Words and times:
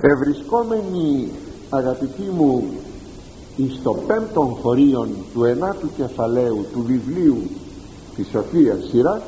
ευρισκόμενοι 0.00 1.30
αγαπητοί 1.70 2.22
μου 2.22 2.64
εις 3.56 3.80
το 3.82 3.96
πέμπτον 4.06 4.56
χωρίον 4.62 5.08
του 5.34 5.44
ενάτου 5.44 5.88
κεφαλαίου 5.96 6.66
του 6.72 6.82
βιβλίου 6.86 7.42
της 8.16 8.28
Σοφίας 8.28 8.78
Σειράς 8.90 9.22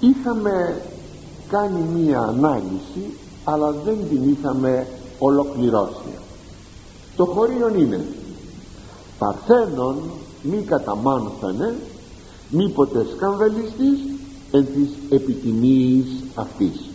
είχαμε 0.00 0.82
κάνει 1.48 1.80
μία 1.94 2.20
ανάλυση 2.20 3.16
αλλά 3.44 3.70
δεν 3.70 3.96
την 4.10 4.30
είχαμε 4.30 4.86
ολοκληρώσει. 5.18 6.12
Το 7.16 7.24
χωρίον 7.24 7.78
είναι 7.78 8.04
παρθένον 9.18 9.96
μη 10.42 10.62
καταμάνθανε 10.62 11.76
μη 12.50 12.68
ποτέ 12.68 13.06
σκανδαλιστής 13.16 13.98
εν 14.50 14.66
της 14.74 14.88
επιτιμής 15.10 16.06
αυτής 16.34 16.91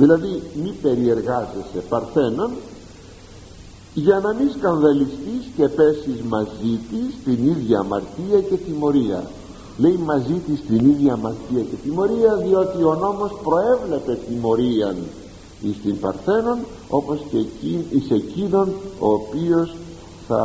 δηλαδή 0.00 0.42
μη 0.62 0.74
περιεργάζεσαι 0.82 1.80
παρθένον 1.88 2.50
για 3.94 4.18
να 4.18 4.32
μην 4.34 4.50
σκανδαλιστείς 4.58 5.44
και 5.56 5.68
πέσεις 5.68 6.20
μαζί 6.28 6.74
της 6.90 7.14
την 7.24 7.46
ίδια 7.46 7.78
αμαρτία 7.78 8.40
και 8.48 8.56
τιμωρία. 8.56 9.30
Λέει 9.78 9.98
μαζί 10.04 10.40
της 10.46 10.60
την 10.66 10.90
ίδια 10.90 11.12
αμαρτία 11.12 11.62
και 11.70 11.76
τιμωρία 11.84 12.36
διότι 12.36 12.82
ο 12.82 12.94
νόμος 12.94 13.30
προέβλεπε 13.42 14.18
τιμωρία 14.28 14.96
εις 15.62 15.76
την 15.82 16.00
Παρθένον 16.00 16.58
όπως 16.88 17.20
και 17.30 17.38
εκεί, 17.38 17.86
εις 17.90 18.10
εκείνον 18.10 18.68
ο 18.98 19.08
οποίος 19.12 19.76
θα 20.28 20.42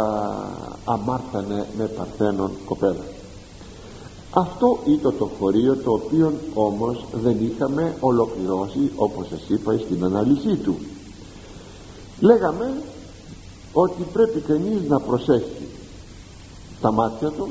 αμάρθανε 0.85 1.65
με 1.77 1.85
Παρθένον 1.85 2.51
κοπέλα 2.65 3.14
αυτό 4.37 4.77
ήταν 4.85 5.13
το 5.17 5.29
χωρίο 5.39 5.75
το 5.75 5.91
οποίο 5.91 6.33
όμως 6.53 7.05
δεν 7.23 7.37
είχαμε 7.39 7.95
ολοκληρώσει 7.99 8.91
όπως 8.95 9.27
σας 9.27 9.41
είπα 9.47 9.77
στην 9.77 10.03
ανάλυση 10.03 10.55
του. 10.55 10.75
Λέγαμε 12.19 12.81
ότι 13.73 14.03
πρέπει 14.13 14.39
κανείς 14.39 14.87
να 14.87 14.99
προσέχει 14.99 15.67
τα 16.81 16.91
μάτια 16.91 17.29
του 17.29 17.47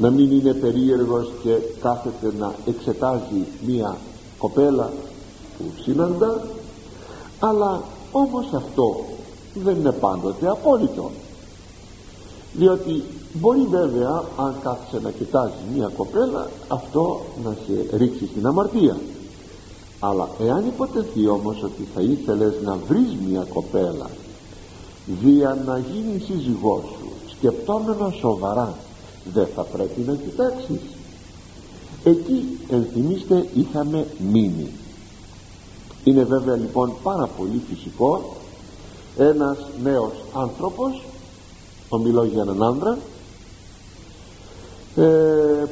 να 0.00 0.10
μην 0.10 0.30
είναι 0.30 0.54
περίεργος 0.54 1.30
και 1.42 1.56
κάθεται 1.80 2.32
να 2.38 2.54
εξετάζει 2.66 3.46
μία 3.66 3.96
κοπέλα 4.38 4.92
που 5.58 5.64
συναντά 5.82 6.42
αλλά 7.38 7.82
όμως 8.12 8.46
αυτό 8.52 9.04
δεν 9.54 9.76
είναι 9.76 9.92
πάντοτε 9.92 10.48
απόλυτο 10.48 11.10
διότι 12.58 13.02
μπορεί 13.32 13.66
βέβαια 13.70 14.22
αν 14.36 14.54
κάθεσαι 14.62 15.02
να 15.02 15.10
κοιτάζει 15.10 15.62
μία 15.74 15.90
κοπέλα 15.96 16.50
αυτό 16.68 17.20
να 17.44 17.50
σε 17.66 17.96
ρίξει 17.96 18.26
στην 18.26 18.46
αμαρτία. 18.46 18.96
Αλλά 20.00 20.28
εάν 20.40 20.66
υποτεθεί 20.66 21.28
όμως 21.28 21.62
ότι 21.62 21.88
θα 21.94 22.00
ήθελες 22.00 22.54
να 22.64 22.76
βρεις 22.88 23.16
μία 23.28 23.46
κοπέλα 23.54 24.10
δια 25.22 25.58
να 25.66 25.78
γίνει 25.78 26.18
σύζυγός 26.18 26.82
σου 26.82 27.08
σκεπτόμενο 27.36 28.12
σοβαρά 28.20 28.74
δεν 29.32 29.46
θα 29.54 29.62
πρέπει 29.62 30.00
να 30.00 30.14
κοιτάξεις. 30.14 30.80
Εκεί 32.04 32.58
ενθυμίστε 32.68 33.48
είχαμε 33.54 34.06
μείνει 34.32 34.70
είναι 36.08 36.24
βέβαια 36.24 36.56
λοιπόν 36.56 36.92
πάρα 37.02 37.26
πολύ 37.26 37.62
φυσικό 37.68 38.36
ένας 39.18 39.58
νέος 39.82 40.12
άνθρωπος 40.34 41.02
ομιλώ 41.88 42.24
για 42.24 42.42
έναν 42.42 42.62
άντρα 42.62 42.98
ε, 44.96 45.02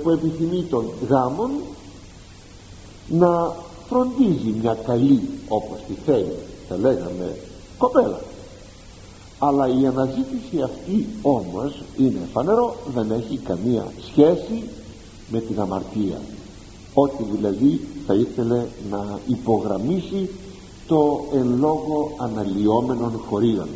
που 0.02 0.10
επιθυμεί 0.10 0.62
τον 0.62 0.84
γάμον 1.08 1.50
να 3.08 3.52
φροντίζει 3.88 4.54
μια 4.60 4.74
καλή 4.86 5.28
όπως 5.48 5.78
τη 5.86 5.92
θέλει 6.04 6.36
θα 6.68 6.76
λέγαμε 6.76 7.36
κοπέλα. 7.78 8.20
Αλλά 9.38 9.68
η 9.68 9.86
αναζήτηση 9.86 10.62
αυτή 10.64 11.06
όμως 11.22 11.82
είναι 11.96 12.28
φανερό 12.32 12.76
δεν 12.94 13.10
έχει 13.10 13.36
καμία 13.36 13.86
σχέση 14.10 14.62
με 15.30 15.40
την 15.40 15.60
αμαρτία. 15.60 16.20
Ότι 16.94 17.24
δηλαδή 17.34 17.80
θα 18.06 18.14
ήθελε 18.14 18.66
να 18.90 19.18
υπογραμμίσει 19.26 20.30
το 20.86 21.24
εν 21.34 21.56
λόγω 21.58 22.14
αναλυόμενων 22.18 23.20
χωρίων 23.28 23.68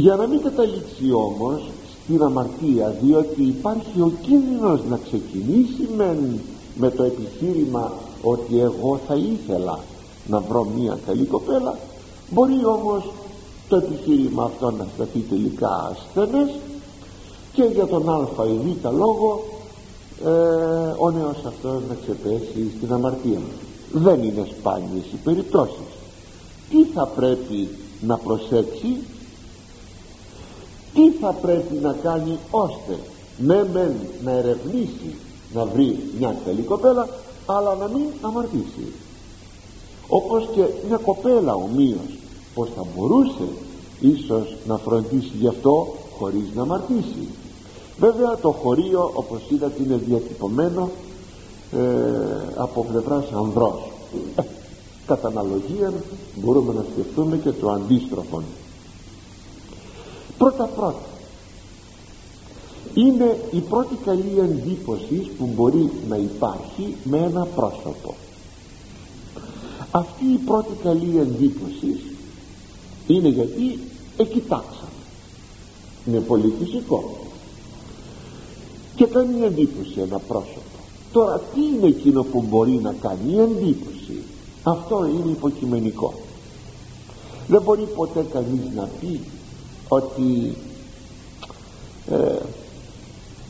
για 0.00 0.16
να 0.16 0.26
μην 0.26 0.42
καταλήξει 0.42 1.12
όμως 1.12 1.60
στην 2.04 2.22
αμαρτία 2.22 2.96
διότι 3.02 3.42
υπάρχει 3.42 4.00
ο 4.00 4.12
κίνδυνος 4.22 4.80
να 4.88 4.96
ξεκινήσει 4.96 5.88
με, 5.96 6.16
με 6.74 6.90
το 6.90 7.02
επιχείρημα 7.02 7.92
ότι 8.22 8.60
εγώ 8.60 9.00
θα 9.06 9.14
ήθελα 9.14 9.78
να 10.26 10.40
βρω 10.40 10.64
μια 10.78 10.98
καλή 11.06 11.24
κοπέλα 11.24 11.78
μπορεί 12.30 12.64
όμως 12.64 13.10
το 13.68 13.76
επιχείρημα 13.76 14.44
αυτό 14.44 14.70
να 14.70 14.86
σταθεί 14.94 15.18
τελικά 15.18 15.92
ασθενές 15.92 16.50
και 17.52 17.62
για 17.62 17.86
τον 17.86 18.08
α 18.08 18.26
ή 18.46 18.58
β 18.64 18.84
λόγο 18.84 19.44
ε, 20.24 20.28
ο 20.98 21.10
νέος 21.10 21.36
αυτός 21.46 21.82
να 21.88 21.96
ξεπέσει 22.02 22.72
στην 22.76 22.92
αμαρτία 22.92 23.40
δεν 23.92 24.22
είναι 24.22 24.46
σπάνιες 24.58 25.04
οι 25.12 25.16
περιπτώσεις. 25.24 25.90
Τι 26.70 26.84
θα 26.84 27.06
πρέπει 27.06 27.68
να 28.00 28.16
προσέξει; 28.16 28.96
Τι 30.94 31.10
θα 31.10 31.32
πρέπει 31.32 31.74
να 31.82 31.92
κάνει 32.02 32.38
ώστε 32.50 32.98
ναι 33.38 33.64
μεν 33.72 33.92
να 34.24 34.30
ερευνήσει 34.30 35.14
να 35.54 35.64
βρει 35.64 35.98
μια 36.18 36.36
καλή 36.44 36.62
κοπέλα 36.62 37.08
αλλά 37.46 37.74
να 37.74 37.88
μην 37.88 38.06
αμαρτήσει. 38.20 38.92
Όπως 40.08 40.48
και 40.54 40.64
μια 40.88 40.96
κοπέλα 40.96 41.54
ομοίως 41.54 42.18
πως 42.54 42.68
θα 42.76 42.84
μπορούσε 42.96 43.48
ίσως 44.00 44.56
να 44.66 44.76
φροντίσει 44.76 45.32
γι' 45.38 45.46
αυτό 45.46 45.94
χωρίς 46.18 46.44
να 46.54 46.62
αμαρτήσει. 46.62 47.28
Βέβαια 47.98 48.36
το 48.36 48.50
χωρίο 48.50 49.10
όπως 49.14 49.40
είδατε 49.48 49.82
είναι 49.82 50.00
διατυπωμένο 50.06 50.90
ε, 51.72 51.78
από 52.56 52.84
πλευράς 52.84 53.24
ανδρός. 53.32 53.90
Ε, 54.36 54.42
κατά 55.06 55.28
αναλογία 55.28 55.92
μπορούμε 56.34 56.72
να 56.72 56.84
σκεφτούμε 56.92 57.36
και 57.36 57.50
το 57.50 57.70
αντίστροφο 57.70 58.42
πρώτα 60.40 60.64
πρώτα. 60.64 61.08
Είναι 62.94 63.40
η 63.50 63.60
πρώτη 63.60 63.94
καλή 64.04 64.38
εντύπωση 64.38 65.14
που 65.14 65.48
μπορεί 65.54 65.90
να 66.08 66.16
υπάρχει 66.16 66.96
με 67.04 67.18
ένα 67.18 67.44
πρόσωπο. 67.44 68.14
Αυτή 69.90 70.24
η 70.24 70.40
πρώτη 70.46 70.72
καλή 70.82 71.18
εντύπωση 71.18 72.00
είναι 73.06 73.28
γιατί 73.28 73.78
εκοιτάξαμε. 74.16 75.00
Είναι 76.06 76.20
πολύ 76.20 76.52
φυσικό. 76.58 77.16
Και 78.96 79.06
κάνει 79.06 79.44
εντύπωση 79.44 80.00
ένα 80.00 80.18
πρόσωπο. 80.18 80.78
Τώρα 81.12 81.40
τι 81.54 81.60
είναι 81.60 81.86
εκείνο 81.86 82.22
που 82.22 82.44
μπορεί 82.48 82.80
να 82.82 82.94
κάνει 83.00 83.38
εντύπωση; 83.38 84.22
Αυτό 84.62 85.06
είναι 85.06 85.30
υποκειμενικό. 85.30 86.14
Δεν 87.48 87.62
μπορεί 87.62 87.82
ποτέ 87.82 88.26
κανείς 88.32 88.74
να 88.74 88.88
πει 89.00 89.20
ότι 89.90 90.56
ε, 92.10 92.38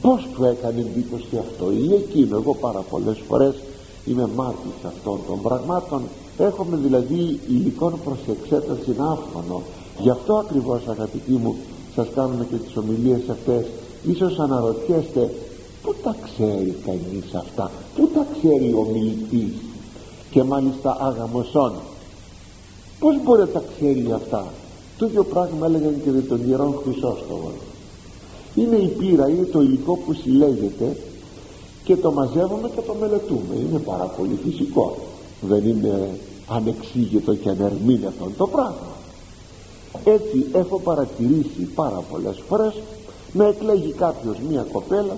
πως 0.00 0.28
του 0.34 0.44
έκανε 0.44 0.80
εντύπωση 0.80 1.36
αυτό. 1.38 1.72
Ή 1.72 1.94
εκείνο. 1.94 2.36
Εγώ 2.36 2.54
πάρα 2.54 2.80
πολλές 2.90 3.18
φορές 3.28 3.54
είμαι 4.06 4.28
μάρτης 4.36 4.84
αυτών 4.86 5.20
των 5.26 5.42
πραγμάτων. 5.42 6.02
Έχουμε 6.38 6.76
δηλαδή 6.76 7.40
υλικών 7.48 8.00
προς 8.04 8.18
εξέταση 8.28 8.94
άφωνο 8.98 9.62
γι' 10.00 10.10
αυτό 10.10 10.34
ακριβώς 10.34 10.88
αγαπητοί 10.88 11.32
μου 11.32 11.56
σας 11.94 12.06
κάνουμε 12.14 12.44
και 12.50 12.56
τις 12.56 12.76
ομιλίες 12.76 13.28
αυτές. 13.30 13.66
Ίσως 14.06 14.38
αναρωτιέστε 14.38 15.34
πού 15.82 15.94
τα 16.02 16.16
ξέρει 16.22 16.76
κανείς 16.86 17.34
αυτά; 17.34 17.70
Πού 17.96 18.08
τα 18.14 18.26
ξέρει 18.38 18.72
ο 18.72 18.86
μιλητής; 18.92 19.52
Και 20.30 20.42
μάλιστα 20.42 20.96
άγαμοσόν 21.00 21.72
πως 23.00 23.22
μπορεί 23.22 23.40
να 23.40 23.48
τα 23.48 23.62
ξέρει 23.76 24.12
αυτά; 24.12 24.46
Το 25.00 25.06
ίδιο 25.06 25.24
πράγμα 25.24 25.66
έλεγαν 25.66 26.02
και 26.04 26.10
με 26.10 26.20
τον 26.20 26.48
Ιερόν 26.48 26.80
Χρυσόστομο. 26.82 27.50
Είναι 28.54 28.76
η 28.76 28.86
πείρα, 28.86 29.28
είναι 29.28 29.44
το 29.44 29.60
υλικό 29.60 29.96
που 29.96 30.12
συλλέγεται 30.12 30.96
και 31.84 31.96
το 31.96 32.12
μαζεύουμε 32.12 32.68
και 32.74 32.80
το 32.80 32.94
μελετούμε. 33.00 33.54
Είναι 33.68 33.78
πάρα 33.78 34.04
πολύ 34.04 34.38
φυσικό. 34.44 34.96
Δεν 35.40 35.66
είναι 35.66 36.18
ανεξήγητο 36.48 37.34
και 37.34 37.48
ανερμήνευτο 37.48 38.30
το 38.36 38.46
πράγμα. 38.46 38.90
Έτσι 40.04 40.46
έχω 40.52 40.78
παρατηρήσει 40.78 41.68
πάρα 41.74 42.02
πολλές 42.10 42.42
φορές 42.48 42.74
να 43.32 43.46
εκλέγει 43.46 43.92
κάποιος 43.92 44.36
μία 44.48 44.66
κοπέλα 44.72 45.16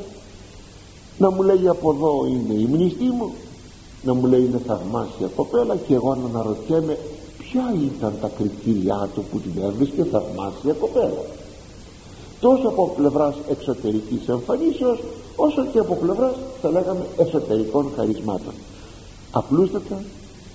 να 1.18 1.30
μου 1.30 1.42
λέει 1.42 1.68
από 1.68 1.92
εδώ 1.92 2.26
είναι 2.26 2.54
η 2.54 2.64
μνηστή 2.64 3.04
μου 3.04 3.32
να 4.02 4.14
μου 4.14 4.26
λέει 4.26 4.44
είναι 4.44 4.60
θαυμάσια 4.66 5.26
κοπέλα 5.36 5.76
και 5.76 5.94
εγώ 5.94 6.14
να 6.14 6.28
αναρωτιέμαι 6.28 6.98
ποια 7.52 7.74
ήταν 7.96 8.14
τα 8.20 8.30
κριτήριά 8.36 9.08
του 9.14 9.24
που 9.30 9.38
την 9.38 9.62
έβρισκε 9.62 10.04
θαυμάσια 10.04 10.72
κοπέλα 10.72 11.24
τόσο 12.42 12.68
από 12.68 12.92
πλευράς 12.96 13.34
εξωτερικής 13.48 14.28
εμφανίσεως 14.28 14.98
όσο 15.36 15.64
και 15.72 15.78
από 15.78 15.94
πλευράς 15.94 16.34
θα 16.62 16.70
λέγαμε 16.70 17.06
εσωτερικών 17.18 17.92
χαρισμάτων. 17.96 18.52
Απλούστατα 19.30 20.02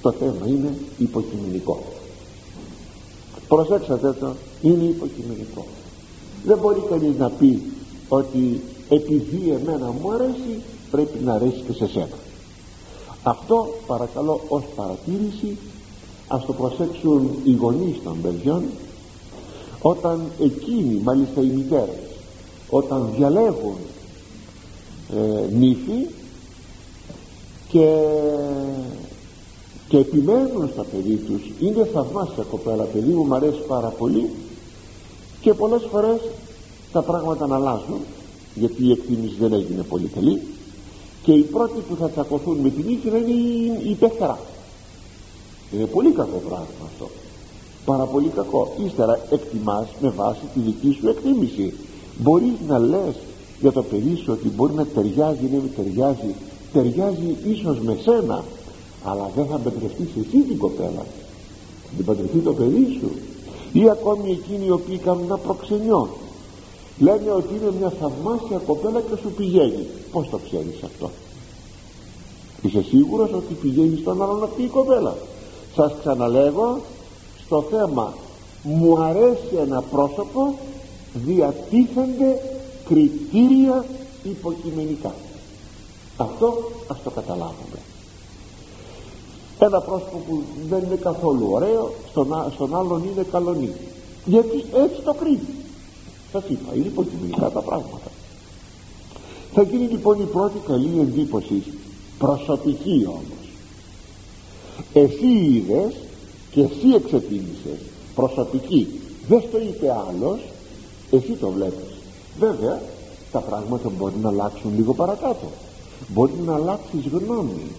το 0.01 0.11
θέμα 0.11 0.47
είναι 0.47 0.77
υποκειμενικό. 0.97 1.83
Προσέξατε 3.47 4.13
το 4.19 4.33
είναι 4.61 4.83
υποκειμενικό. 4.83 5.65
Δεν 6.45 6.57
μπορεί 6.57 6.83
κανείς 6.89 7.17
να 7.17 7.29
πει 7.29 7.61
ότι 8.09 8.61
επειδή 8.89 9.49
εμένα 9.49 9.93
μου 10.01 10.11
αρέσει 10.11 10.61
πρέπει 10.91 11.23
να 11.23 11.33
αρέσει 11.33 11.63
και 11.67 11.73
σε 11.73 11.87
σένα. 11.87 12.17
Αυτό 13.23 13.67
παρακαλώ 13.87 14.41
ως 14.47 14.63
παρατήρηση 14.75 15.57
ας 16.27 16.45
το 16.45 16.53
προσέξουν 16.53 17.29
οι 17.43 17.53
γονείς 17.53 17.95
των 18.03 18.21
παιδιών 18.21 18.63
όταν 19.81 20.21
εκείνοι 20.39 21.01
μάλιστα 21.03 21.41
οι 21.41 21.45
μητέρες 21.45 21.95
όταν 22.69 23.09
διαλέγουν 23.17 23.75
ε, 25.15 25.55
νύφη 25.55 26.07
και, 27.67 28.03
και 29.87 29.97
επιμένουν 29.97 30.69
στα 30.73 30.83
παιδί 30.83 31.15
τους 31.15 31.41
είναι 31.59 31.89
θαυμάσια 31.93 32.43
κοπέλα 32.49 32.83
παιδί 32.83 33.13
μου 33.13 33.23
μου 33.23 33.35
αρέσει 33.35 33.61
πάρα 33.67 33.87
πολύ 33.87 34.29
και 35.41 35.53
πολλές 35.53 35.87
φορές 35.91 36.19
τα 36.91 37.01
πράγματα 37.01 37.47
να 37.47 37.55
αλλάζουν 37.55 37.99
γιατί 38.55 38.85
η 38.87 38.91
εκτίμηση 38.91 39.35
δεν 39.39 39.53
έγινε 39.53 39.81
πολύ 39.81 40.07
καλή 40.07 40.41
και 41.23 41.31
οι 41.31 41.41
πρώτοι 41.41 41.79
που 41.89 41.95
θα 41.95 42.09
τσακωθούν 42.09 42.57
με 42.57 42.69
την 42.69 42.85
νύχη 42.85 43.07
είναι 43.07 43.17
η, 43.17 43.89
η 43.89 43.93
είναι 45.71 45.85
πολύ 45.85 46.11
κακό 46.11 46.41
πράγμα 46.47 46.83
αυτό. 46.85 47.09
Πάρα 47.85 48.05
πολύ 48.05 48.29
κακό. 48.29 48.73
Ύστερα 48.85 49.19
εκτιμάς 49.29 49.87
με 50.01 50.09
βάση 50.09 50.41
τη 50.53 50.59
δική 50.59 50.97
σου 50.99 51.07
εκτίμηση. 51.09 51.73
Μπορείς 52.17 52.53
να 52.67 52.77
λες 52.79 53.15
για 53.61 53.71
το 53.71 53.83
παιδί 53.83 54.15
σου 54.15 54.31
ότι 54.31 54.49
μπορεί 54.49 54.73
να 54.73 54.85
ταιριάζει 54.85 55.45
ή 55.45 55.49
να 55.53 55.83
ταιριάζει. 55.83 56.35
Ταιριάζει 56.73 57.35
ίσως 57.45 57.79
με 57.79 57.97
σένα 58.03 58.43
αλλά 59.03 59.29
δεν 59.35 59.45
θα 59.45 59.57
παντρευτείς 59.57 60.09
εσύ 60.19 60.37
την 60.37 60.57
κοπέλα. 60.57 61.05
Θα 61.83 61.95
την 61.95 62.05
παντρευτεί 62.05 62.37
το 62.37 62.53
παιδί 62.53 62.97
σου. 62.99 63.11
Ή 63.73 63.89
ακόμη 63.89 64.31
εκείνοι 64.31 64.65
οι 64.65 64.71
οποίοι 64.71 64.97
κάνουν 64.97 65.23
ένα 65.23 65.37
προξενιό. 65.37 66.09
Λένε 66.99 67.31
ότι 67.31 67.53
είναι 67.55 67.71
μια 67.79 67.89
θαυμάσια 67.89 68.57
κοπέλα 68.57 69.01
και 69.01 69.15
σου 69.21 69.31
πηγαίνει. 69.31 69.85
Πως 70.11 70.29
το 70.29 70.39
ξέρεις 70.45 70.83
αυτό; 70.83 71.11
Είσαι 72.61 72.81
σίγουρος 72.81 73.33
ότι 73.33 73.53
πηγαίνει 73.53 73.97
στον 73.97 74.21
άλλον 74.21 74.43
αυτή 74.43 74.63
η 74.63 74.67
κοπέλα; 74.67 75.15
Σας 75.77 75.91
ξαναλέγω 75.99 76.81
στο 77.45 77.61
θέμα 77.69 78.13
μου 78.63 78.99
αρέσει 78.99 79.55
ένα 79.59 79.81
πρόσωπο 79.81 80.57
διατίθενται 81.13 82.41
κριτήρια 82.85 83.85
υποκειμενικά. 84.23 85.13
Αυτό 86.17 86.71
ας 86.87 86.97
το 87.03 87.09
καταλάβουμε. 87.09 87.79
Ένα 89.59 89.81
πρόσωπο 89.81 90.17
που 90.27 90.41
δεν 90.69 90.83
είναι 90.83 90.95
καθόλου 90.95 91.47
ωραίο 91.51 91.93
στον, 92.09 92.27
στον 92.53 92.75
άλλον 92.75 93.03
είναι 93.03 93.25
καλονί 93.31 93.71
γιατί 94.25 94.65
έτσι 94.73 95.01
το 95.03 95.13
κρίνει. 95.13 95.55
Σας 96.31 96.43
είπα 96.49 96.75
είναι 96.75 96.87
υποκειμενικά 96.87 97.49
τα 97.49 97.61
πράγματα. 97.61 98.11
Θα 99.53 99.61
γίνει 99.61 99.87
λοιπόν 99.87 100.21
η 100.21 100.25
πρώτη 100.25 100.57
καλή 100.67 100.99
εντύπωση 100.99 101.63
προσωπική 102.17 103.05
όμως 103.07 103.36
εσύ 104.93 105.27
είδες 105.27 105.93
και 106.51 106.61
εσύ 106.61 106.89
εξετίμησες 106.95 107.79
προσωπική. 108.15 108.87
Δεν 109.27 109.43
στο 109.47 109.57
είπε 109.57 109.95
άλλος 110.09 110.39
εσύ 111.11 111.31
το 111.31 111.49
βλέπεις. 111.49 111.95
Βέβαια 112.39 112.81
τα 113.31 113.39
πράγματα 113.39 113.89
μπορεί 113.89 114.15
να 114.21 114.29
αλλάξουν 114.29 114.71
λίγο 114.75 114.93
παρακάτω. 114.93 115.47
Μπορεί 116.07 116.33
να 116.45 116.53
αλλάξεις 116.53 117.07
γνώμη 117.11 117.71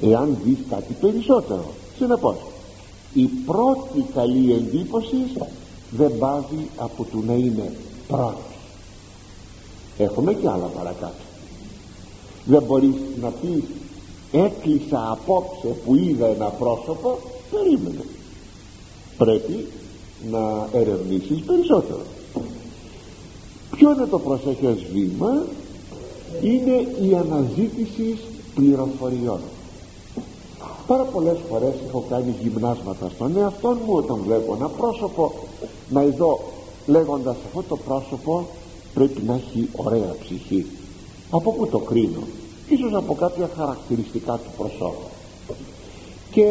εάν 0.00 0.36
δεις 0.44 0.58
κάτι 0.70 0.92
περισσότερο. 1.00 1.64
Συνεπώς 1.98 2.36
η 3.14 3.24
πρώτη 3.24 4.04
καλή 4.14 4.52
εντύπωση 4.52 5.16
δεν 5.90 6.18
πάβει 6.18 6.70
από 6.76 7.06
το 7.12 7.18
να 7.26 7.32
είναι 7.34 7.72
πρώτη 8.08 8.52
έχουμε 9.98 10.34
και 10.34 10.48
άλλα 10.48 10.66
παρακάτω. 10.66 11.24
Δεν 12.44 12.62
μπορείς 12.62 12.94
να 13.20 13.28
πεις 13.28 13.62
έκλεισα 14.34 15.10
απόψε 15.10 15.68
που 15.84 15.94
είδα 15.94 16.26
ένα 16.26 16.48
πρόσωπο 16.48 17.18
περίμενε. 17.50 18.04
Πρέπει 19.16 19.66
να 20.30 20.68
ερευνήσεις 20.72 21.40
περισσότερο. 21.40 22.02
Ποιο 23.76 23.92
είναι 23.92 24.06
το 24.06 24.18
προσέχες 24.18 24.84
βήμα; 24.92 25.46
Είναι 26.42 26.86
η 27.08 27.14
αναζήτηση 27.14 28.18
πληροφοριών. 28.54 29.40
Πάρα 30.86 31.02
πολλές 31.02 31.36
φορές 31.50 31.74
έχω 31.88 32.04
κάνει 32.08 32.34
γυμνάσματα 32.42 33.10
στον 33.14 33.36
εαυτό 33.36 33.68
μου 33.68 33.94
όταν 33.94 34.16
βλέπω 34.24 34.54
ένα 34.54 34.68
πρόσωπο 34.68 35.32
να 35.90 36.02
ειδώ 36.02 36.40
λέγοντας 36.86 37.36
αυτό 37.46 37.62
το 37.68 37.76
πρόσωπο 37.76 38.46
πρέπει 38.94 39.22
να 39.26 39.34
έχει 39.34 39.68
ωραία 39.76 40.14
ψυχή 40.20 40.66
από 41.30 41.52
πού 41.52 41.66
το 41.66 41.78
κρίνω; 41.78 42.22
Ίσως 42.68 42.94
από 42.94 43.14
κάποια 43.14 43.50
χαρακτηριστικά 43.56 44.32
του 44.32 44.50
προσώπου. 44.56 45.08
Και 46.30 46.46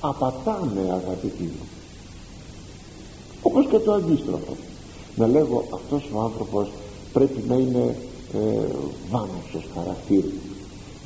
απατάνε 0.00 0.80
αγαπητοί 0.80 1.42
μου. 1.42 1.66
Όπως 3.42 3.66
και 3.66 3.78
το 3.78 3.92
αντίστροφο. 3.92 4.56
Να 5.16 5.26
λέγω 5.26 5.64
αυτός 5.74 6.02
ο 6.14 6.20
άνθρωπος 6.20 6.68
πρέπει 7.12 7.44
να 7.48 7.54
είναι 7.54 7.96
ε, 8.34 8.66
βάνωσος 9.10 9.64
χαρακτήρι 9.74 10.32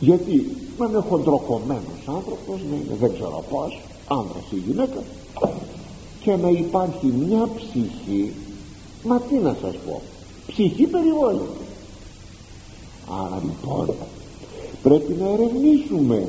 γιατί 0.01 0.57
να 0.79 0.87
είναι 0.87 1.05
χοντροκομμένος 1.09 2.01
άνθρωπος 2.07 2.61
να 2.71 2.77
είναι 2.77 2.97
δεν 3.01 3.13
ξέρω 3.13 3.45
πως 3.51 3.81
άνδρας 4.09 4.45
ή 4.51 4.57
γυναίκα. 4.57 5.03
Και 6.21 6.37
να 6.37 6.49
υπάρχει 6.49 7.07
μια 7.07 7.49
ψυχή 7.57 8.33
μα 9.05 9.21
τι 9.21 9.35
να 9.35 9.57
σας 9.63 9.75
πω 9.87 10.03
ψυχή 10.47 10.87
περιβόλητη 10.87 11.68
άρα 13.11 13.43
λοιπόν 13.43 13.95
πρέπει 14.83 15.17
να 15.21 15.29
ερευνήσουμε. 15.29 16.29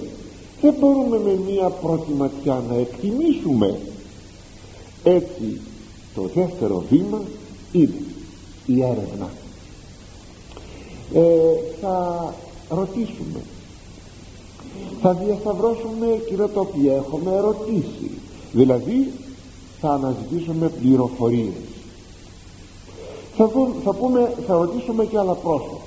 Δεν 0.62 0.74
μπορούμε 0.80 1.20
με 1.20 1.40
μία 1.48 1.70
πρώτη 1.70 2.12
ματιά 2.12 2.64
να 2.70 2.76
εκτιμήσουμε. 2.76 3.80
Έτσι 5.04 5.62
το 6.16 6.30
δεύτερο 6.34 6.84
βήμα 6.90 7.22
είναι 7.72 8.02
η 8.66 8.84
έρευνα. 8.84 9.30
Ε, 11.14 11.22
θα 11.82 12.34
ρωτήσουμε. 12.70 13.42
Θα 15.02 15.14
διασταυρώσουμε 15.14 16.08
εκείνα 16.14 16.50
τα 16.50 16.60
οποία 16.60 16.94
έχουμε 16.94 17.32
ερωτήσει. 17.32 18.12
Δηλαδή 18.52 19.12
θα 19.82 19.90
αναζητήσουμε 19.90 20.70
πληροφορίες. 20.70 21.54
Θα, 23.36 23.50
θα, 23.84 23.94
πούμε, 23.94 24.34
θα 24.48 24.54
ρωτήσουμε 24.54 25.06
και 25.06 25.18
άλλα 25.18 25.34
πρόσωπα 25.34 25.79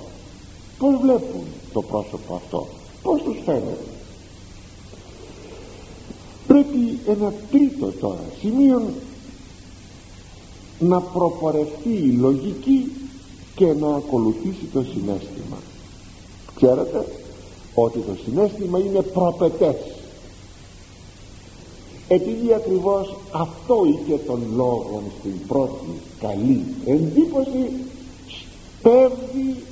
πως 0.83 1.01
βλέπουν 1.01 1.45
το 1.73 1.83
πρόσωπο 1.83 2.35
αυτό; 2.35 2.67
Πως 3.03 3.23
τους 3.23 3.37
φαίνεται; 3.45 3.87
Πρέπει 6.47 6.99
ένα 7.07 7.33
τρίτο 7.51 7.93
τώρα 8.01 8.25
σημείο 8.41 8.83
να 10.79 11.01
προπορευτεί 11.01 11.93
η 11.93 12.17
λογική 12.21 12.93
και 13.55 13.73
να 13.73 13.95
ακολουθήσει 13.95 14.65
το 14.73 14.83
συνέστημα. 14.83 15.57
Ξέρετε 16.57 17.07
ότι 17.75 17.99
το 17.99 18.17
συνέστημα 18.25 18.79
είναι 18.79 19.03
προπετές. 19.03 19.77
Επειδή 22.09 22.55
ακριβώς 22.55 23.17
αυτό 23.33 23.77
είχε 23.87 24.19
τον 24.19 24.43
λόγο 24.55 25.03
στην 25.19 25.47
πρώτη 25.47 26.01
καλή 26.21 26.65
εντύπωση 26.85 27.71
σπέβδει 28.79 29.63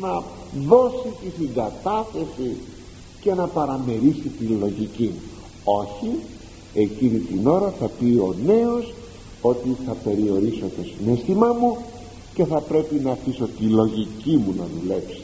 να 0.00 0.22
δώσει 0.68 1.08
τη 1.22 1.30
συγκατάθεση 1.38 2.56
και 3.20 3.34
να 3.34 3.46
παραμερίσει 3.46 4.30
τη 4.38 4.44
λογική. 4.44 5.12
Όχι 5.64 6.10
εκείνη 6.74 7.18
την 7.18 7.46
ώρα 7.46 7.72
θα 7.80 7.86
πει 7.86 8.04
ο 8.04 8.34
νέος 8.44 8.94
ότι 9.40 9.76
θα 9.86 9.92
περιορίσω 9.92 10.60
το 10.60 10.82
συνέστημά 10.96 11.52
μου 11.60 11.76
και 12.34 12.44
θα 12.44 12.60
πρέπει 12.60 12.94
να 12.94 13.10
αφήσω 13.10 13.48
τη 13.58 13.64
λογική 13.64 14.36
μου 14.36 14.54
να 14.58 14.64
δουλέψει. 14.80 15.22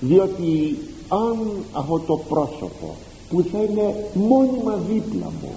Διότι 0.00 0.78
αν 1.08 1.36
αυτό 1.72 1.98
το 1.98 2.16
πρόσωπο 2.28 2.96
που 3.28 3.44
θα 3.52 3.58
είναι 3.58 4.10
μόνιμα 4.14 4.78
δίπλα 4.88 5.32
μου 5.40 5.52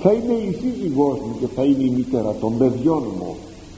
θα 0.00 0.12
είναι 0.12 0.32
η 0.32 0.58
σύζυγός 0.60 1.18
μου 1.18 1.36
και 1.40 1.46
θα 1.54 1.64
είναι 1.64 1.82
η 1.82 1.88
μητέρα 1.88 2.34
των 2.40 2.58
παιδιών 2.58 3.02
μου 3.18 3.36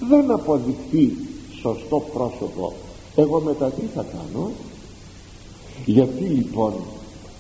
δεν 0.09 0.30
αποδειχθεί 0.30 1.16
σωστό 1.61 2.02
πρόσωπο 2.12 2.73
εγώ 3.17 3.41
μετά 3.41 3.71
τι 3.71 3.87
θα 3.95 4.03
κάνω; 4.13 4.51
Γιατί 5.85 6.25
λοιπόν 6.25 6.73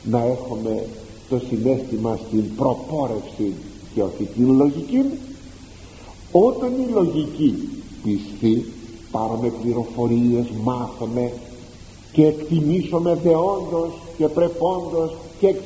να 0.04 0.22
έχουμε 0.22 0.86
το 1.28 1.40
συνέστημα 1.48 2.18
στην 2.28 2.54
προπόρευση 2.56 3.52
και 3.94 4.02
όχι 4.02 4.24
την 4.24 4.52
λογική 4.52 5.02
όταν 6.32 6.72
η 6.72 6.92
λογική 6.92 7.68
πιστεί 8.02 8.72
πάρουμε 9.10 9.52
πληροφορίες 9.62 10.46
μάθουμε 10.62 11.32
και 12.12 12.26
εκτιμήσουμε 12.26 13.14
δεόντως 13.22 13.92
και 14.16 14.28
πρεπόντως 14.28 15.14
και 15.38 15.46
εξ 15.46 15.64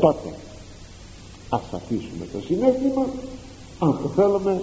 τότε 0.00 0.34
ας 1.48 1.62
αφήσουμε 1.72 2.26
το 2.32 2.40
συνέστημα 2.46 3.06
αν 3.78 3.98
το 4.02 4.08
θέλουμε 4.08 4.62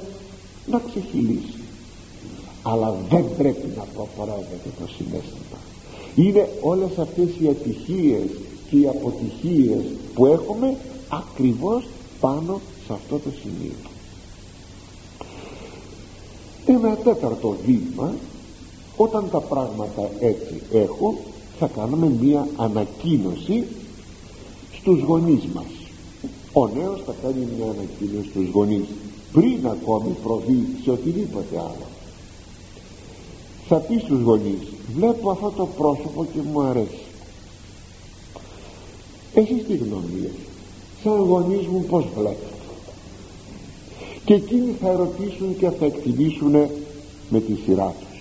να 0.65 0.81
ξεχυλήσει 0.89 1.58
αλλά 2.63 2.95
δεν 3.09 3.25
πρέπει 3.37 3.67
να 3.77 3.83
προχωράζεται 3.83 4.69
το 4.79 4.87
συνέστημα. 4.97 5.59
Είναι 6.15 6.49
όλες 6.61 6.97
αυτές 6.97 7.27
οι 7.41 7.47
ατυχίες 7.47 8.29
και 8.69 8.77
οι 8.77 8.87
αποτυχίες 8.87 9.83
που 10.13 10.25
έχουμε 10.25 10.75
ακριβώς 11.09 11.87
πάνω 12.19 12.61
σε 12.85 12.93
αυτό 12.93 13.15
το 13.15 13.29
σημείο. 13.41 13.75
Ένα 16.65 16.95
τέταρτο 16.95 17.55
βήμα 17.65 18.13
όταν 18.97 19.29
τα 19.31 19.39
πράγματα 19.39 20.09
έτσι 20.19 20.61
έχουν 20.71 21.15
θα 21.59 21.67
κάνουμε 21.67 22.11
μία 22.21 22.47
ανακοίνωση 22.57 23.63
στους 24.79 25.01
γονείς 25.01 25.43
μας. 25.53 25.65
Ο 26.53 26.67
νέος 26.67 27.01
θα 27.05 27.13
κάνει 27.21 27.47
μια 27.57 27.65
ανακοίνωση 27.65 28.29
στους 28.29 28.49
γονείς 28.49 28.85
πριν 29.31 29.67
ακόμη 29.67 30.15
προβεί 30.23 30.67
σε 30.83 30.91
οτιδήποτε 30.91 31.57
άλλο 31.57 31.88
θα 33.69 33.77
πεις 33.77 34.01
στους 34.01 34.21
γονείς 34.21 34.67
βλέπω 34.95 35.29
αυτό 35.31 35.53
το 35.57 35.65
πρόσωπο 35.77 36.25
και 36.33 36.39
μου 36.51 36.61
αρέσει 36.61 37.05
εσείς 39.33 39.65
τι 39.67 39.75
γνώμη 39.75 40.05
έχετε 40.15 40.33
σαν 41.03 41.19
γονείς 41.19 41.67
μου 41.67 41.85
πως 41.89 42.05
βλέπετε 42.17 42.53
και 44.29 44.35
εκείνοι 44.35 44.75
θα 44.81 44.89
ερωτήσουν 44.89 45.57
και 45.57 45.69
θα 45.69 45.85
εκτιμήσουν 45.85 46.51
με 47.29 47.39
τη 47.39 47.53
σειρά 47.65 47.93
τους. 47.99 48.19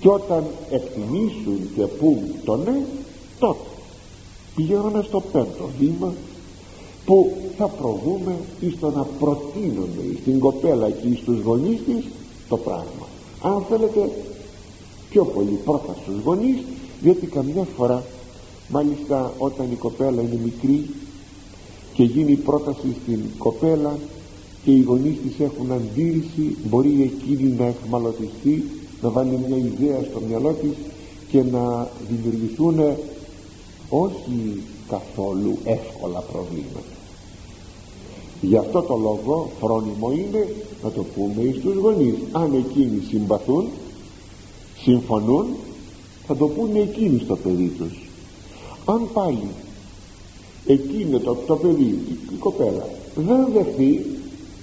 Και 0.00 0.08
όταν 0.08 0.44
εκτιμήσουν 0.70 1.58
και 1.74 1.82
πούν 1.82 2.18
το 2.44 2.56
ναι 2.56 2.80
τότε 3.38 3.68
πηγαίνουμε 4.54 5.02
στο 5.02 5.20
πέμπτο 5.20 5.68
βήμα 5.78 6.14
που 7.04 7.36
θα 7.56 7.66
προβούμε 7.68 8.36
εις 8.60 8.78
το 8.80 8.90
να 8.90 9.06
προτείνουμε 9.18 10.16
στην 10.20 10.38
κοπέλα 10.38 10.90
και 10.90 11.08
στους 11.22 11.40
γονείς 11.40 11.80
της 11.86 12.04
το 12.48 12.56
πράγμα. 12.56 13.06
Αν 13.42 13.64
θέλετε 13.68 14.10
πιο 15.14 15.24
πολύ 15.24 15.58
πρώτα 15.64 15.96
στους 16.02 16.22
γονείς 16.24 16.56
διότι 17.00 17.26
καμιά 17.26 17.66
φορά 17.76 18.04
μάλιστα 18.68 19.32
όταν 19.38 19.72
η 19.72 19.74
κοπέλα 19.74 20.22
είναι 20.22 20.38
μικρή 20.44 20.86
και 21.94 22.02
γίνει 22.02 22.32
η 22.32 22.36
πρόταση 22.36 22.96
στην 23.02 23.20
κοπέλα 23.38 23.98
και 24.64 24.70
οι 24.70 24.80
γονείς 24.80 25.16
της 25.22 25.40
έχουν 25.40 25.72
αντίρρηση 25.72 26.56
μπορεί 26.64 27.02
εκείνη 27.02 27.54
να 27.58 27.64
εχμαλωτιστεί 27.64 28.64
να 29.02 29.08
βάλει 29.10 29.38
μια 29.48 29.56
ιδέα 29.56 30.04
στο 30.10 30.20
μυαλό 30.28 30.52
της 30.52 30.72
και 31.28 31.42
να 31.42 31.88
δημιουργηθούν 32.10 32.80
όχι 33.88 34.62
καθόλου 34.88 35.58
εύκολα 35.64 36.20
προβλήματα. 36.32 36.94
Γι' 38.40 38.56
αυτό 38.56 38.82
το 38.82 38.96
λόγο 38.96 39.50
φρόνιμο 39.60 40.12
είναι 40.12 40.54
να 40.82 40.90
το 40.90 41.04
πούμε 41.14 41.54
στους 41.58 41.74
γονείς. 41.74 42.14
Αν 42.32 42.54
εκείνοι 42.54 43.02
συμπαθούν 43.08 43.66
συμφωνούν 44.84 45.46
θα 46.26 46.36
το 46.36 46.46
πούνε 46.46 46.78
εκείνοι 46.78 47.18
στο 47.18 47.36
παιδί 47.36 47.68
τους. 47.78 47.92
Αν 48.84 49.08
πάλι 49.12 49.48
εκείνο 50.66 51.18
το, 51.18 51.36
το 51.46 51.56
παιδί 51.56 51.98
η 52.32 52.36
κοπέλα 52.38 52.88
δεν 53.14 53.48
δεχθεί 53.52 54.06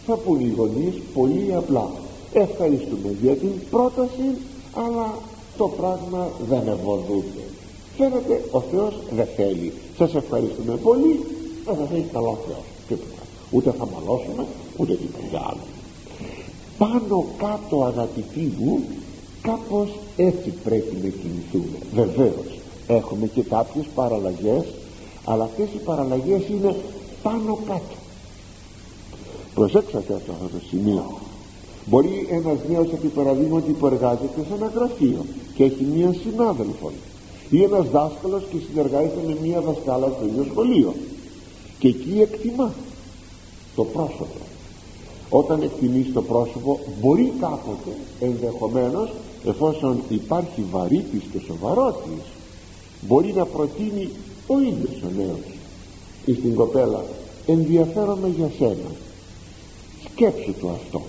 θα 0.06 0.16
πούνε 0.16 0.44
οι 0.44 0.54
γονείς 0.58 0.94
πολύ 1.14 1.54
απλά 1.56 1.90
ευχαριστούμε 2.34 3.16
για 3.22 3.36
την 3.36 3.52
πρόταση 3.70 4.38
αλλά 4.74 5.14
το 5.58 5.68
πράγμα 5.68 6.30
δεν 6.50 6.68
ευωδούται 6.68 7.44
φαίνεται 7.98 8.44
ο 8.52 8.60
Θεός 8.72 8.94
δεν 9.16 9.28
θέλει. 9.36 9.74
Σας 9.98 10.16
ευχαριστούμε 10.16 10.76
πολύ 10.76 11.20
δεν 11.66 11.76
θα 11.76 11.86
θέλει 11.86 12.06
καλό 12.14 12.38
Θεός 12.48 12.64
τίποτα 12.88 13.22
ούτε 13.52 13.72
θα 13.72 13.88
μαλώσουμε 13.94 14.46
ούτε 14.78 14.94
τίποτα 14.94 15.46
άλλο 15.48 15.66
πάνω 16.78 17.26
κάτω 17.38 17.84
αγαπητοί 17.84 18.54
μου 18.60 18.84
κάπως 19.42 19.90
έτσι 20.18 20.54
πρέπει 20.64 20.96
να 21.04 21.10
κινηθούμε. 21.10 21.78
Βεβαίως 21.94 22.60
έχουμε 22.88 23.28
και 23.28 23.42
κάποιες 23.42 23.86
παραλλαγές 23.96 24.64
αλλά 25.26 25.44
αυτές 25.44 25.68
οι 25.76 25.78
παραλλαγές 25.86 26.42
είναι 26.50 26.76
πάνω 27.24 27.58
κάτω. 27.66 27.96
Προσέξατε 29.56 30.14
αυτό, 30.14 30.32
αυτό 30.32 30.48
το 30.58 30.66
σημείο. 30.70 31.20
Μπορεί 31.86 32.28
ένας 32.30 32.58
νέος 32.70 32.92
επί 32.92 33.08
παραδείγματι 33.08 33.72
που 33.72 33.86
εργάζεται 33.86 34.42
σε 34.48 34.54
ένα 34.54 34.72
γραφείο 34.76 35.26
και 35.56 35.64
έχει 35.64 35.84
μία 35.84 36.16
συνάδελφο 36.24 36.92
ή 37.50 37.64
ένας 37.64 37.90
δάσκαλος 37.90 38.44
και 38.52 38.58
συνεργάζεται 38.70 39.22
με 39.28 39.38
μία 39.42 39.62
δασκάλα 39.62 40.08
στο 40.16 40.26
ίδιο 40.26 40.46
σχολείο 40.52 40.94
και 41.80 41.88
εκεί 41.88 42.22
εκτιμά 42.22 42.74
το 43.76 43.84
πρόσωπο. 43.84 44.42
Όταν 45.30 45.62
εκτιμήσει 45.62 46.10
το 46.10 46.22
πρόσωπο 46.22 46.80
μπορεί 47.02 47.34
κάποτε 47.40 47.92
ενδεχομένως 48.20 49.10
εφόσον 49.46 50.02
υπάρχει 50.10 50.64
βαρύτης 50.72 51.24
και 51.32 51.40
σοβαρότης 51.48 52.24
μπορεί 53.02 53.34
να 53.34 53.46
προτείνει 53.46 54.10
ο 54.48 54.60
ίδιος 54.60 55.02
ο 55.04 55.12
νέος. 55.18 55.46
Ή 56.26 56.34
στην 56.34 56.56
κοπέλα 56.56 57.04
ενδιαφέρομαι 57.46 58.28
για 58.28 58.52
σένα. 58.58 58.92
Σκέψου 60.12 60.54
το 60.62 60.70
αυτό. 60.70 61.02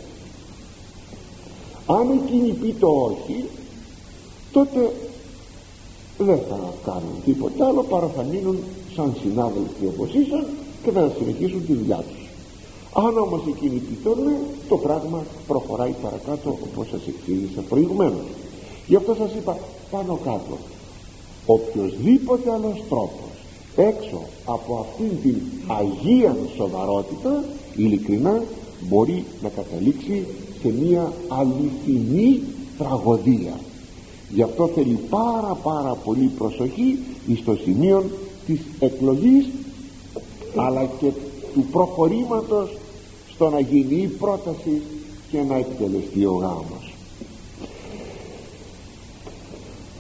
Αν 1.87 2.11
εκείνη 2.11 2.53
πει 2.53 2.73
το 2.73 2.89
όχι 2.89 3.45
τότε 4.53 4.93
δεν 6.19 6.39
θα 6.49 6.73
κάνουν 6.85 7.23
τίποτα 7.25 7.67
άλλο 7.67 7.83
παρά 7.83 8.07
θα 8.17 8.23
μείνουν 8.23 8.59
σαν 8.95 9.15
συνάδελφοι 9.23 9.87
όπως 9.87 10.15
ήσαν 10.15 10.47
και 10.83 10.91
θα 10.91 11.13
συνεχίσουν 11.19 11.67
τη 11.67 11.73
δουλειά 11.73 11.97
τους 11.97 12.22
αν 12.95 13.19
όμως 13.19 13.43
εκείνη 13.49 13.79
πει 13.79 13.95
το 14.05 14.15
ναι 14.15 14.37
το 14.69 14.77
πράγμα 14.77 15.25
προχωράει 15.47 15.95
παρακάτω 16.03 16.59
όπως 16.71 16.89
σας 16.89 17.01
εξήγησα 17.07 17.61
προηγουμένως. 17.69 18.27
Γι' 18.87 18.97
αυτό 18.97 19.15
σας 19.15 19.35
είπα 19.35 19.59
πάνω 19.91 20.19
κάτω 20.25 20.59
οποιοδήποτε 21.47 22.51
άλλος 22.53 22.83
τρόπος 22.89 23.33
έξω 23.77 24.21
από 24.45 24.87
αυτήν 24.87 25.23
την 25.23 25.37
αγία 25.67 26.37
σοβαρότητα 26.57 27.45
ειλικρινά 27.77 28.43
μπορεί 28.81 29.25
να 29.43 29.49
καταλήξει 29.49 30.27
σε 30.63 30.69
μια 30.69 31.13
αληθινή 31.29 32.41
τραγωδία. 32.79 33.61
Γι' 34.35 34.43
αυτό 34.43 34.67
θέλει 34.67 34.99
πάρα 35.11 35.57
πάρα 35.63 35.97
πολύ 36.05 36.31
προσοχή 36.39 36.99
στο 37.41 37.57
σημείο 37.65 38.05
της 38.47 38.61
εκλογής 38.79 39.49
αλλά 40.57 40.85
και 41.01 41.11
του 41.55 41.65
προχωρήματος 41.71 42.71
στο 43.43 43.51
να 43.51 43.61
γίνει 43.61 44.03
η 44.03 44.07
πρόταση 44.07 44.83
και 45.31 45.39
να 45.49 45.57
εκτελεστεί 45.57 46.25
ο 46.25 46.33
γάμος. 46.33 46.95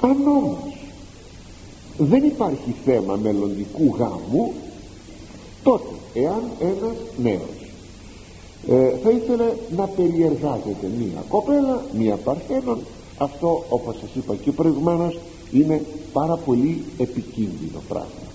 Αν 0.00 0.26
όμως 0.26 0.76
δεν 1.98 2.24
υπάρχει 2.24 2.74
θέμα 2.84 3.16
μελλοντικού 3.16 3.96
γάμου 3.98 4.52
τότε 5.62 5.94
εάν 6.14 6.42
ένας 6.60 6.96
νέος 7.22 7.72
ε, 8.68 8.96
θα 9.02 9.10
ήθελε 9.10 9.54
να 9.76 9.86
περιεργάζεται 9.86 10.90
μία 10.98 11.24
κοπέλα, 11.28 11.84
μία 11.98 12.16
παρθένον 12.16 12.78
αυτό 13.18 13.64
όπως 13.68 13.96
σας 14.00 14.10
είπα 14.14 14.34
και 14.34 14.52
προηγουμένως 14.52 15.18
είναι 15.52 15.84
πάρα 16.12 16.36
πολύ 16.36 16.84
επικίνδυνο 16.98 17.82
πράγμα. 17.88 18.26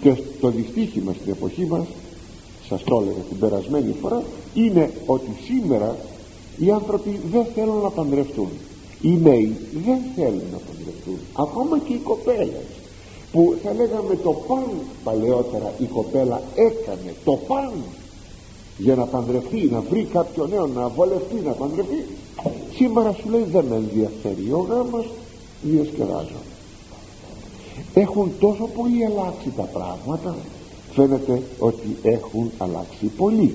Και 0.00 0.16
το 0.40 0.48
δυστύχημα 0.48 1.12
στην 1.12 1.32
εποχή 1.32 1.66
μας 1.66 1.86
σας 2.74 2.84
το 2.84 3.00
έλεγα 3.00 3.22
την 3.28 3.38
περασμένη 3.38 3.94
φορά 4.00 4.22
είναι 4.54 4.90
ότι 5.06 5.30
σήμερα 5.46 5.96
οι 6.58 6.70
άνθρωποι 6.70 7.20
δεν 7.30 7.44
θέλουν 7.54 7.80
να 7.82 7.90
παντρευτούν. 7.90 8.48
Οι 9.00 9.08
νέοι 9.08 9.56
δεν 9.86 9.98
θέλουν 10.16 10.46
να 10.52 10.58
παντρευτούν. 10.66 11.18
Ακόμα 11.32 11.78
και 11.78 11.92
οι 11.92 12.02
κοπέλες 12.10 12.68
που 13.32 13.54
θα 13.62 13.72
λέγαμε 13.72 14.16
το 14.22 14.30
παν 14.30 14.64
παλαιότερα 15.04 15.72
η 15.78 15.84
κοπέλα 15.84 16.42
έκανε 16.54 17.14
το 17.24 17.38
παν 17.48 17.72
για 18.78 18.94
να 18.94 19.04
παντρευτεί 19.04 19.68
να 19.72 19.80
βρει 19.80 20.08
κάποιο 20.12 20.46
νέο 20.46 20.66
να 20.66 20.88
βολευτεί 20.88 21.40
να 21.44 21.52
παντρευτεί. 21.52 22.04
Σήμερα 22.74 23.12
σου 23.12 23.28
λέει 23.30 23.44
δεν 23.52 23.64
με 23.64 23.76
ενδιαφέρει. 23.76 24.52
Ο 24.52 24.66
γάμος 24.70 25.06
διασκεδάζω 25.62 26.40
έχουν 27.94 28.32
τόσο 28.40 28.68
πολύ 28.76 29.04
αλλάξει 29.04 29.52
τα 29.56 29.62
πράγματα 29.62 30.36
φαίνεται 30.94 31.42
ότι 31.58 31.96
έχουν 32.02 32.50
αλλάξει 32.58 33.06
πολύ. 33.16 33.54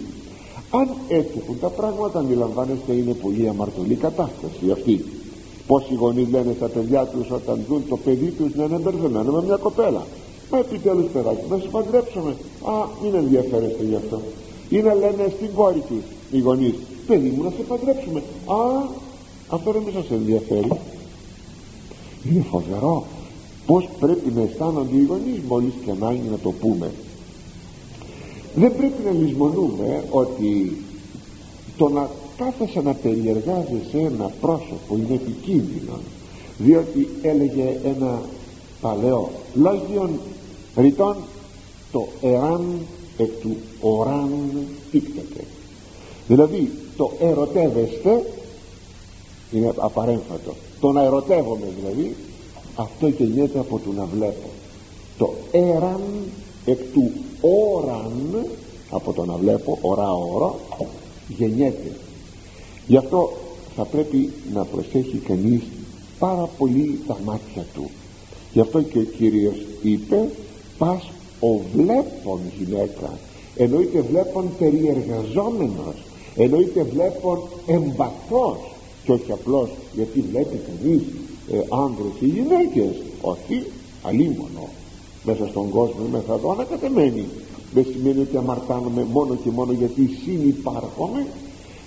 Αν 0.72 0.89
έτσι 1.08 1.31
έχουν 1.41 1.60
τα 1.60 1.69
πράγματα 1.69 2.19
αντιλαμβάνεστε 2.19 2.93
είναι 2.93 3.13
πολύ 3.13 3.48
αμαρτωλή 3.48 3.96
κατάσταση 3.96 4.72
αυτή. 4.72 5.05
Πως 5.67 5.89
οι 5.89 5.96
γονείς 5.96 6.27
λένε 6.29 6.53
στα 6.55 6.67
παιδιά 6.67 7.05
τους 7.05 7.31
όταν 7.31 7.60
δουν 7.67 7.84
το 7.89 7.98
παιδί 7.98 8.29
τους 8.29 8.55
να 8.55 8.63
είναι 8.63 8.77
μπερδεμένο 8.77 9.31
με 9.31 9.43
μια 9.43 9.55
κοπέλα 9.55 10.05
μα 10.51 10.58
επιτέλους 10.58 11.12
παιδάκι 11.13 11.41
να 11.50 11.58
σε 11.58 11.67
παντρέψουμε. 11.67 12.36
Α 12.63 12.88
μην 13.03 13.15
ενδιαφέρεστε 13.15 13.84
γι' 13.84 13.96
αυτό. 13.96 14.22
Ή 14.69 14.77
να 14.77 14.93
λένε 14.93 15.34
στην 15.36 15.53
κόρη 15.55 15.84
τους 15.88 16.03
οι 16.31 16.39
γονείς 16.39 16.74
παιδί 17.08 17.29
μου 17.29 17.43
να 17.43 17.50
σε 17.50 17.62
παντρέψουμε 17.67 18.24
α 18.46 18.89
αυτό 19.50 19.72
δεν 19.72 19.84
σας 19.93 20.12
ενδιαφέρει. 20.12 20.72
Είναι 22.29 22.46
φοβερό. 22.50 23.05
Πως 23.65 23.89
πρέπει 24.00 24.31
να 24.36 24.41
αισθάνονται 24.41 24.96
οι 24.96 25.03
γονείς 25.03 25.39
μόλις 25.48 25.74
και 25.86 25.91
ανάγκη 25.91 26.27
να 26.31 26.38
το 26.38 26.51
πούμε 26.51 26.91
δεν 28.55 28.75
πρέπει 28.75 29.03
να 29.05 29.11
λησμονούμε 29.11 30.03
ότι 30.09 30.77
το 31.77 31.89
να 31.89 32.09
κάθεσαι 32.37 32.81
να 32.81 32.93
περιεργάζεσαι 32.93 33.97
ένα 33.97 34.31
πρόσωπο 34.41 34.97
είναι 34.97 35.13
επικίνδυνο 35.13 35.99
διότι 36.57 37.07
έλεγε 37.21 37.79
ένα 37.83 38.21
παλαιό 38.81 39.29
λόγιον 39.53 40.09
ρητών 40.75 41.15
το 41.91 42.07
εάν 42.21 42.61
εκ 43.17 43.29
του 43.41 43.55
οράν 43.81 44.29
πίκτεται 44.91 45.43
δηλαδή 46.27 46.71
το 46.97 47.11
ερωτεύεστε 47.19 48.25
είναι 49.51 49.73
απαρέμφατο 49.77 50.53
το 50.79 50.91
να 50.91 51.03
ερωτεύομαι 51.03 51.65
δηλαδή 51.79 52.15
αυτό 52.81 53.07
γεννιέται 53.07 53.59
από 53.59 53.79
το 53.79 53.91
να 53.91 54.05
βλέπω. 54.05 54.49
Το 55.17 55.33
έραν 55.51 56.01
εκ 56.65 56.79
του 56.93 57.11
όραν 57.41 58.46
από 58.89 59.13
το 59.13 59.25
να 59.25 59.36
βλέπω 59.36 59.77
ορά 59.81 60.13
όρο 60.13 60.60
γεννιέται. 61.27 61.91
Γι' 62.88 62.98
αυτό 62.98 63.34
θα 63.75 63.84
πρέπει 63.86 64.29
να 64.53 64.63
προσέχει 64.63 65.17
κανείς 65.17 65.62
πάρα 66.19 66.50
πολύ 66.58 67.00
τα 67.08 67.17
μάτια 67.25 67.65
του. 67.74 67.89
Γι' 68.53 68.60
αυτό 68.60 68.81
και 68.81 69.00
ο 69.00 69.03
Κύριος 69.03 69.55
είπε 69.81 70.29
πας 70.77 71.10
ο 71.39 71.62
βλέπων 71.74 72.39
γυναίκα 72.58 73.17
εννοείται 73.55 74.01
βλέπων 74.01 74.50
περιεργαζόμενος 74.60 75.96
εννοείται 76.36 76.84
βλέπων 76.84 77.39
εμπαθός 77.67 78.58
και 79.03 79.12
όχι 79.12 79.31
απλώς 79.31 79.69
γιατί 79.93 80.22
βλέπει 80.31 80.60
κανείς 80.67 81.01
ε, 81.51 81.58
άνδρες 81.69 82.13
ή 82.19 82.25
γυναίκες 82.25 82.96
όχι 83.22 83.65
αλίμονο 84.03 84.69
μέσα 85.23 85.47
στον 85.47 85.69
κόσμο 85.69 86.05
είμαι 86.07 86.23
θα 86.27 86.38
δω 86.38 86.51
ανακατεμένοι 86.51 87.25
δεν 87.73 87.85
σημαίνει 87.91 88.19
ότι 88.19 88.38
αμαρτάνομαι 88.38 89.05
μόνο 89.11 89.35
και 89.35 89.49
μόνο 89.49 89.71
γιατί 89.71 90.09
συνυπάρχομαι 90.23 91.27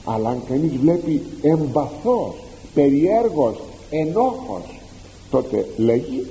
αλλά 0.05 0.29
αν 0.29 0.43
κανείς 0.49 0.73
βλέπει 0.77 1.23
εμπαθός 1.43 2.35
περιέργος 2.75 3.61
ενόχος 3.91 4.81
τότε 5.31 5.67
λέγει 5.77 6.27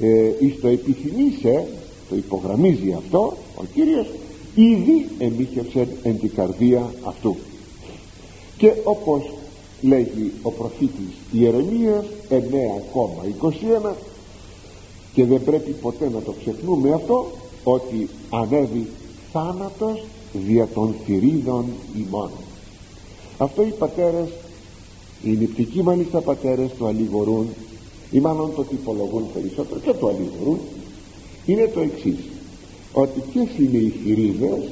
ε, 0.00 0.30
εις 0.38 0.60
το 0.60 0.68
επιθυμήσε 0.68 1.66
το 2.08 2.16
υπογραμμίζει 2.16 2.92
αυτό 2.92 3.36
ο 3.56 3.64
Κύριος 3.74 4.06
ήδη 4.54 5.08
εμίχευσε 5.18 5.88
εν 6.02 6.18
την 6.20 6.34
καρδία 6.34 6.92
αυτού 7.04 7.36
και 8.56 8.72
όπως 8.84 9.30
λέγει 9.80 10.32
ο 10.42 10.50
προφήτης 10.50 11.14
Ιερεμίας 11.32 12.04
9,21 12.30 13.92
και 15.16 15.24
δεν 15.24 15.44
πρέπει 15.44 15.70
ποτέ 15.70 16.10
να 16.14 16.20
το 16.20 16.34
ξεχνούμε 16.40 16.92
αυτό 16.92 17.26
ότι 17.64 18.08
ανέβει 18.30 18.86
θάνατος 19.32 20.04
δια 20.32 20.68
των 20.74 20.94
θηρίδων 21.04 21.64
ημών. 21.96 22.30
Αυτό 23.38 23.62
οι 23.62 23.72
πατέρες 23.78 24.28
οι 25.22 25.30
νηπτικοί 25.30 25.82
μάλιστα 25.82 26.20
πατέρες 26.20 26.70
το 26.78 26.86
αλληγορούν 26.86 27.46
ή 28.10 28.20
μάλλον 28.20 28.54
το 28.54 28.62
τυπολογούν 28.62 29.24
περισσότερο 29.32 29.80
και 29.80 29.92
το 29.92 30.06
αλληγορούν. 30.06 30.58
Είναι 31.46 31.70
το 31.74 31.80
εξής 31.80 32.18
ότι 32.92 33.20
ποιες 33.32 33.48
είναι 33.58 33.78
οι 33.78 33.88
θηρίδες 33.88 34.62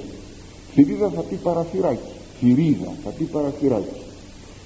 θηρίδα 0.74 1.08
θα 1.08 1.20
πει 1.20 1.34
παραθυράκι 1.34 2.12
θηρίδα 2.40 2.92
θα 3.04 3.10
πει 3.10 3.24
παραθυράκι. 3.24 4.00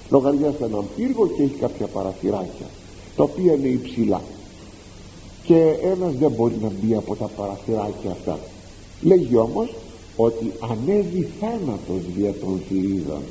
Λογαριάστε 0.09 0.65
έναν 0.65 0.85
πύργο 0.95 1.27
και 1.27 1.43
έχει 1.43 1.55
κάποια 1.59 1.87
παραθυράκια 1.87 2.65
τα 3.15 3.23
οποία 3.23 3.53
είναι 3.53 3.67
υψηλά 3.67 4.21
και 5.43 5.75
ένας 5.83 6.13
δεν 6.15 6.31
μπορεί 6.31 6.55
να 6.61 6.69
μπει 6.69 6.95
από 6.95 7.15
τα 7.15 7.27
παραθυράκια 7.27 8.11
αυτά. 8.11 8.39
Λέγει 9.01 9.35
όμως 9.35 9.75
ότι 10.15 10.51
ανέβει 10.59 11.27
θάνατος 11.39 12.01
δια 12.15 12.33
των 12.33 12.61
θηρίδων 12.67 13.21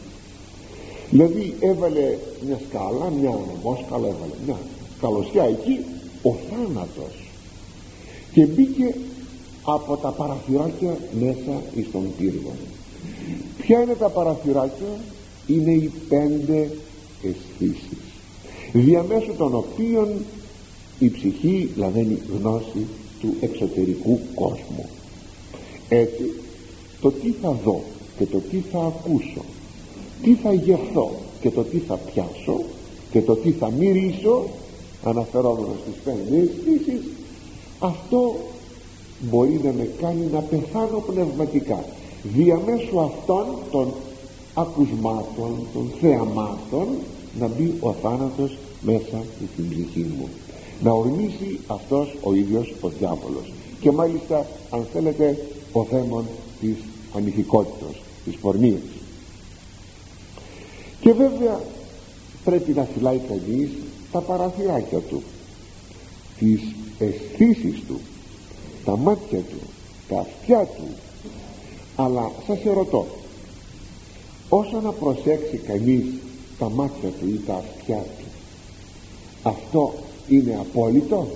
δηλαδή 1.10 1.54
έβαλε 1.60 2.18
μια 2.46 2.60
σκάλα 2.68 3.10
μια 3.10 3.30
ονομόσκαλα 3.30 4.06
έβαλε 4.06 4.34
μια 4.46 4.56
καλωσιά 5.00 5.44
εκεί 5.44 5.84
ο 6.22 6.34
θάνατος. 6.50 7.28
Και 8.32 8.46
μπήκε 8.46 8.94
από 9.62 9.96
τα 9.96 10.10
παραθυράκια 10.10 10.98
μέσα 11.20 11.62
εις 11.74 11.90
τον 11.92 12.04
πύργο. 12.18 12.52
Ποια 13.58 13.80
είναι 13.80 13.94
τα 13.94 14.08
παραθυράκια; 14.08 14.86
Είναι 15.46 15.72
οι 15.72 15.92
πέντε 16.08 16.70
αισθήσεις. 17.22 17.98
Διαμέσου 18.72 19.34
των 19.36 19.54
οποίων 19.54 20.08
η 20.98 21.10
ψυχή 21.10 21.70
λαβαίνει 21.76 22.18
γνώση 22.38 22.86
του 23.20 23.34
εξωτερικού 23.40 24.20
κόσμου. 24.34 24.88
Έτσι 25.88 26.32
το 27.00 27.10
τι 27.10 27.30
θα 27.42 27.58
δω 27.64 27.80
και 28.18 28.24
το 28.24 28.38
τι 28.50 28.56
θα 28.72 28.78
ακούσω 28.78 29.44
τι 30.22 30.34
θα 30.34 30.52
γευθώ 30.52 31.10
και 31.40 31.50
το 31.50 31.62
τι 31.62 31.78
θα 31.78 31.94
πιάσω 31.94 32.60
και 33.10 33.20
το 33.20 33.36
τι 33.36 33.50
θα 33.50 33.70
μυρίσω 33.70 34.44
αναφερόμενος 35.04 35.76
στις 35.82 36.02
πέντε 36.04 36.36
αισθήσεις 36.36 37.00
αυτό 37.78 38.36
μπορεί 39.20 39.60
να 39.64 39.72
με 39.72 39.88
κάνει 40.00 40.28
να 40.32 40.40
πεθάνω 40.40 41.02
πνευματικά 41.06 41.84
διαμέσου 42.22 43.00
αυτών 43.00 43.46
των 43.70 43.92
ακουσμάτων 44.54 45.56
των 45.72 45.90
θεαμάτων 46.00 46.86
να 47.38 47.46
μπει 47.46 47.74
ο 47.80 47.92
θάνατος 47.92 48.56
μέσα 48.80 49.22
στην 49.52 49.68
ψυχή 49.68 50.06
μου 50.18 50.28
να 50.82 50.90
ορμήσει 50.90 51.58
αυτός 51.66 52.16
ο 52.22 52.34
ίδιος 52.34 52.74
ο 52.80 52.88
διάβολος. 52.88 53.52
Και 53.80 53.90
μάλιστα 53.90 54.46
αν 54.70 54.86
θέλετε 54.92 55.46
ο 55.72 55.82
δαίμον 55.82 56.24
της 56.60 56.76
ανηθικότητας 57.16 57.94
της 58.24 58.36
πορνείας. 58.36 58.80
Και 61.00 61.12
βέβαια 61.12 61.60
πρέπει 62.44 62.72
να 62.72 62.84
φυλάει 62.94 63.20
κανείς 63.28 63.70
τα 64.12 64.20
παραθυράκια 64.20 64.98
του 64.98 65.22
τις 66.38 66.60
αισθήσεις 66.98 67.82
του 67.86 68.00
τα 68.84 68.96
μάτια 68.96 69.38
του 69.38 69.60
τα 70.08 70.18
αυτιά 70.20 70.64
του. 70.64 70.88
Αλλά 71.96 72.30
σας 72.46 72.64
ερωτώ 72.64 73.06
όσο 74.48 74.80
να 74.80 74.90
προσέξει 74.92 75.56
κανείς 75.56 76.04
τα 76.58 76.70
μάτια 76.70 77.08
του 77.08 77.28
ή 77.28 77.40
τα 77.46 77.54
αυτιά 77.54 77.96
του 77.96 78.28
αυτό 79.42 79.94
είναι 80.28 80.56
απόλυτο; 80.60 81.26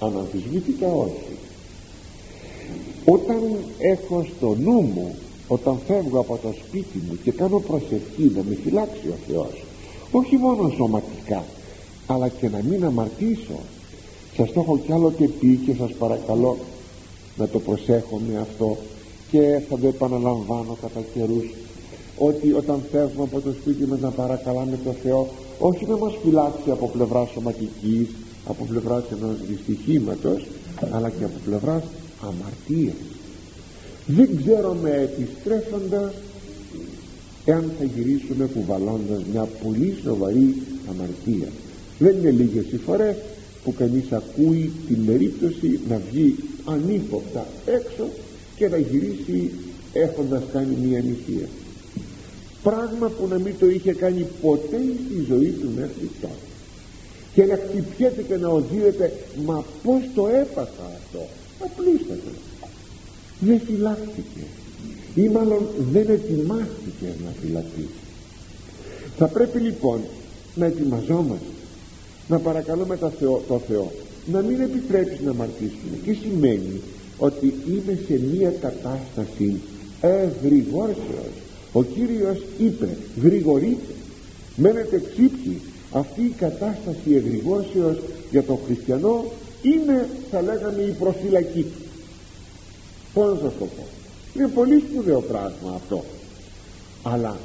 Αναμφισβήτητα 0.00 0.86
όχι. 0.86 1.36
Όταν 3.04 3.40
έχω 3.78 4.26
στο 4.36 4.56
νου 4.60 4.80
μου 4.80 5.14
όταν 5.48 5.78
φεύγω 5.86 6.18
από 6.18 6.38
το 6.42 6.54
σπίτι 6.66 7.02
μου 7.08 7.18
και 7.22 7.30
κάνω 7.32 7.58
προσευχή 7.58 8.32
να 8.36 8.42
με 8.48 8.58
φυλάξει 8.64 9.08
ο 9.08 9.16
Θεός 9.28 9.64
όχι 10.10 10.36
μόνο 10.36 10.72
σωματικά 10.76 11.44
αλλά 12.06 12.28
και 12.28 12.48
να 12.48 12.62
μην 12.62 12.84
αμαρτήσω 12.84 13.58
σας 14.36 14.52
το 14.52 14.60
έχω 14.60 14.78
κι 14.78 14.92
άλλο 14.92 15.12
και 15.12 15.28
πει 15.28 15.60
και 15.66 15.74
σας 15.78 15.92
παρακαλώ 15.92 16.56
να 17.36 17.48
το 17.48 17.58
προσέχουμε 17.58 18.38
αυτό 18.40 18.76
και 19.30 19.60
θα 19.68 19.78
το 19.78 19.86
επαναλαμβάνω 19.86 20.76
κατά 20.80 21.00
καιρούς 21.14 21.44
ότι 22.18 22.52
όταν 22.52 22.82
φεύγουμε 22.90 23.28
από 23.32 23.40
το 23.40 23.52
σπίτι 23.60 23.86
μας 23.86 24.00
να 24.00 24.10
παρακαλάμε 24.10 24.78
το 24.84 24.92
Θεό 25.02 25.28
όχι 25.58 25.86
να 25.86 25.96
μας 25.96 26.12
φυλάξει 26.22 26.70
από 26.70 26.88
πλευρά 26.88 27.28
σωματικής 27.32 28.08
από 28.48 28.64
πλευρά 28.64 29.04
ενός 29.12 29.36
δυστυχήματος 29.48 30.46
αλλά 30.90 31.10
και 31.10 31.24
από 31.24 31.38
πλευρά 31.44 31.82
αμαρτίας. 32.20 32.94
Δεν 34.06 34.28
ξέρουμε 34.36 34.90
επιστρέφοντας 34.90 36.12
εάν 37.44 37.72
θα 37.78 37.84
γυρίσουμε 37.84 38.46
κουβαλώντας 38.54 39.22
μια 39.32 39.48
πολύ 39.64 39.96
σοβαρή 40.02 40.54
αμαρτία. 40.90 41.48
Δεν 41.98 42.16
είναι 42.16 42.30
λίγες 42.30 42.64
οι 42.72 42.76
φορές 42.76 43.16
που 43.64 43.74
κανείς 43.74 44.12
ακούει 44.12 44.72
την 44.86 45.06
περίπτωση 45.06 45.80
να 45.88 46.00
βγει 46.10 46.34
ανύποπτα 46.64 47.46
έξω 47.66 48.08
και 48.56 48.68
να 48.68 48.76
γυρίσει 48.76 49.50
έχοντας 49.92 50.42
κάνει 50.52 50.76
μια 50.86 51.02
νηστεία 51.02 51.46
πράγμα 52.62 53.08
που 53.08 53.26
να 53.28 53.38
μην 53.38 53.54
το 53.58 53.68
είχε 53.68 53.92
κάνει 53.92 54.26
ποτέ 54.42 54.80
στη 55.04 55.24
ζωή 55.28 55.50
του 55.50 55.70
μέχρι 55.76 56.10
τώρα. 56.20 56.42
Και 57.34 57.44
να 57.44 57.56
χτυπιέται 57.56 58.22
και 58.22 58.36
να 58.36 58.48
οδύρεται 58.48 59.12
μα 59.44 59.64
πως 59.82 60.00
το 60.14 60.28
έπαθα 60.28 60.84
αυτό. 60.96 61.26
Απλούστατα. 61.64 62.30
Δεν 63.40 63.60
φυλάχτηκε 63.60 64.44
ή 65.14 65.28
μάλλον 65.28 65.66
δεν 65.92 66.08
ετοιμάστηκε 66.08 67.08
να 67.24 67.30
φυλακίσει 67.40 68.06
θα 69.18 69.26
πρέπει 69.26 69.58
λοιπόν 69.58 70.00
να 70.54 70.66
ετοιμαζόμαστε. 70.66 71.52
Να 72.28 72.38
παρακαλούμε 72.38 72.96
το 72.96 73.10
Θεό, 73.10 73.42
το 73.48 73.58
Θεό 73.68 73.92
να 74.32 74.40
μην 74.40 74.60
επιτρέψει 74.60 75.22
να 75.24 75.30
αμαρτήσουμε 75.30 75.96
τι 76.04 76.14
σημαίνει 76.14 76.80
ότι 77.18 77.54
είμαι 77.68 77.98
σε 78.06 78.20
μία 78.32 78.50
κατάσταση 78.50 79.60
ευρυγόρσεως 80.00 81.34
ο 81.78 81.82
Κύριος 81.82 82.38
είπε 82.58 82.96
γρηγορείτε 83.22 83.92
μένετε 84.56 85.02
ξύπνοι. 85.10 85.60
Αυτή 85.92 86.20
η 86.20 86.34
κατάσταση 86.38 87.14
εγρηγόρσεως 87.14 87.98
για 88.30 88.42
τον 88.42 88.58
χριστιανό 88.66 89.24
είναι 89.62 90.08
θα 90.30 90.42
λέγαμε 90.42 90.82
η 90.82 90.90
προφυλακή 90.90 91.66
πώς 93.14 93.26
να 93.26 93.38
σας 93.40 93.52
το 93.58 93.64
πω. 93.64 93.84
Είναι 94.36 94.48
πολύ 94.48 94.82
σπουδαίο 94.88 95.20
πράγμα 95.20 95.70
αυτό. 95.74 96.04
Αλλά 97.02 97.36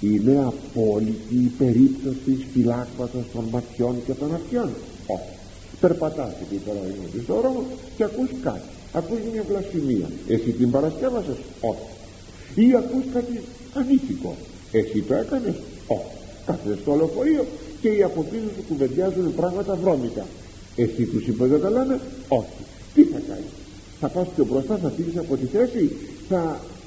είναι 0.00 0.44
απόλυτη 0.46 1.34
η 1.34 1.52
περίπτωση 1.58 2.46
φυλάκματος 2.52 3.24
των 3.32 3.44
ματιών 3.50 3.94
και 4.06 4.12
των 4.12 4.34
αυτιών 4.34 4.70
όχι. 5.06 5.34
Περπατάς 5.80 6.32
εκεί 6.42 6.60
τώρα 6.66 6.78
είναι 6.78 7.22
στο 7.22 7.34
δρόμο 7.40 7.64
και 7.96 8.04
ακούς 8.04 8.28
κάτι. 8.42 8.68
Ακούς 8.92 9.18
μια 9.32 9.44
βλασφημία. 9.48 10.10
Εσύ 10.28 10.50
την 10.50 10.70
παρασκεύασες. 10.70 11.36
Όχι 11.60 11.99
ή 12.54 12.66
ακούς 12.80 13.04
κάτι 13.14 13.34
ανήθικο. 13.80 14.32
Εσύ 14.78 14.98
το 15.08 15.14
έκανες. 15.22 15.56
Όχι 15.96 16.20
κάθεσαι 16.46 16.80
στο 16.82 16.92
λεωφορείο 16.98 17.42
και 17.82 17.90
οι 17.96 18.00
από 18.08 18.20
πίσω 18.30 18.48
σου 18.54 18.62
κουβεντιάζουν 18.68 19.26
πράγματα 19.40 19.72
βρώμικα. 19.82 20.24
Εσύ 20.82 21.02
τους 21.10 21.24
είπες 21.28 21.48
δεν 21.52 21.60
τα 21.64 21.70
λένε; 21.76 21.96
Όχι. 22.38 22.60
Τι 22.94 23.02
θα 23.12 23.20
κάνεις; 23.28 23.54
Θα 24.00 24.08
πας 24.14 24.26
πιο 24.34 24.44
μπροστά 24.48 24.74
θα 24.82 24.90
φύγεις 24.96 25.16
από 25.24 25.34
τη 25.40 25.46
θέση 25.54 25.82
θα 26.30 26.40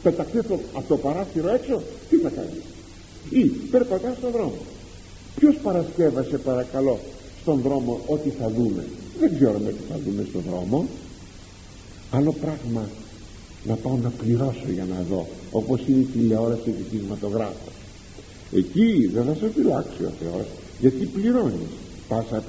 πεταχθεί 0.03 0.39
από 0.79 0.87
το 0.91 0.97
παράθυρο 1.05 1.47
έξω; 1.57 1.75
Τι 2.09 2.15
θα 2.23 2.29
κάνεις; 2.37 2.63
Ή 3.41 3.43
περπατάς 3.71 4.15
στον 4.19 4.31
δρόμο. 4.35 4.61
Ποιος 5.37 5.55
παρασκεύασε 5.65 6.37
παρακαλώ 6.49 6.95
στον 7.41 7.57
δρόμο 7.65 7.93
ό,τι 8.13 8.29
θα 8.39 8.47
δούμε; 8.57 8.83
Δεν 9.21 9.29
ξέρουμε 9.35 9.69
τι 9.77 9.83
θα 9.89 9.97
δούμε 10.03 10.23
στον 10.29 10.43
δρόμο. 10.49 10.79
Άλλο 12.17 12.33
πράγμα 12.43 12.83
να 13.63 13.75
πάω 13.75 13.97
να 13.97 14.09
πληρώσω 14.09 14.71
για 14.73 14.85
να 14.85 15.05
δω 15.09 15.27
όπως 15.51 15.81
είναι 15.87 15.99
η 15.99 16.07
τηλεόραση 16.13 16.61
και 16.63 16.69
η 16.69 16.85
κινηματογράφο 16.89 17.71
εκεί 18.51 19.09
δεν 19.13 19.23
θα 19.23 19.33
σε 19.33 19.51
φυλάξει 19.55 20.03
ο 20.03 20.11
Θεός 20.19 20.45
γιατί 20.79 21.05
πληρώνεις. 21.05 21.71
Πάσα 22.07 22.43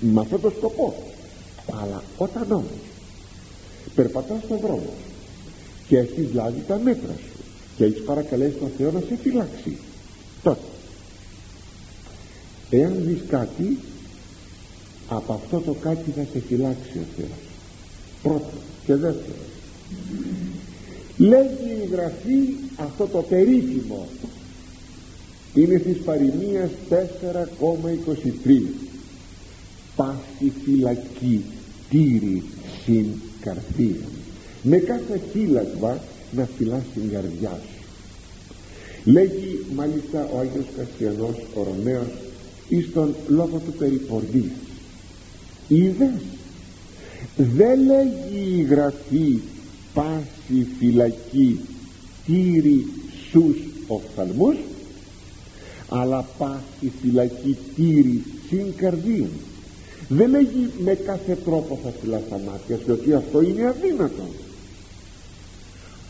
με 0.00 0.20
αυτό 0.20 0.38
το 0.38 0.52
σκοπό. 0.56 0.94
Αλλά 1.82 2.02
όταν 2.16 2.52
όμως 2.52 2.80
περπατάς 3.94 4.42
στον 4.42 4.58
δρόμο 4.58 4.92
και 5.88 5.98
έχεις 5.98 6.32
λάβει 6.34 6.62
τα 6.68 6.78
μέτρα 6.78 7.12
σου 7.12 7.38
και 7.76 7.84
έχεις 7.84 8.02
παρακαλέσει 8.02 8.56
τον 8.56 8.70
Θεό 8.78 8.90
να 8.90 9.00
σε 9.00 9.18
φυλάξει 9.22 9.76
τότε 10.42 10.60
εάν 12.70 12.94
δεις 13.04 13.20
κάτι 13.28 13.78
από 15.08 15.32
αυτό 15.32 15.60
το 15.60 15.72
κάτι 15.72 16.10
θα 16.10 16.26
σε 16.32 16.40
φυλάξει 16.48 16.98
ο 16.98 17.04
Θεός. 17.16 17.38
Πρώτο 18.22 18.52
και 18.86 18.94
δεύτερο 18.94 19.36
λέγει 21.16 21.70
η 21.84 21.88
Γραφή 21.92 22.54
αυτό 22.76 23.06
το 23.06 23.22
περίφημο. 23.22 24.06
Είναι 25.54 25.78
στις 25.78 25.98
παροιμίες 25.98 26.70
4,23 26.90 28.62
πάση 29.96 30.52
φυλακή 30.64 31.44
τύρι 31.90 32.42
συν 32.84 33.06
καρδία 33.40 34.06
με 34.62 34.76
κάθε 34.76 35.20
φύλακμα 35.32 35.98
να 36.32 36.48
φυλάς 36.56 36.82
την 36.94 37.10
καρδιά 37.10 37.60
σου. 37.62 37.84
Λέγει 39.10 39.64
μάλιστα 39.74 40.28
ο 40.34 40.38
Άγιος 40.38 40.66
Καστιανός 40.76 41.36
ο 41.54 41.62
Ρωμαίος 41.62 42.12
εις 42.68 42.92
τον 42.92 43.14
λόγο 43.28 43.60
του 43.64 43.72
περιπορδίας 43.72 44.66
είδες 45.68 46.20
δεν 47.36 47.80
λέγει 47.86 48.58
η 48.58 48.62
γραφή 48.62 49.40
πάση 49.96 50.66
φυλακή 50.78 51.60
τύρι 52.26 52.86
στους 53.28 53.56
οφθαλμούς 53.86 54.56
αλλά 55.88 56.28
πάση 56.38 56.92
φυλακή 57.00 57.56
τύρι 57.74 58.22
συν 58.48 58.74
καρδίων. 58.76 59.30
Δεν 60.08 60.30
λέγει 60.30 60.70
με 60.84 60.94
κάθε 60.94 61.38
τρόπο 61.44 61.78
θα 61.82 61.90
φυλάς 62.00 62.22
τα 62.30 62.38
μάτια 62.38 62.76
διότι 62.76 63.12
αυτό 63.12 63.40
είναι 63.40 63.66
αδύνατο. 63.66 64.26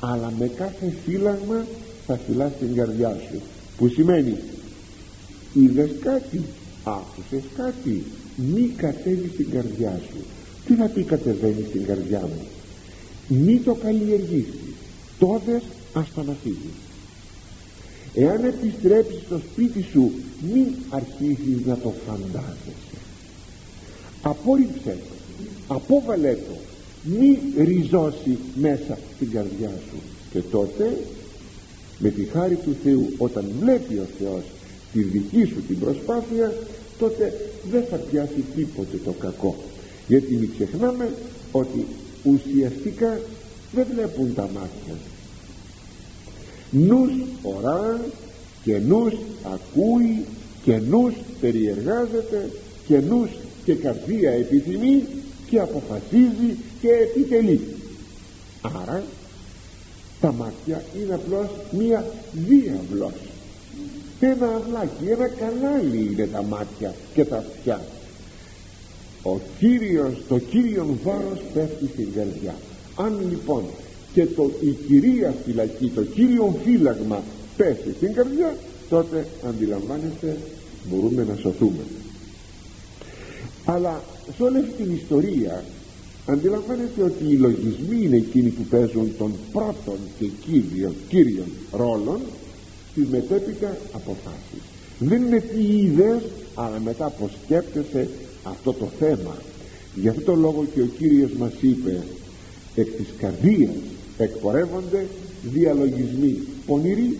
Αλλά 0.00 0.32
με 0.38 0.46
κάθε 0.56 0.92
φύλαγμα 1.04 1.66
θα 2.06 2.18
φυλάς 2.26 2.52
την 2.58 2.74
καρδιά 2.74 3.18
σου 3.30 3.40
που 3.76 3.88
σημαίνει 3.88 4.36
είδες 5.54 5.90
κάτι 6.00 6.40
άκουσες 6.84 7.42
κάτι 7.56 8.04
μη 8.36 8.72
κατέβεις 8.76 9.30
στην 9.32 9.50
καρδιά 9.50 10.00
σου. 10.10 10.18
Τι 10.66 10.74
θα 10.74 10.84
πει 10.88 11.02
κατεβαίνεις 11.02 11.66
στην 11.66 11.84
καρδιά 11.84 12.20
μου; 12.20 12.46
Μη 13.28 13.60
το 13.64 13.74
καλλιεργήσει 13.74 14.74
τότε 15.18 15.62
ας 15.92 16.06
το 16.14 16.22
να 16.22 16.36
φύγει 16.42 16.70
εάν 18.16 18.44
επιστρέψεις 18.44 19.20
στο 19.26 19.38
σπίτι 19.38 19.84
σου 19.92 20.12
μην 20.52 20.66
αρχίσεις 20.90 21.66
να 21.66 21.76
το 21.76 21.94
φαντάζεσαι. 22.06 22.96
Απόρριψε 24.22 24.96
το 25.08 25.74
απόβαλε 25.74 26.32
το. 26.32 26.56
Μη 27.18 27.38
ριζώσει 27.64 28.38
μέσα 28.54 28.98
στην 29.14 29.30
καρδιά 29.30 29.70
σου. 29.90 29.96
Και 30.32 30.40
τότε 30.50 30.98
με 31.98 32.08
τη 32.08 32.24
χάρη 32.24 32.54
του 32.54 32.76
Θεού 32.82 33.12
όταν 33.18 33.44
βλέπει 33.60 33.94
ο 33.94 34.06
Θεός 34.18 34.42
τη 34.92 35.02
δική 35.02 35.44
σου 35.44 35.62
την 35.66 35.78
προσπάθεια 35.78 36.54
τότε 36.98 37.50
δεν 37.70 37.84
θα 37.90 37.96
πιάσει 37.96 38.44
τίποτε 38.54 38.96
το 39.04 39.12
κακό. 39.12 39.56
Γιατί 40.08 40.34
μην 40.34 40.50
ξεχνάμε 40.54 41.14
ότι 41.52 41.86
ουσιαστικά 42.26 43.20
δεν 43.72 43.86
βλέπουν 43.94 44.34
τα 44.34 44.42
μάτια. 44.42 44.94
Νους 46.70 47.10
ορά 47.42 48.00
και 48.64 48.78
νους 48.78 49.14
ακούει 49.54 50.24
και 50.64 50.76
νους 50.76 51.14
περιεργάζεται 51.40 52.50
και 52.86 52.98
νους 52.98 53.30
και 53.64 53.74
καρδία 53.74 54.30
επιθυμεί 54.30 55.02
και 55.50 55.60
αποφασίζει 55.60 56.56
και 56.80 56.88
επιτελεί. 56.88 57.60
Άρα 58.60 59.02
τα 60.20 60.32
μάτια 60.32 60.84
είναι 60.96 61.14
απλώς 61.14 61.48
μία 61.70 62.04
διάβλος 62.32 63.12
ένα 64.20 64.46
αυλάκι, 64.46 65.10
ένα 65.10 65.28
κανάλι 65.28 66.10
είναι 66.12 66.26
τα 66.26 66.42
μάτια 66.42 66.94
και 67.14 67.24
τα 67.24 67.36
αυτιά 67.36 67.80
ο 69.32 69.40
Κύριος, 69.58 70.22
το 70.28 70.38
Κύριον 70.38 70.98
βάρος 71.04 71.40
πέφτει 71.54 71.86
στην 71.92 72.12
καρδιά 72.14 72.54
αν 72.96 73.26
λοιπόν 73.30 73.62
και 74.12 74.26
το, 74.26 74.50
η 74.60 74.70
κυρία 74.86 75.34
φυλακή, 75.44 75.92
το 75.94 76.02
Κύριον 76.02 76.54
φύλαγμα 76.64 77.22
πέφτει 77.56 77.92
στην 77.96 78.12
καρδιά 78.12 78.56
τότε 78.88 79.26
αντιλαμβάνεστε 79.48 80.36
μπορούμε 80.90 81.26
να 81.28 81.36
σωθούμε. 81.36 81.84
Αλλά 83.64 84.02
σε 84.36 84.42
όλη 84.42 84.58
αυτή 84.58 84.82
την 84.82 84.94
ιστορία 84.94 85.64
αντιλαμβάνεστε 86.26 87.02
ότι 87.02 87.24
οι 87.24 87.36
λογισμοί 87.36 88.04
είναι 88.04 88.16
εκείνοι 88.16 88.48
που 88.48 88.62
παίζουν 88.62 89.12
τον 89.18 89.32
πρώτον 89.52 89.98
και 90.18 90.26
κύριο, 90.44 90.94
κύριον 91.08 91.48
ρόλων 91.72 92.20
στις 92.90 93.06
μετέπειτα 93.06 93.76
αποφάσεις. 93.92 94.62
Δεν 94.98 95.22
είναι 95.22 95.40
τι 95.40 95.62
είδες 95.62 96.22
αλλά 96.54 96.80
μετά 96.84 97.08
πως 97.08 97.30
σκέπτεσαι 97.44 98.08
αυτό 98.50 98.72
το 98.72 98.88
θέμα. 98.98 99.36
Γι' 99.94 100.08
αυτό 100.08 100.20
το 100.20 100.34
λόγο 100.34 100.66
και 100.74 100.80
ο 100.80 100.88
Κύριος 100.98 101.30
μας 101.32 101.52
είπε 101.60 102.02
εκ 102.74 102.90
της 102.96 103.06
καρδίας 103.18 103.74
εκπορεύονται 104.18 105.06
διαλογισμοί 105.42 106.38
πονηροί 106.66 107.18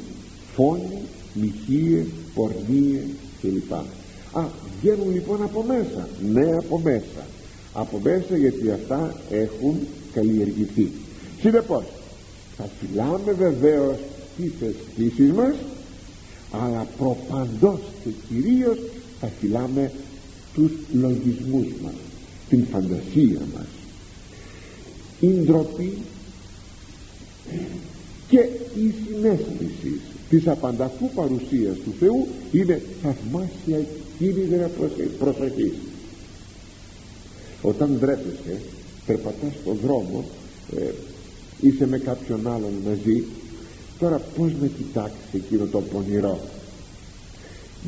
φόνοι, 0.55 0.99
μοιχείες, 1.35 2.07
πορνίες 2.35 3.03
κλπ. 3.41 3.73
Α 4.33 4.45
βγαίνουν 4.81 5.13
λοιπόν 5.13 5.43
από 5.43 5.63
μέσα. 5.63 6.09
Ναι 6.33 6.57
από 6.57 6.79
μέσα. 6.79 7.27
Από 7.73 8.01
μέσα 8.03 8.37
γιατί 8.37 8.71
αυτά 8.71 9.21
έχουν 9.31 9.79
καλλιεργηθεί. 10.13 10.91
Συνεπώς 11.41 11.85
θα 12.57 12.69
φυλάμε 12.81 13.33
βεβαίως 13.33 13.97
τις 14.37 14.53
αισθήσεις 14.61 15.33
μας 15.33 15.55
αλλά 16.51 16.87
προπαντός 16.99 17.81
και 18.05 18.11
κυρίως 18.29 18.79
θα 19.21 19.31
φυλάμε 19.41 19.93
τους 20.57 20.71
λογισμούς 20.93 21.67
μας 21.83 21.95
την 22.49 22.67
φαντασία 22.73 23.41
μας. 23.55 23.67
Η 25.21 25.27
ντροπή 25.27 25.93
και 28.29 28.39
η 28.75 28.95
συνέστηση 29.07 30.01
της 30.29 30.49
απανταχού 30.49 31.11
παρουσίας 31.15 31.77
του 31.85 31.95
Θεού 31.99 32.27
είναι 32.53 32.83
θαυμάσια 33.03 33.87
κίνητρα 34.19 34.71
προσοχής. 35.19 35.73
Όταν 37.63 37.97
ντρέπεσαι 37.99 38.61
περπατάς 39.07 39.53
στον 39.63 39.79
δρόμο 39.83 40.25
ε, 40.77 40.91
είσαι 41.61 41.87
με 41.87 41.99
κάποιον 41.99 42.47
άλλον 42.47 42.73
μαζί 42.87 43.25
τώρα 43.99 44.17
πως 44.37 44.51
να 44.61 44.67
κοιτάξεις 44.67 45.33
εκείνο 45.33 45.65
το 45.65 45.81
πονηρό. 45.81 46.41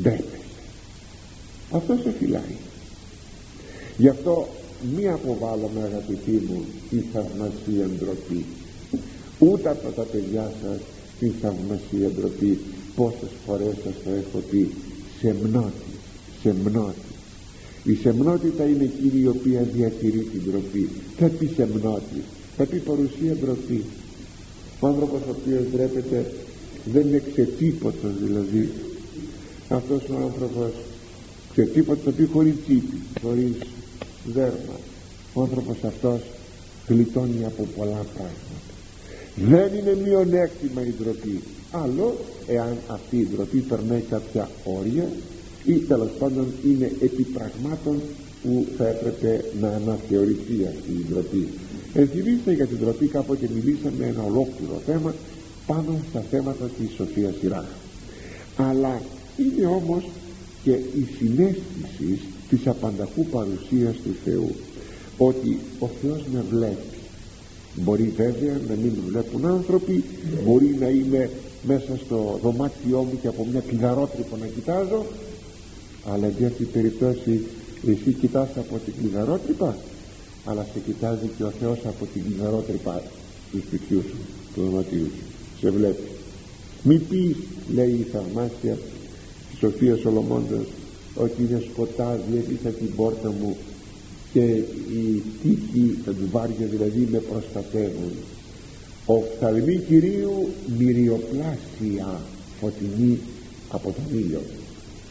Ντρέπεσαι 0.03 0.48
αυτός 1.71 2.01
σε 2.03 2.11
φυλάει 2.19 2.57
γι' 3.97 4.09
αυτό 4.09 4.49
μη 4.97 5.09
αποβάλλουμε 5.09 5.83
αγαπητοί 5.85 6.43
μου 6.49 6.65
τη 6.91 6.97
θαυμασία 7.13 7.87
ντροπή 7.99 8.45
ούτε 9.39 9.69
από 9.69 9.89
τα 9.89 10.03
παιδιά 10.03 10.53
σας 10.63 10.81
την 11.19 11.33
θαυμασία 11.41 12.09
ντροπή 12.09 12.59
πόσες 12.97 13.31
φορές 13.47 13.75
σας 13.85 13.95
το 14.05 14.11
έχω 14.11 14.39
πει. 14.51 14.71
Σεμνότη 15.21 15.93
σεμνότη 16.43 17.09
η 17.85 17.95
σεμνότητα 17.95 18.65
είναι 18.65 18.85
εκείνη 18.85 19.23
η 19.23 19.27
οποία 19.27 19.63
διατηρεί 19.75 20.27
την 20.33 20.43
ντροπή 20.51 20.89
θα 21.19 21.27
πει 21.27 21.51
σεμνότη 21.57 22.23
θα 22.57 22.65
πει 22.65 22.77
παρουσία 22.77 23.35
ντροπή 23.41 23.85
ο 24.81 24.87
άνθρωπος 24.87 25.21
ο 25.21 25.37
οποίος 25.41 25.63
ντρέπεται 25.71 26.33
δεν 26.93 27.07
είναι 27.07 27.23
ξετύπωτος 27.33 28.13
δηλαδή. 28.23 28.69
Αυτός 29.69 30.03
ο 30.09 30.15
άνθρωπος 30.23 30.73
ξετύπωτος 31.59 32.05
το 32.05 32.13
πει 32.13 32.25
χωρίς 32.33 32.55
τσίπη 32.65 32.97
χωρίς 33.23 33.55
δέρμα. 34.25 34.77
Ο 35.35 35.43
άνθρωπος 35.43 35.77
αυτός 35.85 36.21
γλιτώνει 36.89 37.45
από 37.45 37.63
πολλά 37.77 38.03
πράγματα. 38.15 38.65
Δεν 39.35 39.79
είναι 39.79 39.97
μειονέκτημα 40.05 40.83
η 40.87 40.95
ντροπή. 40.99 41.41
Άλλο 41.71 42.17
εάν 42.47 42.77
αυτή 42.87 43.17
η 43.17 43.29
ντροπή 43.35 43.59
περνάει 43.59 44.01
κάποια 44.01 44.51
όρια 44.65 45.09
ή 45.65 45.75
τέλος 45.75 46.11
πάντων 46.19 46.47
είναι 46.65 46.93
επιπραγμάτων 47.01 48.01
που 48.43 48.67
θα 48.77 48.89
έπρεπε 48.89 49.45
να 49.61 49.69
αναθεωρηθεί 49.69 50.67
αυτή 50.73 50.91
η 50.91 51.07
ντροπή. 51.11 51.49
Ενθυμίστε 51.95 52.53
για 52.53 52.67
την 52.67 52.79
ντροπή 52.79 53.07
κάποτε 53.07 53.49
μιλήσαμε 53.55 54.07
ένα 54.07 54.23
ολόκληρο 54.23 54.81
θέμα 54.87 55.15
πάνω 55.67 56.01
στα 56.11 56.25
θέματα 56.31 56.71
της 56.79 56.91
Σοφίας 56.97 57.35
Σειρά 57.41 57.65
αλλά 58.57 59.03
είναι 59.37 59.67
όμως 59.67 60.05
και 60.63 60.71
η 60.71 61.09
συνέστηση 61.19 62.21
της 62.49 62.67
απανταχού 62.67 63.25
παρουσίας 63.25 63.95
του 64.05 64.15
Θεού 64.25 64.55
ότι 65.17 65.59
ο 65.79 65.89
Θεός 66.03 66.23
με 66.33 66.45
βλέπει. 66.51 66.97
Μπορεί 67.75 68.13
βέβαια 68.17 68.61
να 68.69 68.75
μην 68.75 68.93
βλέπουν 69.07 69.47
άνθρωποι 69.47 70.05
μπορεί 70.45 70.77
να 70.81 70.89
είμαι 70.89 71.31
μέσα 71.63 71.99
στο 72.05 72.39
δωμάτιό 72.43 72.99
μου 72.99 73.19
και 73.23 73.29
από 73.29 73.47
μια 73.51 73.61
κλειδαρότρυπο 73.61 74.37
να 74.37 74.47
κοιτάζω 74.47 75.05
αλλά 76.13 76.27
εν 76.27 76.47
αυτή 76.47 76.65
περιπτώσει 76.65 77.45
εσύ 77.87 78.13
κοιτάς 78.13 78.49
από 78.57 78.79
την 78.85 78.95
κλειδαρότρυπα 78.99 79.77
αλλά 80.45 80.67
σε 80.73 80.79
κοιτάζει 80.87 81.31
και 81.37 81.45
ο 81.45 81.53
Θεός 81.61 81.79
από 81.85 82.07
την 82.13 82.23
κλειδαρότρυπα 82.23 83.03
του 83.51 83.63
σπιτιού 83.67 84.03
σου 84.09 84.17
του 84.55 84.61
δωματίου 84.65 85.11
σου. 85.17 85.23
Σε 85.61 85.71
βλέπει. 85.71 86.09
Μη 86.83 86.99
πεις 86.99 87.37
λέει 87.75 87.91
η 87.91 88.07
θαυμάσια 88.13 88.79
της 89.61 89.71
Σοφίας 89.71 90.01
Σολομώντας 90.01 90.67
ότι 91.15 91.43
είναι 91.43 91.63
σκοτάδι 91.73 92.37
έκλεισα 92.39 92.69
την 92.69 92.95
πόρτα 92.95 93.29
μου 93.41 93.57
και 94.33 94.45
οι 94.95 95.23
τύχοι 95.43 95.99
τα 96.05 96.13
βάρια 96.31 96.67
δηλαδή 96.67 97.09
με 97.11 97.19
προστατεύουν. 97.19 98.13
Οφθαλμή 99.07 99.77
Κυρίου 99.77 100.49
μυριοπλάσια 100.79 102.21
φωτεινή 102.61 103.19
από 103.71 103.93
τον 103.93 104.19
ήλιο. 104.19 104.41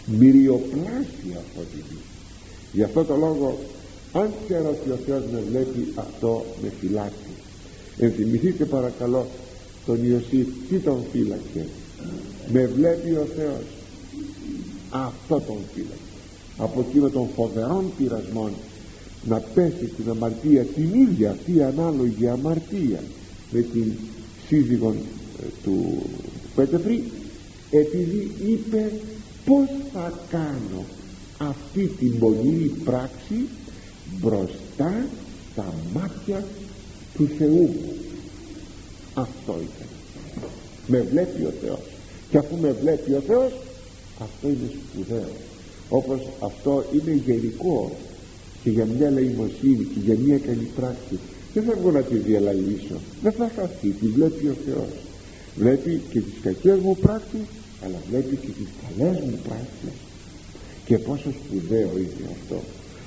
Μυριοπλάσια 0.06 1.42
φωτεινή. 1.56 2.02
Γι' 2.72 2.84
αυτό 2.84 3.04
το 3.04 3.16
λόγο 3.16 3.58
αν 4.14 4.30
ξέρω 4.46 4.70
ότι 4.70 4.90
ο 4.90 5.00
Θεός 5.06 5.24
με 5.32 5.44
βλέπει 5.50 5.92
αυτό 5.96 6.46
με 6.62 6.72
φυλάξει 6.80 7.34
ενθυμηθείτε 8.00 8.66
παρακαλώ 8.66 9.28
τον 9.86 10.10
Ιωσήφ 10.10 10.48
τι 10.70 10.78
τον 10.78 11.04
φύλαξε. 11.12 11.66
Με 12.52 12.66
βλέπει 12.66 13.12
ο 13.12 13.28
Θεός 13.36 13.77
αυτό 14.90 15.42
τον 15.48 15.58
φύλαξε 15.74 16.02
από 16.58 16.86
εκείνο 16.90 17.10
των 17.10 17.28
φοβερών 17.36 17.92
πειρασμών 17.98 18.52
να 19.24 19.38
πέσει 19.38 19.90
στην 19.94 20.10
αμαρτία 20.10 20.64
την 20.64 20.94
ίδια 20.94 21.32
αυτή 21.32 21.64
ανάλογη 21.64 22.28
αμαρτία 22.28 23.04
με 23.52 23.62
την 23.62 23.92
σύζυγον 24.48 24.96
ε, 25.42 25.46
του 25.64 26.04
Πέτεφρη 26.56 27.04
επειδή 27.70 28.32
είπε 28.46 28.92
πως 29.46 29.68
θα 29.94 30.14
κάνω 30.30 30.86
αυτή 31.38 31.88
την 31.88 32.20
πολύ 32.20 32.72
πράξη 32.84 33.48
μπροστά 34.20 35.06
στα 35.52 35.74
μάτια 35.94 36.46
του 37.14 37.30
Θεού 37.38 37.76
αυτό 39.14 39.54
ήταν. 39.54 39.88
Με 40.88 41.02
βλέπει 41.02 41.44
ο 41.44 41.54
Θεός. 41.62 41.80
Και 42.30 42.38
αφού 42.38 42.58
με 42.58 42.72
βλέπει 42.82 43.14
ο 43.14 43.22
Θεός 43.28 43.52
αυτό 44.20 44.48
είναι 44.48 44.70
σπουδαίος. 44.78 45.38
Όπως 45.90 46.20
αυτό 46.40 46.86
είναι 46.94 47.22
γενικό. 47.26 47.92
Και 48.64 48.70
για 48.70 48.86
μια 48.86 49.10
λαϊμοσύνη 49.10 49.84
και 49.94 50.00
για 50.06 50.16
μια 50.26 50.38
καλή 50.38 50.68
πράξη. 50.76 51.20
Δεν 51.54 51.64
θα 51.64 51.74
βγω 51.82 51.92
να 51.92 52.02
τη 52.02 52.16
διαλαλήσω. 52.16 52.98
Δεν 53.24 53.32
θα 53.32 53.52
χαθεί. 53.56 53.88
Τη 53.88 54.08
βλέπει 54.08 54.48
ο 54.48 54.56
Θεός. 54.66 54.94
Βλέπει 55.56 56.02
και 56.12 56.20
τις 56.20 56.34
κακές 56.42 56.80
μου 56.80 56.98
πράξεις 57.02 57.48
αλλά 57.84 57.98
βλέπει 58.10 58.36
και 58.36 58.48
τις 58.58 58.68
καλές 58.82 59.22
μου 59.22 59.40
πράξεις. 59.48 59.98
Και 60.86 60.98
πόσο 60.98 61.30
σπουδαίο 61.32 61.92
είναι 61.98 62.30
αυτό. 62.32 62.62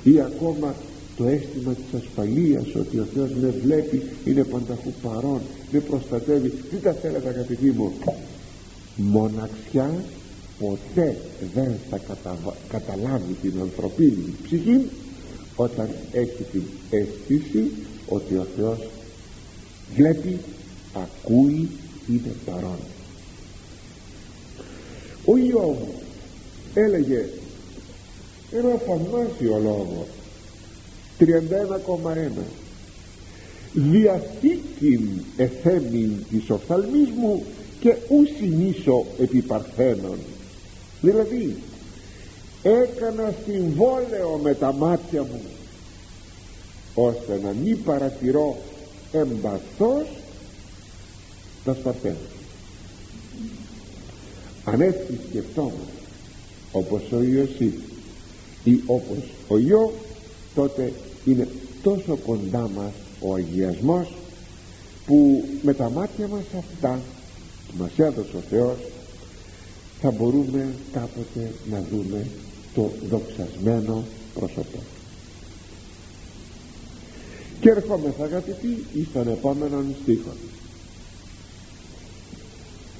Ή 0.04 0.20
ακόμα 0.20 0.74
το 1.16 1.26
αίσθημα 1.26 1.74
της 1.74 2.00
ασφαλείας 2.00 2.74
ότι 2.74 2.98
ο 2.98 3.06
Θεός 3.14 3.30
με 3.40 3.54
βλέπει 3.62 4.02
είναι 4.24 4.44
πανταχού 4.44 4.92
παρόν 5.02 5.40
με 5.70 5.78
προστατεύει. 5.78 6.48
Τι 6.48 6.76
τα 6.76 6.92
θέλετε 6.92 7.28
αγαπητοί 7.28 7.70
μου; 7.70 7.92
Μοναξιά 8.96 9.94
ποτέ 10.60 11.16
δεν 11.54 11.74
θα 11.90 12.00
καταλάβει 12.68 13.32
την 13.42 13.52
ανθρωπίνη 13.60 14.34
ψυχή 14.42 14.88
όταν 15.56 15.88
έχει 16.12 16.42
την 16.52 16.62
αίσθηση 16.90 17.70
ότι 18.08 18.34
ο 18.34 18.46
Θεός 18.56 18.88
βλέπει, 19.96 20.38
ακούει, 20.94 21.68
είναι 22.08 22.34
παρόν. 22.46 22.78
Ο 25.24 25.36
Ιώβ 25.36 25.76
έλεγε 26.74 27.24
ένα 28.52 28.74
θαυμάσιος 28.86 29.62
λόγος 29.62 30.06
31,1 31.18 31.24
διαθήκην 33.72 35.08
εθέμην 35.36 36.12
της 36.30 36.50
οφθαλμής 36.50 37.08
μου 37.18 37.44
και 37.80 37.88
ου 38.08 38.26
συνήσω 38.38 39.06
επί 39.18 39.40
παρθένων 39.40 40.18
δηλαδή 41.00 41.56
έκανα 42.62 43.34
συμβόλαιο 43.46 44.40
με 44.42 44.54
τα 44.54 44.72
μάτια 44.72 45.22
μου 45.22 45.40
ώστε 46.94 47.40
να 47.42 47.50
μην 47.50 47.82
παρατηρώ 47.82 48.56
εμπαθώς 49.12 50.06
τα 51.64 51.74
σπαρτένα. 51.74 52.16
Αν 54.64 54.80
έτσι 54.80 55.18
σκεφτόμαστε 55.28 56.00
όπως 56.72 57.02
ο 57.12 57.22
Ιωσήφ 57.22 57.74
ή 58.64 58.80
όπως 58.86 59.18
ο 59.48 59.58
Ιώ 59.58 59.92
τότε 60.54 60.92
είναι 61.24 61.48
τόσο 61.82 62.16
κοντά 62.16 62.70
μας 62.74 62.92
ο 63.20 63.34
αγιασμός 63.34 64.12
που 65.06 65.44
με 65.62 65.74
τα 65.74 65.90
μάτια 65.90 66.28
μας 66.28 66.44
αυτά 66.58 67.00
που 67.66 67.74
μας 67.78 67.90
έδωσε 67.96 68.36
ο 68.36 68.40
Θεός 68.50 68.76
θα 70.00 70.10
μπορούμε 70.10 70.74
κάποτε 70.92 71.52
να 71.70 71.84
δούμε 71.90 72.26
το 72.74 72.90
δοξασμένο 73.08 74.04
πρόσωπό 74.34 74.78
και 77.60 77.70
ερχόμεθα 77.70 78.24
αγαπητοί 78.24 78.84
εις 78.94 79.06
τον 79.12 79.28
επόμενο 79.28 79.84
στίχο. 80.02 80.32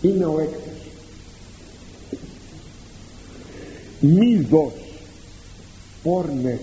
Είναι 0.01 0.25
ο 0.25 0.39
έκτος. 0.41 0.89
Μη 4.01 4.37
δώσ 4.37 4.73
πόρνες 6.03 6.61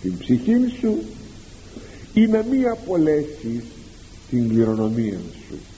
την 0.00 0.18
ψυχή 0.18 0.54
σου 0.80 0.98
ή 2.14 2.26
να 2.26 2.42
μη 2.42 2.68
απολέσεις 2.68 3.62
την 4.30 4.48
κληρονομία 4.48 5.20
σου 5.48 5.73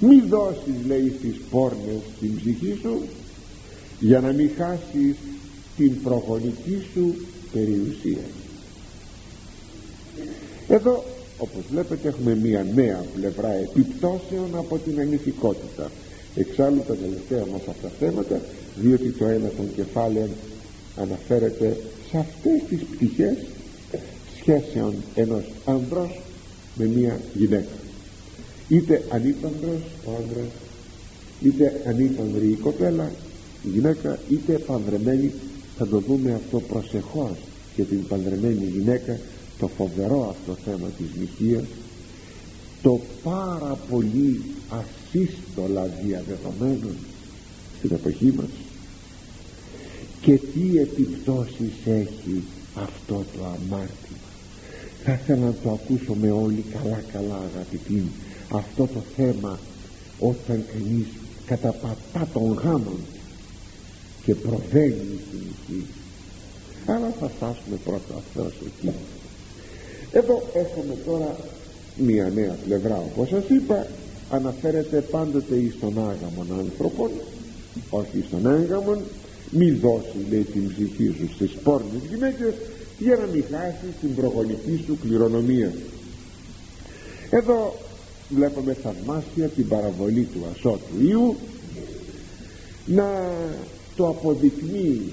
μη 0.00 0.20
δώσεις 0.28 0.86
λέει 0.86 1.14
στις 1.18 1.34
πόρνες 1.50 2.02
την 2.20 2.36
ψυχή 2.36 2.78
σου 2.82 3.00
για 4.00 4.20
να 4.20 4.32
μην 4.32 4.50
χάσεις 4.56 5.16
την 5.76 6.02
προγονική 6.02 6.82
σου 6.92 7.14
περιουσία. 7.52 8.24
Εδώ 10.68 11.04
όπως 11.38 11.62
βλέπετε 11.70 12.08
έχουμε 12.08 12.34
μία 12.34 12.66
νέα 12.74 13.04
πλευρά 13.14 13.52
επιπτώσεων 13.52 14.56
από 14.56 14.78
την 14.78 15.00
ανηθικότητα. 15.00 15.90
Εξάλλου 16.34 16.82
τα 16.86 16.94
τελευταία 16.94 17.46
μας 17.52 17.60
αυτά 17.68 17.90
θέματα 17.98 18.40
διότι 18.76 19.10
το 19.10 19.26
ένα 19.26 19.48
των 19.48 19.74
κεφάλαιων 19.76 20.28
αναφέρεται 20.96 21.76
σε 22.10 22.18
αυτές 22.18 22.62
τις 22.68 22.80
πτυχές 22.80 23.36
σχέσεων 24.40 24.94
ενός 25.14 25.44
άνδρος 25.64 26.20
με 26.74 26.84
μία 26.84 27.20
γυναίκα 27.34 27.79
είτε 28.70 29.02
ανήπανδρος 29.10 29.80
ο 30.04 30.10
άνδρας 30.22 30.50
είτε 31.42 31.82
ανήπανδρη 31.86 32.48
η 32.48 32.54
κοπέλα 32.54 33.10
η 33.64 33.68
γυναίκα 33.68 34.18
είτε 34.30 34.52
παντρεμένη 34.52 35.32
θα 35.76 35.86
το 35.86 35.98
δούμε 35.98 36.32
αυτό 36.34 36.60
προσεχώς 36.60 37.36
και 37.74 37.82
την 37.82 38.06
παντρεμένη 38.06 38.72
γυναίκα 38.76 39.18
το 39.58 39.68
φοβερό 39.68 40.28
αυτό 40.28 40.56
θέμα 40.64 40.88
της 40.98 41.06
νυχίας 41.20 41.64
το 42.82 43.00
πάρα 43.22 43.78
πολύ 43.90 44.40
ασύστολα 44.68 45.86
διαδεδομένο 46.04 46.88
στην 47.78 47.90
εποχή 47.92 48.32
μας. 48.36 48.50
Και 50.20 50.36
τι 50.36 50.78
επιπτώσεις 50.78 51.72
έχει 51.84 52.42
αυτό 52.74 53.24
το 53.36 53.44
αμάρτημα. 53.44 54.28
Θα 55.04 55.12
ήθελα 55.12 55.44
να 55.44 55.54
το 55.62 55.70
ακούσω 55.70 56.14
με 56.14 56.30
όλοι 56.30 56.64
καλά 56.72 57.02
καλά 57.12 57.40
αγαπητοί 57.54 58.02
αυτό 58.50 58.86
το 58.86 59.00
θέμα 59.16 59.58
όταν 60.18 60.64
κανείς 60.72 61.06
καταπατά 61.46 62.28
τον 62.32 62.52
γάμο 62.52 62.96
και 64.24 64.34
προβαίνει 64.34 65.18
στην 65.28 65.40
ισχύ 65.50 65.86
αλλά 66.86 67.12
θα 67.20 67.28
φτάσουμε 67.28 67.76
πρώτα 67.84 68.14
αυτός 68.16 68.52
εκεί. 68.66 68.94
Εδώ 70.12 70.42
έχουμε 70.54 70.94
τώρα 71.06 71.36
μια 71.96 72.30
νέα 72.34 72.56
πλευρά 72.64 73.02
όπως 73.12 73.28
σας 73.28 73.44
είπα. 73.48 73.86
Αναφέρεται 74.30 75.00
πάντοτε 75.00 75.54
εις 75.54 75.74
τον 75.80 75.98
άγαμον 75.98 76.58
άνθρωπον 76.58 77.10
όχι 77.90 78.18
εις 78.18 78.24
τον 78.30 78.46
άγαμον. 78.46 78.98
Μη 79.50 79.70
δώσει 79.70 80.26
λέει 80.30 80.42
την 80.42 80.68
ψυχή 80.68 81.14
σου 81.18 81.34
στις 81.34 81.50
πόρνες 81.62 82.02
γυναίκες 82.10 82.54
για 82.98 83.16
να 83.16 83.26
μην 83.32 83.44
χάσει 83.50 83.94
την 84.00 84.14
προγονική 84.14 84.82
σου 84.86 84.98
κληρονομία 85.02 85.72
εδώ 87.30 87.74
βλέπουμε 88.30 88.74
θαυμάσια 88.74 89.48
την 89.48 89.68
παραβολή 89.68 90.28
του 90.32 90.46
ασώτου 90.52 91.06
Ιού 91.06 91.36
να 92.86 93.32
το 93.96 94.08
αποδεικνύει 94.08 95.12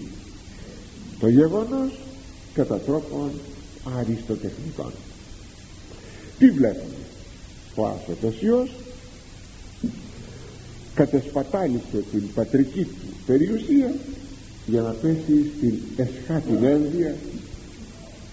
το 1.19 1.27
γεγονός 1.27 1.99
κατά 2.53 2.79
τρόπον 2.79 3.31
αριστοτεχνικών. 3.97 4.91
Τι 6.39 6.49
βλέπουμε; 6.49 6.95
Ο 7.75 7.85
άσωτος 7.85 8.41
Υιός 8.41 8.69
κατεσπατάλησε 10.93 12.03
την 12.11 12.33
πατρική 12.33 12.83
του 12.83 13.07
περιουσία 13.25 13.93
για 14.65 14.81
να 14.81 14.89
πέσει 14.89 15.51
στην 15.57 15.79
εσχάτη 15.95 16.65
ένδια 16.65 17.15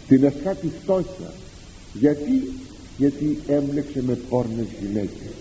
την 0.09 0.25
εσχάτη 0.25 0.70
φτώχεια. 0.83 1.33
Γιατί; 1.92 2.53
Γιατί 2.96 3.38
έμπλεξε 3.46 4.02
με 4.02 4.14
πόρνες 4.14 4.66
γυναίκες. 4.80 5.33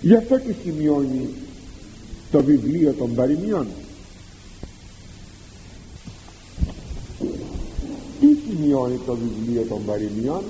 Γι' 0.00 0.14
αυτό 0.14 0.38
και 0.38 0.54
σημειώνει 0.64 1.28
το 2.30 2.42
βιβλίο 2.42 2.92
των 2.92 3.14
παροιμιών. 3.14 3.66
Τι 8.20 8.26
σημειώνει 8.48 8.98
το 9.06 9.16
βιβλίο 9.16 9.62
των 9.68 9.84
παροιμιών; 9.84 10.42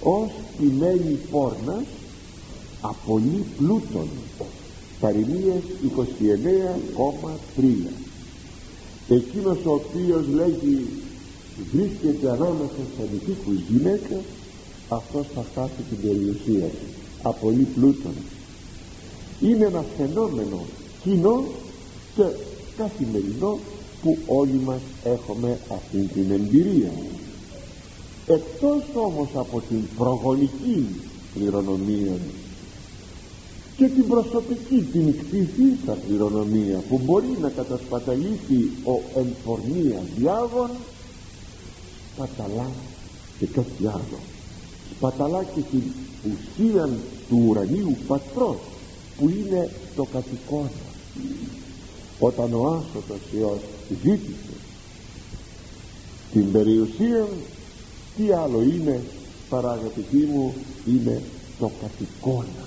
Ως 0.00 0.30
μέλη 0.78 1.18
πόρνας 1.30 1.84
απολύ 2.80 3.44
πλούτων. 3.56 4.08
Παροιμίες 5.00 5.62
29,3 7.56 7.62
εκείνος 9.08 9.58
ο 9.64 9.72
οποίος 9.72 10.26
λέγει 10.28 10.86
βρίσκεται 11.72 12.30
ανάμεσα 12.30 12.82
σε 12.96 13.02
αντικήκους 13.02 13.56
γυναίκα 13.68 14.16
αυτός 14.88 15.26
θα 15.34 15.42
φτάσει 15.42 15.82
την 15.88 16.00
περιουσία 16.02 16.66
του. 16.66 16.86
Απολύ 17.22 17.66
πλούτων. 17.74 18.12
Είναι 19.40 19.64
ένα 19.64 19.84
φαινόμενο 19.96 20.64
κοινό 21.02 21.44
και 22.14 22.22
καθημερινό 22.76 23.58
που 24.02 24.18
όλοι 24.26 24.60
μας 24.64 24.80
έχουμε 25.04 25.58
αυτή 25.72 25.98
την 25.98 26.30
εμπειρία. 26.30 26.90
Εκτός 28.26 28.82
όμως 28.94 29.28
από 29.34 29.62
την 29.68 29.82
προγονική 29.98 30.86
κληρονομία 31.34 32.16
και 33.76 33.86
την 33.86 34.08
προσωπική 34.08 34.82
την 34.92 35.14
κτηθήσα 35.18 35.98
κληρονομία 36.06 36.82
που 36.88 37.00
μπορεί 37.04 37.38
να 37.40 37.48
κατασπαταλήσει 37.48 38.70
ο 38.84 39.00
εμπορνία 39.14 40.02
διάβων 40.16 40.70
σπαταλά 42.16 42.70
και 43.38 43.46
κάτι 43.46 43.86
άλλο. 43.86 44.18
Σπαταλά 44.96 45.44
και 45.44 45.60
την 45.60 45.82
ουσία 46.24 46.88
του 47.28 47.44
ουρανίου 47.46 47.96
πατρός 48.06 48.56
που 49.16 49.28
είναι 49.28 49.70
το 49.96 50.04
κατοικόνα. 50.04 50.86
Όταν 52.18 52.52
ο 52.54 52.66
άσωτος 52.66 53.20
Υιός 53.36 53.60
ζήτησε 53.88 54.56
την 56.32 56.52
περιουσία 56.52 57.28
τι 58.16 58.32
άλλο 58.32 58.62
είναι 58.62 59.00
παρά 59.48 59.78
μου 60.34 60.54
είναι 60.86 61.22
το 61.58 61.70
κατοικόνα. 61.80 62.66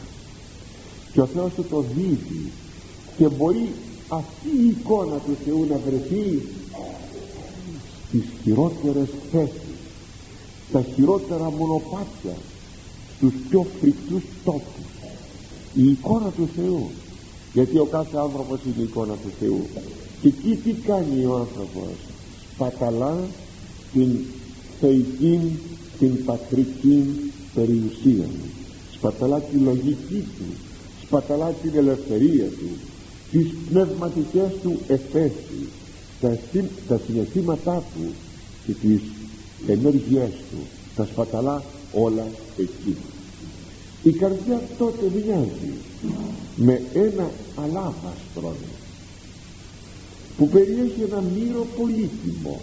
Και 1.14 1.22
ο 1.22 1.26
Θεός 1.26 1.54
του 1.54 1.66
το 1.70 1.84
δίδει 1.96 2.52
και 3.18 3.28
μπορεί 3.28 3.70
αυτή 4.08 4.48
η 4.64 4.68
εικόνα 4.68 5.16
του 5.16 5.38
Θεού 5.46 5.68
να 5.70 5.78
βρεθεί 5.78 6.42
στις 8.10 8.24
χειρότερες 8.44 9.08
θέσεις 9.32 9.78
στα 10.70 10.86
χειρότερα 10.96 11.52
μονοπάτια 11.52 12.36
στους 13.16 13.34
πιο 13.50 13.66
φρικτούς 13.80 14.24
τόπους. 14.44 14.88
Η 15.74 15.90
εικόνα 15.92 16.30
του 16.30 16.50
Θεού. 16.56 16.90
Γιατί 17.54 17.78
ο 17.78 17.86
κάθε 17.86 18.18
άνθρωπος 18.18 18.60
είναι 18.66 18.76
η 18.78 18.84
εικόνα 18.84 19.14
του 19.14 19.32
Θεού. 19.40 19.66
Και 20.22 20.28
εκεί 20.28 20.56
τι 20.64 20.72
κάνει 20.74 21.26
ο 21.26 21.36
άνθρωπος. 21.36 21.96
Σπαταλά 22.54 23.18
την 23.94 24.18
θεϊκή 24.80 25.60
την 26.00 26.26
πατρική 26.26 27.04
περιουσία 27.54 28.26
σπαταλά 29.00 29.40
τη 29.40 29.58
λογική 29.58 30.26
του. 30.38 30.46
Σπαταλά 31.06 31.54
την 31.62 31.72
ελευθερία 31.76 32.46
του. 32.46 32.70
Τις 33.32 33.48
πνευματικές 33.70 34.52
του 34.62 34.80
εφέσεις 34.88 35.68
τα, 36.22 36.38
τα 36.88 37.00
συναισθήματά 37.06 37.84
του 37.94 38.14
και 38.66 38.72
τις 38.72 39.02
ενέργειές 39.68 40.30
του 40.52 40.58
τα 40.96 41.06
σπαταλά 41.06 41.64
όλα 41.94 42.28
εκεί. 42.58 42.96
Η 44.04 44.12
καρδιά 44.12 44.62
τότε 44.78 45.12
μοιάζει 45.16 45.74
με 46.56 46.82
ένα 46.94 47.32
αλάβαστρο 47.56 48.56
που 50.38 50.50
περιέχει 50.50 51.02
ένα 51.10 51.22
μύρο 51.22 51.68
πολύτιμο 51.78 52.62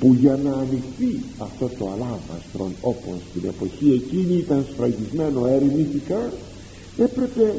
που 0.00 0.14
για 0.14 0.36
να 0.36 0.52
ανοιχτεί 0.52 1.22
αυτό 1.38 1.70
το 1.78 1.90
αλάβαστρο 1.90 2.70
όπως 2.80 3.20
την 3.32 3.48
εποχή 3.48 3.92
εκείνη 3.92 4.38
ήταν 4.38 4.66
σφραγισμένο 4.72 5.46
ερημητικά 5.46 6.32
έπρεπε 6.96 7.54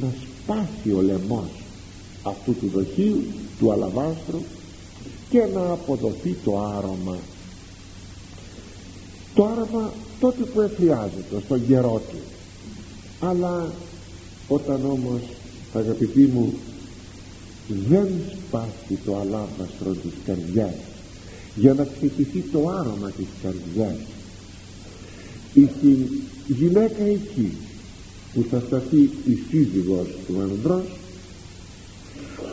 να 0.00 0.08
σπάσει 0.42 0.92
ο 0.92 1.00
λαιμός 1.00 1.65
αυτού 2.26 2.54
του 2.54 2.70
δοχείου 2.74 3.24
του 3.58 3.72
αλαβάστρου 3.72 4.42
και 5.30 5.42
να 5.54 5.70
αποδοθεί 5.70 6.36
το 6.44 6.58
άρωμα. 6.60 7.16
Το 9.34 9.44
άρωμα 9.44 9.92
τότε 10.20 10.42
που 10.42 10.60
εφριάζεται 10.60 11.40
στον 11.44 11.66
καιρό 11.66 12.02
του. 12.10 12.18
Αλλά 13.20 13.72
όταν 14.48 14.84
όμως 14.84 15.20
αγαπητοί 15.74 16.20
μου 16.20 16.54
δεν 17.68 18.08
σπάσει 18.32 18.98
το 19.04 19.16
αλάβαστρο 19.16 19.92
της 20.02 20.12
καρδιάς 20.26 20.74
για 21.54 21.74
να 21.74 21.84
ξεπηθεί 21.84 22.40
το 22.40 22.68
άρωμα 22.68 23.10
της 23.10 23.26
καρδιάς 23.42 23.96
στην 25.50 26.06
γυναίκα 26.46 27.02
εκεί 27.04 27.52
που 28.34 28.44
θα 28.50 28.62
σταθεί 28.66 29.00
η 29.02 29.38
σύζυγος 29.50 30.06
του 30.26 30.40
ανδρός 30.40 30.95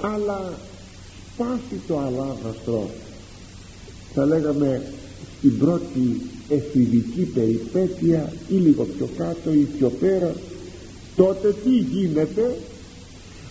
αλλά 0.03 0.53
σπάσει 1.33 1.81
το 1.87 1.97
αλάβαστρο. 1.97 2.89
Θα 4.13 4.25
λέγαμε 4.25 4.81
στην 5.37 5.57
πρώτη 5.57 6.21
εφηβική 6.49 7.21
περιπέτεια 7.21 8.33
ή 8.49 8.53
λίγο 8.53 8.83
πιο 8.83 9.09
κάτω 9.17 9.53
ή 9.53 9.67
πιο 9.77 9.89
πέρα 9.89 10.35
τότε 11.15 11.55
τι 11.63 11.69
γίνεται; 11.69 12.55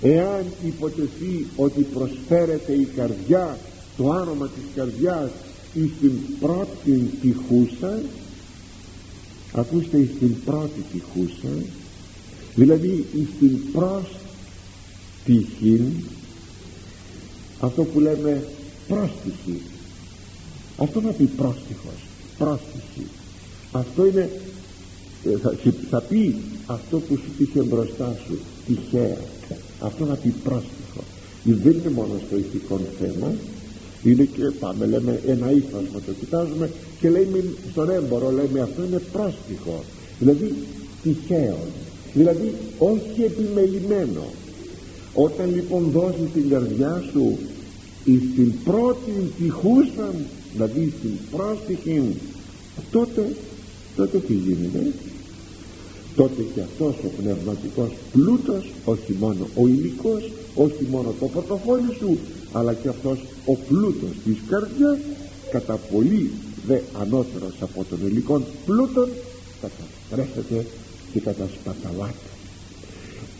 Εάν 0.04 0.44
υποτεθεί 0.64 1.46
ότι 1.56 1.82
προσφέρεται 1.82 2.72
η 2.72 2.88
καρδιά 2.96 3.58
το 3.96 4.10
άρωμα 4.10 4.46
της 4.46 4.64
καρδιάς 4.74 5.30
εις 5.74 5.90
την 6.00 6.12
πρώτη 6.40 7.10
τυχούσα 7.20 8.02
ακούστε 9.52 9.98
εις 9.98 10.10
την 10.18 10.34
πρώτη 10.44 10.84
τυχούσα 10.92 11.48
δηλαδή 12.54 13.06
εις 13.14 13.28
την 13.38 13.58
προς 13.72 14.08
τυχήν 15.24 15.82
αυτό 17.62 17.82
που 17.84 18.00
λέμε 18.00 18.44
πρόστιχη 18.88 19.60
αυτό 20.76 21.00
να 21.00 21.10
πει 21.10 21.24
πρόστιχος 21.24 22.00
πρόστιχη 22.38 23.06
αυτό 23.72 24.06
είναι 24.06 24.30
ε, 25.24 25.36
θα, 25.36 25.54
θα 25.90 26.00
πει 26.00 26.34
αυτό 26.66 26.98
που 26.98 27.16
σου 27.16 27.30
τύχε 27.38 27.60
μπροστά 27.60 28.16
σου 28.26 28.38
τυχαία. 28.66 29.16
Αυτό 29.80 30.04
να 30.04 30.14
πει 30.14 30.28
πρόστιχο. 30.44 31.02
Δεν 31.44 31.72
είναι 31.72 31.90
μόνο 31.90 32.20
στο 32.26 32.36
ηθικό 32.36 32.80
θέμα 33.00 33.34
είναι 34.02 34.24
και 34.24 34.42
πάμε 34.60 34.86
λέμε 34.86 35.20
ένα 35.26 35.50
ύφασμα 35.50 36.00
το 36.06 36.12
κοιτάζουμε 36.20 36.70
και 37.00 37.10
λέμε 37.10 37.44
στον 37.70 37.90
έμπορο 37.90 38.30
λέμε 38.30 38.60
αυτό 38.60 38.84
είναι 38.84 39.02
πρόστιχο 39.12 39.84
δηλαδή 40.18 40.54
τυχαίο 41.02 41.58
δηλαδή 42.14 42.54
όχι 42.78 43.22
επιμελημένο. 43.24 44.24
Όταν 45.14 45.54
λοιπόν 45.54 45.90
δώσεις 45.92 46.32
την 46.34 46.48
καρδιά 46.48 47.04
σου 47.12 47.38
εις 48.04 48.22
την 48.34 48.52
πρώτη 48.64 49.32
τυχούσαν 49.38 50.14
δηλαδή 50.52 50.92
στην 50.98 51.10
πρόσθηκη 51.30 52.02
τότε 52.90 53.36
τότε 53.96 54.18
τι 54.18 54.32
γίνεται 54.32 54.92
τότε 56.16 56.42
και 56.54 56.60
αυτός 56.60 56.94
ο 57.04 57.08
πνευματικός 57.22 57.90
πλούτος 58.12 58.70
όχι 58.84 59.16
μόνο 59.20 59.48
ο 59.54 59.66
υλικός 59.66 60.30
όχι 60.54 60.86
μόνο 60.90 61.14
το 61.20 61.26
πορτοφόλι 61.26 61.94
σου 61.98 62.18
αλλά 62.52 62.74
και 62.74 62.88
αυτός 62.88 63.18
ο 63.44 63.56
πλούτος 63.56 64.10
της 64.24 64.36
καρδιάς 64.48 64.98
κατά 65.50 65.74
πολύ 65.92 66.30
δε 66.66 66.78
ανώτερος 67.00 67.54
από 67.60 67.84
τον 67.90 67.98
υλικό 68.06 68.42
πλούτον 68.66 69.08
καταστρέφεται 69.60 70.66
και 71.12 71.20
κατασπαταλάται. 71.20 72.30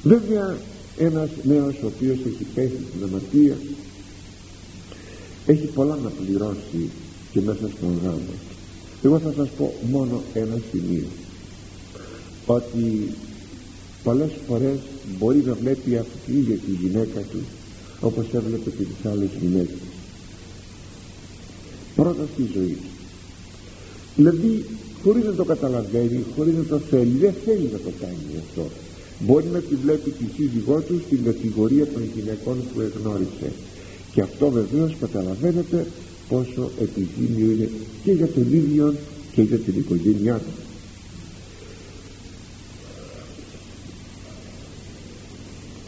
Βέβαια 0.03 0.57
ένας 0.99 1.31
νέος 1.43 1.75
ο 1.83 1.87
οποίος 1.87 2.19
έχει 2.27 2.47
πέσει 2.55 2.79
στην 2.91 3.05
αμαρτία 3.05 3.57
έχει 5.47 5.67
πολλά 5.67 5.99
να 6.03 6.11
πληρώσει 6.11 6.91
και 7.33 7.41
μέσα 7.41 7.71
στον 7.77 7.99
γάμο. 8.03 8.35
Εγώ 9.03 9.19
θα 9.19 9.33
σας 9.37 9.49
πω 9.59 9.75
μόνο 9.91 10.23
ένα 10.35 10.59
σημείο. 10.71 11.07
Ότι 12.47 13.09
πολλές 14.03 14.31
φορές 14.49 14.79
μπορεί 15.19 15.43
να 15.47 15.55
βλέπει 15.55 15.97
αυτή 15.97 16.33
για 16.33 16.57
τη 16.57 16.71
γυναίκα 16.71 17.21
του 17.21 17.39
όπως 18.01 18.25
έβλεπε 18.33 18.71
και 18.71 18.85
τις 18.85 19.11
άλλες 19.11 19.29
γυναίκες. 19.41 19.83
Πρώτα 21.97 22.25
στη 22.33 22.51
ζωή. 22.55 22.77
Δηλαδή 24.17 24.65
χωρίς 25.03 25.25
να 25.25 25.33
το 25.33 25.45
καταλαβαίνει 25.45 26.25
χωρίς 26.37 26.55
να 26.55 26.65
το 26.65 26.79
θέλει 26.79 27.19
δεν 27.19 27.35
θέλει 27.45 27.69
να 27.73 27.79
το 27.79 27.91
κάνει 28.01 28.43
αυτό. 28.49 28.71
Μπορεί 29.19 29.47
να 29.53 29.59
τη 29.59 29.75
βλέπει 29.75 30.11
τη 30.11 30.25
σύζυγό 30.37 30.81
του 30.81 31.03
στην 31.07 31.25
κατηγορία 31.25 31.87
των 31.87 32.03
γυναικών 32.15 32.57
που 32.75 32.81
εγνώρισε 32.81 33.53
και 34.13 34.21
αυτό 34.21 34.51
βεβαίως 34.51 34.97
καταλαβαίνετε 35.01 35.87
πόσο 36.29 36.71
επιζήμιο 36.81 37.51
είναι 37.51 37.69
και 38.05 38.13
για 38.13 38.29
τον 38.29 38.53
ίδιο 38.53 38.95
και 39.33 39.43
για 39.43 39.59
την 39.59 39.75
οικογένειά 39.77 40.35
του. 40.35 40.53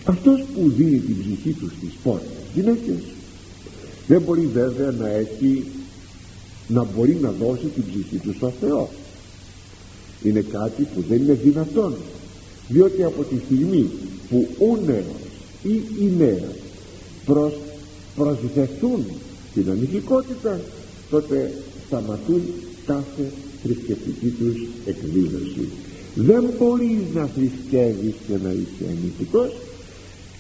Αυτός 0.05 0.45
που 0.55 0.73
δίνει 0.77 0.99
την 0.99 1.17
ψυχή 1.21 1.53
του 1.53 1.71
στις 1.79 1.93
πόρτες 2.03 2.29
γυναίκες 2.55 3.03
δεν 4.07 4.23
μπορεί 4.23 4.49
βέβαια 4.53 4.91
να 4.91 5.09
έχει 5.09 5.65
να 6.69 6.85
μπορεί 6.85 7.19
να 7.21 7.31
δώσει 7.31 7.67
την 7.75 7.85
ψυχή 7.91 8.17
του 8.17 8.35
στο 8.37 8.53
Θεό. 8.61 8.89
Είναι 10.23 10.41
κάτι 10.41 10.83
που 10.95 11.05
δεν 11.09 11.23
είναι 11.23 11.33
δυνατόν 11.33 11.95
διότι 12.69 13.03
από 13.03 13.23
τη 13.23 13.35
στιγμή 13.45 13.91
που 14.31 14.49
ο 14.59 14.77
νέος 14.87 15.05
ή 15.63 15.83
η 16.01 16.13
νέα 16.19 16.49
προς, 17.25 17.53
προσδεθούν 18.17 19.05
την 19.55 19.71
ανοιχικότητα 19.71 20.61
τότε 21.11 21.53
σταματούν 21.87 22.43
κάθε 22.87 23.33
θρησκευτική 23.63 24.29
τους 24.29 24.67
εκδήλωση. 24.85 25.69
Δεν 26.15 26.45
μπορείς 26.59 27.03
να 27.15 27.27
θρησκεύεις 27.27 28.15
και 28.27 28.35
να 28.43 28.51
είσαι 28.51 28.85
ανοιχτικός 28.99 29.53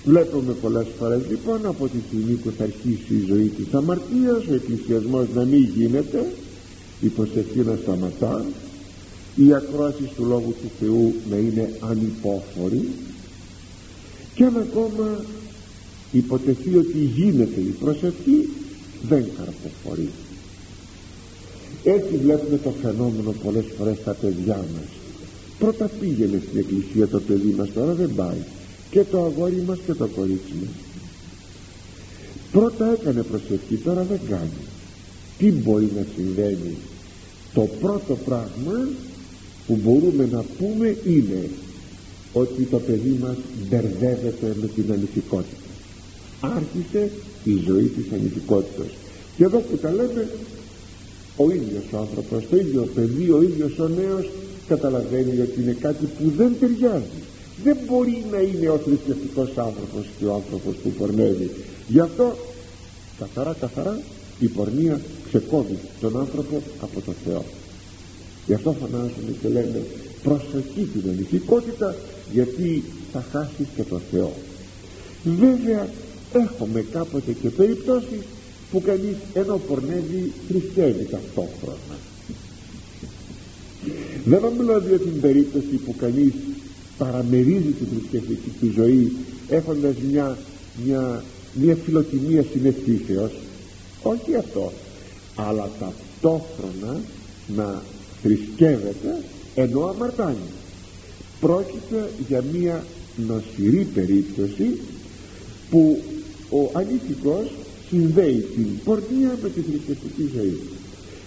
βλέπουμε 0.05 0.53
πολλές 0.53 0.87
φορές 0.99 1.21
λοιπόν 1.31 1.67
από 1.67 1.89
τη 1.89 1.99
στιγμή 2.09 2.35
που 2.35 2.53
θα 2.57 2.65
αρχίσει 2.65 3.15
η 3.15 3.25
ζωή 3.29 3.49
της 3.49 3.75
αμαρτίας 3.75 4.47
ο 4.51 4.55
εκκλησιασμός 4.55 5.27
να 5.35 5.45
μην 5.45 5.69
γίνεται 5.77 6.27
η 7.01 7.09
προσευχή 7.09 7.59
να 7.59 7.79
σταματά 7.83 8.45
οι 9.37 9.55
ακρόασεις 9.55 10.09
του 10.17 10.25
Λόγου 10.25 10.55
του 10.63 10.71
Θεού 10.81 11.15
να 11.31 11.37
είναι 11.37 11.71
ανυπόφοροι 11.81 12.89
και 14.35 14.45
αν 14.45 14.57
ακόμα 14.57 15.25
υποτεθεί 16.17 16.77
ότι 16.77 16.99
γίνεται 16.99 17.61
η 17.61 17.75
προσευχή 17.81 18.49
δεν 19.09 19.25
καρποφορεί. 19.37 20.09
Έτσι 21.85 22.17
βλέπουμε 22.17 22.59
το 22.59 22.73
φαινόμενο 22.83 23.35
πολλές 23.45 23.65
φορές 23.79 23.97
στα 23.97 24.13
παιδιά 24.13 24.57
μας. 24.57 24.89
Πρώτα 25.59 25.91
πήγαινε 26.01 26.43
στην 26.49 26.59
εκκλησία 26.59 27.09
το 27.09 27.21
παιδί 27.21 27.55
μας 27.59 27.69
τώρα 27.73 27.93
δεν 27.93 28.15
πάει. 28.15 28.43
Και 28.91 29.05
το 29.11 29.25
αγόρι 29.25 29.63
μας 29.67 29.79
και 29.87 29.93
το 29.93 30.07
κορίτσι 30.07 30.53
μας. 30.61 30.75
Πρώτα 32.53 32.93
έκανε 32.93 33.23
προσευχή 33.23 33.77
τώρα 33.77 34.03
δεν 34.03 34.21
κάνει. 34.29 34.63
Τι 35.39 35.51
μπορεί 35.51 35.91
να 35.97 36.07
συμβαίνει; 36.17 36.77
Το 37.55 37.69
πρώτο 37.81 38.19
πράγμα 38.25 38.89
που 39.67 39.79
μπορούμε 39.83 40.29
να 40.33 40.45
πούμε 40.59 40.97
είναι 41.07 41.49
ότι 42.33 42.63
το 42.63 42.79
παιδί 42.79 43.19
μας 43.21 43.37
μπερδεύεται 43.69 44.57
με 44.61 44.67
την 44.67 44.93
ανηθικότητα 44.93 45.64
άρχισε 46.57 47.11
η 47.45 47.55
ζωή 47.67 47.87
της 47.97 48.13
ανηθικότητας 48.13 48.91
και 49.37 49.45
εδώ 49.45 49.59
που 49.59 49.77
τα 49.77 49.91
λέμε 49.91 50.29
ο 51.37 51.51
ίδιος 51.51 51.85
ο 51.93 51.99
άνθρωπος 51.99 52.49
το 52.51 52.57
ίδιο 52.57 52.89
παιδί 52.95 53.31
ο 53.31 53.43
ίδιος 53.43 53.79
ο 53.79 53.89
νέος 53.89 54.31
καταλαβαίνει 54.69 55.41
ότι 55.41 55.61
είναι 55.63 55.77
κάτι 55.81 56.05
που 56.07 56.33
δεν 56.37 56.57
ταιριάζει. 56.61 57.21
Δεν 57.65 57.77
μπορεί 57.87 58.25
να 58.31 58.39
είναι 58.39 58.69
ο 58.69 58.79
θρησκευτικός 58.79 59.49
άνθρωπος 59.57 60.05
και 60.19 60.25
ο 60.25 60.35
άνθρωπος 60.35 60.75
που 60.83 60.91
πορνεύει. 60.91 61.51
Γι' 61.89 62.01
αυτό 62.01 62.37
καθαρά 63.19 63.57
καθαρά 63.61 64.01
η 64.39 64.47
πορνεία 64.47 65.01
ξεκόβει 65.29 65.79
τον 66.01 66.19
άνθρωπο 66.19 66.63
από 66.81 67.01
το 67.01 67.13
Θεό. 67.25 67.45
Γι' 68.47 68.55
αυτό 68.55 68.77
φωνάζουμε 68.81 69.33
και 69.43 69.49
λέμε 69.49 69.83
προσοχή 70.23 70.89
την 70.93 71.11
ανηθικότητα 71.11 71.95
γιατί 72.33 72.85
θα 73.13 73.25
χάσεις 73.33 73.67
και 73.77 73.83
το 73.83 74.01
Θεό. 74.11 74.33
Βέβαια 75.25 75.89
έχουμε 76.35 76.85
κάποτε 76.93 77.33
και 77.33 77.51
περιπτώσεις 77.51 78.21
που 78.71 78.81
κανείς 78.81 79.17
ενώ 79.33 79.61
πορνεύει 79.69 80.33
θρησκεύει 80.49 81.05
ταυτόχρονα. 81.11 81.97
Δεν 84.25 84.43
μιλάω 84.59 84.79
για 84.79 84.99
την 84.99 85.21
περίπτωση 85.21 85.81
που 85.85 85.95
κανείς 85.97 86.33
παραμερίζει 86.99 87.71
την 87.71 87.87
θρησκευτική 87.87 88.51
του 88.61 88.73
ζωή 88.77 89.13
έχοντας 89.49 89.95
μια, 90.11 90.39
μια, 90.85 91.25
μια 91.55 91.77
φιλοτιμία 91.85 92.45
συναισθήσεως. 92.53 93.33
Όχι 94.03 94.35
αυτό 94.37 94.73
αλλά 95.35 95.71
ταυτόχρονα 95.79 97.01
να 97.57 97.83
θρησκεύεται 98.23 99.23
ενώ 99.55 99.85
αμαρτάνει. 99.85 100.51
Πρόκειται 101.41 102.11
για 102.29 102.45
μια 102.53 102.85
νοσηρή 103.17 103.87
περίπτωση 103.95 104.81
που 105.71 106.03
ο 106.51 106.71
ανήθικος 106.73 107.51
συνδέει 107.89 108.47
την 108.55 108.67
πορνεία 108.85 109.39
με 109.43 109.49
τη 109.49 109.61
θρησκευτική 109.61 110.31
ζωή. 110.37 110.61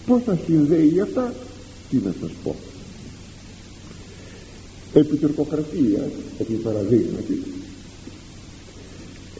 Πως 0.05 0.21
θα 0.25 0.37
συνδέει 0.45 0.99
αυτά 1.01 1.33
τι 1.89 1.97
να 1.97 2.13
σας 2.21 2.31
πω. 2.43 2.55
Επί 4.93 5.17
τουρκοκρατίας 5.17 6.11
επί 6.39 6.53
παραδείγματι 6.53 7.43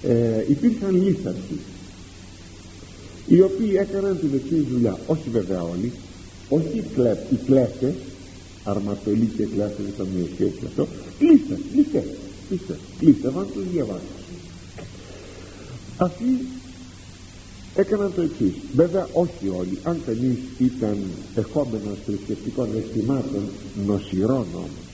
ε, 0.03 0.45
υπήρχαν 0.47 1.03
λίσταρχοι 1.03 1.59
οι 3.27 3.41
οποίοι 3.41 3.75
έκαναν 3.79 4.19
την 4.19 4.29
εξής 4.33 4.63
δουλειά. 4.71 4.99
Όχι 5.07 5.29
βέβαια 5.29 5.63
όλοι 5.63 5.91
όχι 6.49 6.77
οι, 6.77 6.83
κλέπ, 6.95 7.31
οι 7.31 7.35
κλέφτες 7.45 7.93
αρματολοί 8.63 9.25
και 9.37 9.43
κλέφτες 9.43 9.85
δεν 9.85 9.93
θα 9.97 10.03
μία 10.03 10.27
σχέση 10.33 10.59
αυτό. 10.65 10.87
Λίστες, 11.19 11.57
λίστες, 11.75 12.03
λίστες 12.49 12.77
λίστευαν 12.99 13.47
τους 13.53 13.63
διαβάτες 13.71 14.16
αυτοί 15.97 16.45
έκαναν 17.75 18.13
το 18.15 18.21
εξής. 18.21 18.53
βέβαια 18.75 19.07
όχι 19.13 19.47
όλοι. 19.59 19.79
Αν 19.83 20.01
κανείς 20.05 20.37
ήταν 20.57 20.97
ερχόμενος 21.35 21.97
θρησκευτικών 22.05 22.69
αισθημάτων 22.77 23.41
νοσηρών 23.85 24.45
όμως. 24.55 24.85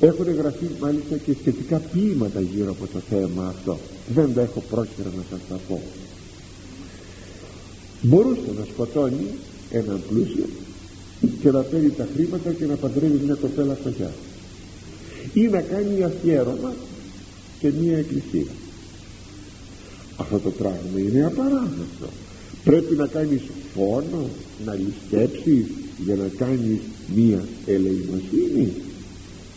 Έχουν 0.00 0.34
γραφεί 0.34 0.66
μάλιστα 0.80 1.16
και 1.16 1.34
σχετικά 1.40 1.78
ποίηματα 1.78 2.40
γύρω 2.40 2.70
από 2.70 2.86
το 2.92 2.98
θέμα 3.08 3.48
αυτό. 3.48 3.78
Δεν 4.14 4.34
τα 4.34 4.40
έχω 4.40 4.62
πρόχειρα 4.70 5.10
να 5.16 5.22
σας 5.30 5.40
τα 5.48 5.58
πω. 5.68 5.82
Μπορούσε 8.02 8.50
να 8.58 8.64
σκοτώνει 8.72 9.26
έναν 9.70 10.02
πλούσιο 10.08 10.44
και 11.40 11.50
να 11.50 11.60
παίρνει 11.60 11.90
τα 11.90 12.08
χρήματα 12.14 12.52
και 12.52 12.66
να 12.66 12.74
παντρεύει 12.74 13.20
μια 13.24 13.34
κοπέλα 13.34 13.74
φτωχιά. 13.74 14.12
Ή 15.32 15.40
να 15.40 15.60
κάνει 15.60 16.02
αφιέρωμα 16.02 16.74
και 17.62 17.72
μια 17.80 17.98
εκκλησία. 17.98 18.52
Αυτό 20.16 20.38
το 20.38 20.50
πράγμα 20.50 20.98
είναι 20.98 21.24
απαράδεκτο. 21.24 22.08
Πρέπει 22.64 22.94
να 22.94 23.06
κάνεις 23.06 23.42
φόνο 23.74 24.28
να 24.64 24.74
ληστέψεις 24.74 25.66
για 26.04 26.14
να 26.14 26.28
κάνεις 26.36 26.78
μια 27.14 27.44
ελεημοσύνη. 27.66 28.72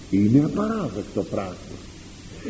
Είναι 0.09 0.43
απαράδεκτο 0.45 1.23
πράγμα. 1.23 1.75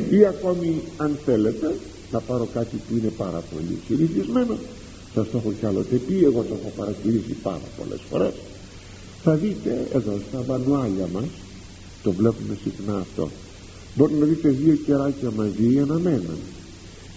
Ή 0.10 0.26
ακόμη 0.26 0.82
αν 0.97 1.18
θέλετε 1.26 1.76
θα 2.12 2.20
πάρω 2.20 2.47
κάτι 2.53 2.76
που 2.76 2.97
είναι 2.97 3.12
πάρα 3.18 3.43
πολύ 3.53 3.78
συνηθισμένο 3.88 4.58
σας 5.14 5.30
το 5.32 5.38
έχω 5.38 5.53
κι 5.60 5.66
άλλοτε 5.66 5.95
πει 5.95 6.24
εγώ 6.24 6.41
το 6.41 6.58
έχω 6.60 6.72
παρατηρήσει 6.76 7.36
πάρα 7.43 7.68
πολλές 7.78 7.99
φορές. 8.10 8.34
Θα 9.24 9.36
δείτε 9.36 9.88
εδώ 9.93 10.20
στα 10.30 10.41
βανουάλια 10.41 11.08
μας 11.14 11.26
το 12.03 12.12
βλέπουμε 12.12 12.58
συχνά 12.64 12.97
αυτό 12.97 13.30
μπορεί 13.95 14.13
να 14.13 14.25
δείτε 14.25 14.49
δύο 14.49 14.75
κεράκια 14.75 15.31
μαζί 15.35 15.79
αναμέναν 15.79 16.37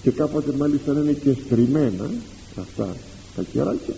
και 0.02 0.10
κάποτε 0.10 0.52
μάλιστα 0.58 0.92
να 0.92 1.00
είναι 1.00 1.12
και 1.12 1.34
στριμμένα 1.46 2.10
αυτά 2.56 2.96
τα 3.36 3.42
κεράκια 3.52 3.94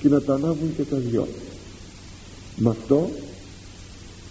και 0.00 0.08
να 0.08 0.20
τα 0.22 0.34
ανάβουν 0.34 0.76
και 0.76 0.82
τα 0.82 0.96
δυο. 0.96 1.28
Με 2.56 2.70
αυτό 2.70 3.10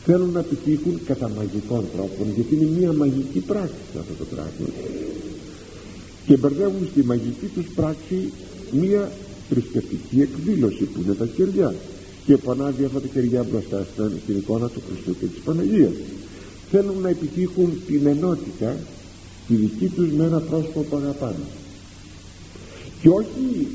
θέλουν 0.06 0.32
να 0.32 0.40
επιτύχουν 0.40 1.00
κατά 1.06 1.30
μαγικών 1.38 1.86
τρόπων 1.94 2.28
γιατί 2.36 2.56
είναι 2.56 2.80
μια 2.80 2.94
μαγική 2.94 3.40
πράξη 3.40 3.76
αυτό 4.00 4.14
το 4.14 4.26
πράγμα. 4.26 4.68
Και 6.26 6.38
μπερδεύουν 6.38 6.88
στη 6.92 7.04
μαγική 7.04 7.46
τους 7.46 7.66
πράξη 7.76 8.32
μια 8.72 9.12
θρησκευτική 9.50 10.22
εκδήλωση 10.22 10.84
που 10.84 11.02
είναι 11.06 11.14
τα 11.14 11.28
χεριά 11.36 11.76
και 12.26 12.34
επανάβει 12.34 12.84
αυτά 12.84 13.02
τα 13.02 13.08
χεριά 13.14 13.46
μπροστά 13.52 13.88
στην 14.24 14.38
εικόνα 14.38 14.68
του 14.70 14.82
Χριστού 14.88 15.20
και 15.20 15.26
της 15.26 15.42
Παναγίας 15.44 15.94
θέλουν 16.72 17.02
να 17.02 17.10
επιτύχουν 17.10 17.82
την 17.88 18.08
ενότητα 18.08 18.78
τη 19.48 19.56
δική 19.56 19.88
τους 19.88 20.12
με 20.12 20.24
ένα 20.24 20.40
πρόσωπο 20.40 20.82
που 20.82 20.96
αγαπάνε. 20.96 21.46
Και 23.02 23.10
όχι 23.10 23.68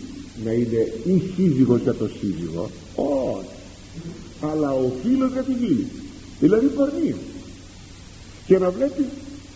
να 0.44 0.52
είναι 0.52 0.92
η 1.04 1.22
σύζυγος 1.34 1.80
για 1.80 1.94
το 1.94 2.08
σύζυγο 2.20 2.70
όχι 2.94 3.46
αλλά 4.40 4.72
ο 4.72 4.92
φίλος 5.02 5.32
για 5.32 5.42
τη 5.42 5.52
φίλη 5.52 5.86
δηλαδή 6.40 6.66
πορνείο 6.66 7.16
και 8.46 8.58
να 8.58 8.70
βλέπεις 8.70 9.04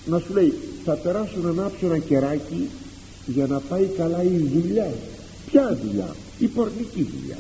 να 0.07 0.18
σου 0.18 0.32
λέει 0.34 0.53
θα 0.84 0.95
περάσω 0.95 1.36
να 1.43 1.49
ανάψω 1.49 1.86
ένα 1.86 1.99
κεράκι 1.99 2.68
για 3.26 3.47
να 3.47 3.59
πάει 3.59 3.84
καλά 3.97 4.22
η 4.22 4.36
δουλειά. 4.55 4.93
Ποια 5.47 5.78
δουλειά; 5.84 6.14
Η 6.38 6.47
πορνική 6.47 7.09
δουλειά. 7.14 7.38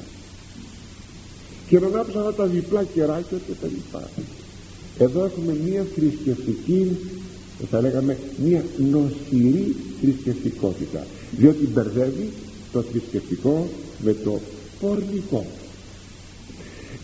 Και 1.68 1.78
να 1.78 1.86
ανάψω 1.86 2.18
αυτά 2.18 2.34
τα 2.34 2.46
διπλά 2.46 2.84
κεράκια 2.84 3.38
και 3.46 3.52
τα 3.60 3.66
λοιπά 3.66 4.10
εδώ 5.00 5.24
έχουμε 5.24 5.56
μία 5.64 5.86
θρησκευτική 5.94 6.96
θα 7.70 7.80
λέγαμε 7.80 8.18
μία 8.44 8.64
νοσηρή 8.78 9.76
θρησκευτικότητα 10.00 11.06
διότι 11.30 11.66
μπερδεύει 11.66 12.30
το 12.72 12.82
θρησκευτικό 12.82 13.68
με 13.98 14.12
το 14.14 14.40
πορνικό. 14.80 15.46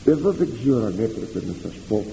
Εδώ 0.04 0.32
δεν 0.32 0.48
ξέρω 0.60 0.84
αν 0.84 0.94
έπρεπε 0.98 1.42
να 1.46 1.54
σας 1.62 1.72
πω. 1.88 2.04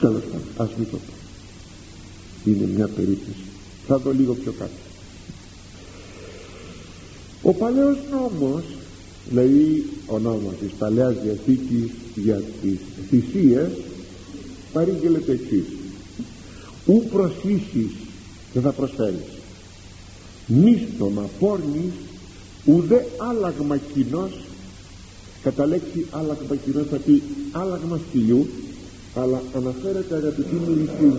Τέλος 0.00 0.22
πάντων 0.22 0.46
ας 0.56 0.70
μην 0.78 0.90
το 0.90 0.96
πω. 0.96 1.12
Είναι 2.50 2.66
μια 2.66 2.88
περίπτωση. 2.88 3.44
Θα 3.86 3.98
δω 3.98 4.12
λίγο 4.12 4.34
πιο 4.34 4.52
κάτω. 4.52 4.70
Ο 7.42 7.52
παλαιός 7.52 7.96
νόμος 8.10 8.64
δηλαδή 9.28 9.84
ο 10.06 10.18
νόμος 10.18 10.54
της 10.60 10.70
Παλαιάς 10.78 11.14
Διαθήκης 11.22 11.90
για 12.14 12.42
τις 12.62 12.78
θυσίες 13.08 13.70
παρήγγελε 14.72 15.18
το 15.18 15.32
εξής. 15.32 15.64
Ου 16.86 17.04
προσήσεις 17.12 17.90
και 18.52 18.60
θα 18.60 18.72
προσφέρεις. 18.72 19.28
Μίστομα 20.46 21.28
πόρνης 21.38 21.92
ουδέ 22.64 23.06
άλλαγμα 23.16 23.76
κοινός 23.76 24.30
κατά 25.42 25.66
λέξη 25.66 26.06
άλλαγμα 26.10 26.56
κοινός 26.64 26.86
θα 26.90 26.96
πει 26.96 27.22
άλλαγμα 27.52 28.00
στυλιού 28.08 28.46
αλλά 29.14 29.42
αναφέρεται 29.56 30.14
αγαπητή 30.14 30.54
μου 30.54 30.88
στην 30.96 31.12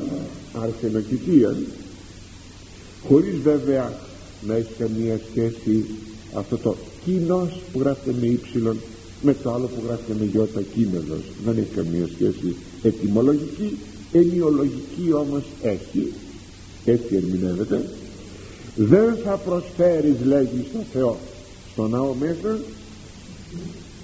αρσενοκητία 0.62 1.56
χωρίς 3.08 3.40
βέβαια 3.44 3.94
να 4.48 4.56
έχει 4.56 4.74
καμία 4.78 5.20
σχέση 5.30 5.86
αυτό 6.34 6.58
το 6.58 6.76
κοινός 7.06 7.60
που 7.72 7.80
γράφεται 7.80 8.16
με 8.22 8.26
ύψιλον 8.26 8.78
με 9.22 9.36
το 9.44 9.54
άλλο 9.54 9.66
που 9.66 9.82
γράφεται 9.88 10.14
με 10.20 10.26
γιώτα 10.26 10.62
κείμενος 10.62 11.22
δεν 11.46 11.58
έχει 11.58 11.76
καμία 11.76 12.08
σχέση. 12.14 12.56
Ετοιμολογική 12.84 13.78
ενιολογική 14.12 15.14
όμως 15.14 15.44
έχει. 15.62 16.14
Έτσι 16.86 17.16
ερμηνεύεται. 17.16 17.90
Δεν 18.76 19.18
θα 19.24 19.32
προσφέρεις 19.32 20.16
λέγει 20.26 20.66
στο 20.70 20.80
Θεό 20.94 21.18
στο 21.72 21.88
ναό 21.88 22.14
μέσα 22.14 22.60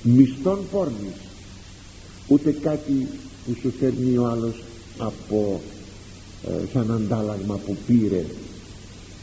μισθών 0.04 0.60
πόρνης 0.72 1.20
ούτε 2.28 2.52
κάτι 2.52 3.08
που 3.45 3.56
σου 3.62 3.74
φέρνει 3.80 4.18
ο 4.18 4.26
άλλος 4.26 4.64
από 4.97 5.62
ε, 6.47 6.52
σαν 6.74 6.91
αντάλλαγμα 6.91 7.56
που 7.66 7.78
πήρε 7.88 8.26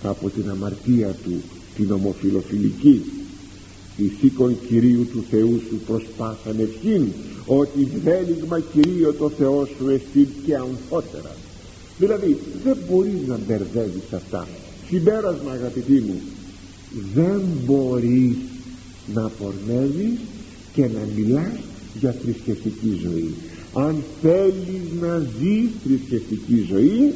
από 0.02 0.30
την 0.30 0.50
αμαρτία 0.50 1.16
του 1.24 1.42
την 1.76 1.92
ομοφιλοφιλική 1.92 3.02
η 4.04 4.12
σήκων 4.20 4.56
Κυρίου 4.68 5.06
του 5.12 5.24
Θεού 5.30 5.60
σου 5.68 5.76
προσπάσαν 5.86 6.56
ευχήν 6.58 7.06
ότι 7.46 7.88
βέλιγμα 8.04 8.60
Κυρίω 8.60 9.12
το 9.12 9.28
Θεό 9.28 9.68
σου 9.76 9.88
εστίν 9.88 10.26
και 10.46 10.56
αμφότερα. 10.56 11.36
Δηλαδή 11.98 12.38
δεν 12.64 12.76
μπορείς 12.88 13.26
να 13.26 13.38
μπερδεύεις 13.46 14.12
αυτά. 14.12 14.48
Συμπέρασμα 14.88 15.50
αγαπητοί 15.52 15.92
μου 16.06 16.20
δεν 17.14 17.40
μπορείς 17.66 18.36
να 19.14 19.30
πορνεύεις 19.38 20.18
και 20.72 20.82
να 20.82 21.00
μιλάς 21.16 21.52
για 22.00 22.14
θρησκευτική 22.22 22.98
ζωή. 23.02 23.34
Αν 23.74 24.02
θέλεις 24.22 25.00
να 25.00 25.18
ζεις 25.18 25.70
θρησκευτική 25.84 26.66
ζωή 26.68 27.12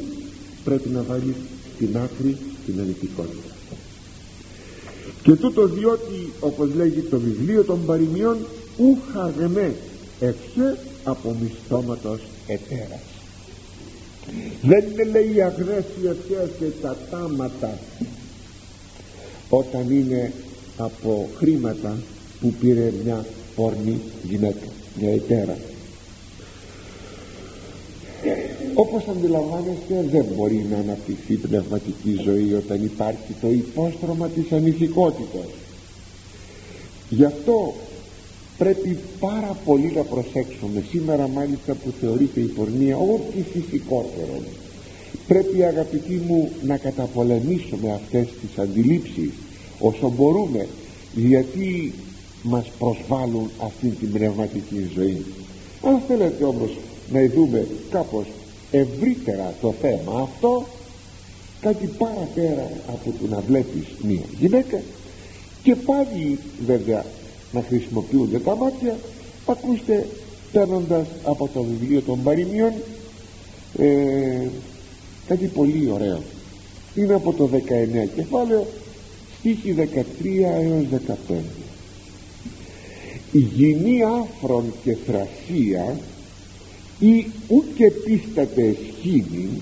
πρέπει 0.63 0.89
να 0.89 1.01
βάλεις 1.01 1.35
στην 1.75 1.97
άκρη 1.97 2.37
την 2.65 2.79
ανηθικότητα 2.79 3.52
και 5.23 5.35
τούτο 5.35 5.67
διότι 5.67 6.31
όπως 6.39 6.73
λέγει 6.75 7.01
το 7.01 7.19
βιβλίο 7.19 7.63
των 7.63 7.85
παροιμιών 7.85 8.37
ούχα 8.77 9.33
γεμέ 9.37 9.73
ευχέ 10.19 10.77
από 11.03 11.35
μισθώματος 11.41 12.19
ετέρας 12.47 12.99
δεν 14.61 14.83
είναι 14.91 15.03
λέει 15.03 15.41
αγνές 15.41 15.83
οι 16.01 16.07
ευχές 16.07 16.49
και 16.59 16.65
τα 16.81 16.97
τάματα 17.09 17.77
όταν 19.49 19.91
είναι 19.91 20.31
από 20.77 21.29
χρήματα 21.37 21.97
που 22.39 22.53
πήρε 22.59 22.93
μια 23.03 23.25
πόρνη 23.55 23.99
γυναίκα 24.23 24.67
μια 24.99 25.13
ετέρα 25.13 25.57
όπως 28.73 29.03
αντιλαμβάνεστε 29.07 30.05
δεν 30.11 30.25
μπορεί 30.35 30.65
να 30.71 30.77
αναπτυχθεί 30.77 31.35
πνευματική 31.35 32.19
ζωή 32.23 32.53
όταν 32.53 32.83
υπάρχει 32.83 33.33
το 33.41 33.49
υπόστρωμα 33.49 34.27
της 34.27 34.51
ανηθικότητας 34.51 35.47
γι' 37.09 37.25
αυτό 37.25 37.73
πρέπει 38.57 38.97
πάρα 39.19 39.57
πολύ 39.65 39.91
να 39.95 40.01
προσέξουμε. 40.01 40.83
Σήμερα 40.89 41.27
μάλιστα 41.27 41.73
που 41.73 41.93
θεωρείται 42.01 42.39
η 42.39 42.43
πορνεία 42.43 42.97
ό,τι 42.97 43.41
φυσικότερο 43.53 44.41
πρέπει 45.27 45.63
αγαπητοί 45.63 46.21
μου 46.27 46.51
να 46.65 46.77
καταπολεμήσουμε 46.77 47.91
αυτές 47.91 48.27
τις 48.41 48.57
αντιλήψεις 48.57 49.31
όσο 49.79 50.09
μπορούμε 50.09 50.67
γιατί 51.15 51.93
μας 52.43 52.71
προσβάλλουν 52.79 53.49
αυτή 53.57 53.87
την 53.87 54.11
πνευματική 54.11 54.91
ζωή. 54.95 55.25
Αν 55.81 56.01
θέλετε 56.07 56.43
όμως 56.43 56.77
να 57.11 57.27
δούμε 57.35 57.67
κάπως 57.89 58.25
ευρύτερα 58.71 59.53
το 59.61 59.73
θέμα 59.81 60.21
αυτό 60.21 60.65
κάτι 61.61 61.89
παραπέρα 61.97 62.69
από 62.87 63.13
το 63.19 63.35
να 63.35 63.39
βλέπεις 63.39 63.87
μία 64.01 64.23
γυναίκα 64.39 64.81
και 65.63 65.75
πάλι 65.75 66.39
βέβαια 66.65 67.05
να 67.51 67.63
χρησιμοποιούνται 67.67 68.39
τα 68.39 68.55
μάτια. 68.55 68.97
Ακούστε 69.45 70.07
παίρνοντας 70.51 71.07
από 71.23 71.49
το 71.53 71.63
βιβλίο 71.63 72.01
των 72.01 72.23
παροιμιών 72.23 72.73
ε, 73.77 74.47
κάτι 75.27 75.45
πολύ 75.45 75.89
ωραίο. 75.93 76.21
Είναι 76.95 77.13
από 77.13 77.33
το 77.33 77.49
19 77.53 77.57
κεφάλαιο 78.15 78.65
στίχη 79.39 79.75
13 79.77 79.83
έως 80.61 80.85
15 81.29 81.33
η 83.33 83.39
γυνή 83.39 83.99
άφρον 84.03 84.73
και 84.83 84.95
θρασία 85.05 85.97
ή 87.03 87.25
ούτε 87.47 87.89
πίστατε 87.89 88.75
σχήνη 88.87 89.61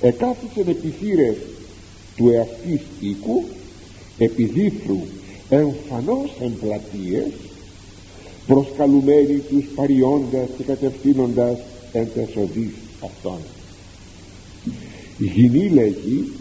εκάθισεν 0.00 0.68
επιθύρες 0.68 1.36
του 2.16 2.28
εαυτής 2.28 2.80
οίκου 3.00 3.44
επιδίφρου 4.18 5.00
εμφανώς 5.48 6.30
εμπλατείες 6.40 7.32
προσκαλουμένοι 8.46 9.38
τους 9.38 9.64
παριώντας 9.74 10.48
και 10.56 10.62
κατευθύνοντας 10.62 11.58
εν 11.92 12.08
τεσοδείς 12.14 12.72
αυτών. 13.04 13.38
Η 15.18 15.24
γυνή 15.24 15.68
λέγει 15.68 16.32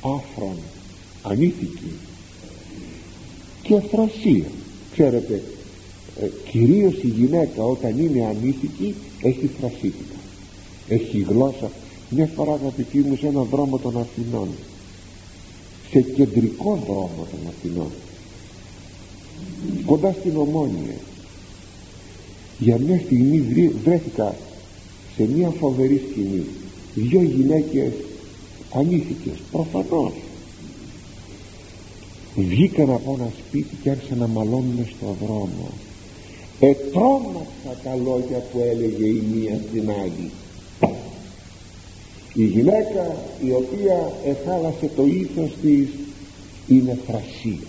άφρον 0.00 0.56
ανήθικη 1.22 1.92
και 3.62 3.80
θρασία 3.80 4.46
ξέρετε 4.92 5.34
ε, 5.34 5.55
κυρίως 6.50 6.94
η 7.02 7.06
γυναίκα 7.06 7.62
όταν 7.62 7.98
είναι 7.98 8.26
ανήθικη 8.26 8.94
έχει 9.22 9.50
θρασίτικα. 9.60 10.16
Έχει 10.88 11.26
γλώσσα. 11.28 11.70
Μια 12.10 12.30
φορά 12.34 12.52
αγαπητοί 12.52 12.98
μου 12.98 13.16
σε 13.16 13.26
ένα 13.26 13.42
δρόμο 13.42 13.78
των 13.78 13.98
Αθηνών. 13.98 14.48
Σε 15.90 16.00
κεντρικό 16.00 16.78
δρόμο 16.86 17.26
των 17.30 17.40
Αθηνών. 17.48 17.90
Κοντά 19.86 20.12
στην 20.20 20.36
Ομόνια. 20.36 20.96
Για 22.58 22.78
μια 22.78 23.00
στιγμή 23.04 23.70
βρέθηκα 23.84 24.34
σε 25.16 25.28
μια 25.34 25.50
φοβερή 25.50 26.02
σκηνή. 26.10 26.46
Δυο 26.94 27.22
γυναίκες 27.22 27.92
ανήθικες 28.72 29.38
προφανώς. 29.50 30.12
Βγήκαν 32.36 32.90
από 32.90 33.16
ένα 33.18 33.32
σπίτι 33.46 33.76
και 33.82 33.90
άρχισαν 33.90 34.18
να 34.18 34.26
μαλώνουν 34.26 34.86
στο 34.96 35.16
δρόμο 35.20 35.70
ετρώμαξα 36.60 37.72
τα 37.84 37.94
λόγια 37.94 38.38
που 38.52 38.58
έλεγε 38.70 39.06
η 39.06 39.22
μία 39.34 39.60
στην 39.68 39.90
άλλη. 39.90 40.30
Η 42.34 42.44
γυναίκα 42.44 43.16
η 43.44 43.52
οποία 43.52 44.12
εχάλασε 44.26 44.90
το 44.96 45.04
ήθος 45.06 45.50
της 45.62 45.88
είναι 46.68 46.98
θρασία. 47.06 47.66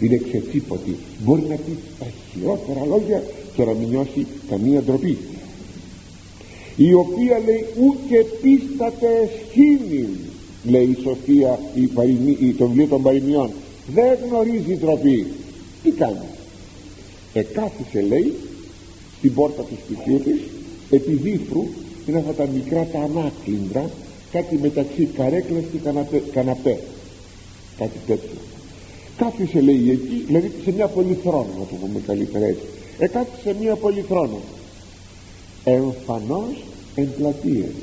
Είναι 0.00 0.16
ξετσίποτη 0.16 0.96
μπορεί 1.24 1.42
να 1.48 1.54
πει 1.54 1.78
τα 1.98 2.06
χειρότερα 2.32 2.84
λόγια 2.86 3.22
και 3.56 3.64
να 3.64 3.72
μην 3.72 3.88
νιώσει 3.88 4.26
καμία 4.48 4.82
ντροπή. 4.82 5.18
Η 6.76 6.94
οποία 6.94 7.40
λέει 7.44 7.66
ούτε 7.80 8.26
πίστατε 8.42 9.06
εσχήνη 9.22 10.08
λέει 10.64 10.82
η 10.82 10.98
Σοφία 11.02 11.58
η, 11.74 11.90
η, 12.46 12.52
το 12.52 12.66
βιβλίο 12.66 12.86
των 12.86 13.02
παροιμιών. 13.02 13.50
Δεν 13.94 14.18
γνωρίζει 14.28 14.76
ντροπή 14.76 15.26
τι 15.82 15.90
κάνει; 15.90 16.26
Εκάθισε 17.34 18.00
λέει 18.00 18.34
στην 19.18 19.34
πόρτα 19.34 19.62
του 19.62 19.78
σπιτιού 19.84 20.18
της 20.18 20.40
επί 20.90 21.12
δίφρου 21.12 21.66
είναι 22.06 22.18
αυτά 22.18 22.32
τα 22.32 22.46
μικρά 22.46 22.84
τα 22.92 22.98
ανάκλυντρα 22.98 23.90
κάτι 24.32 24.58
μεταξύ 24.58 25.04
καρέκλας 25.04 25.62
και 25.72 25.78
καναπέ, 25.78 26.22
καναπέ 26.32 26.78
κάτι 27.78 27.98
τέτοιο. 28.06 28.38
Κάθισε 29.16 29.60
λέει 29.60 29.90
εκεί 29.90 30.24
δηλαδή 30.26 30.52
σε 30.64 30.72
μια 30.72 30.86
πολυθρόνα 30.86 31.50
να 31.58 31.64
το 31.64 31.74
πούμε 31.80 32.00
καλύτερα 32.06 32.46
έτσι. 32.46 32.64
Εκάθισε 32.98 33.40
σε 33.42 33.56
μια 33.60 33.74
πολυθρόνα. 33.74 34.38
Εμφανώς 35.64 36.64
εμπλατείες 36.94 37.74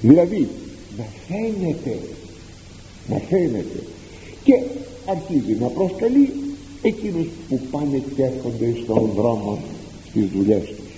δηλαδή 0.00 0.48
να 0.98 1.04
φαίνεται 1.28 1.98
να 3.08 3.18
φαίνεται. 3.28 3.82
Και 4.44 4.62
αρχίζει 5.06 5.56
να 5.60 5.66
προσκαλεί 5.66 6.32
εκείνους 6.86 7.26
που 7.48 7.60
πάνε 7.70 8.02
και 8.14 8.22
έρχονται 8.22 8.74
στον 8.82 9.10
δρόμο 9.16 9.58
στις 10.08 10.26
δουλειές 10.34 10.64
τους. 10.64 10.92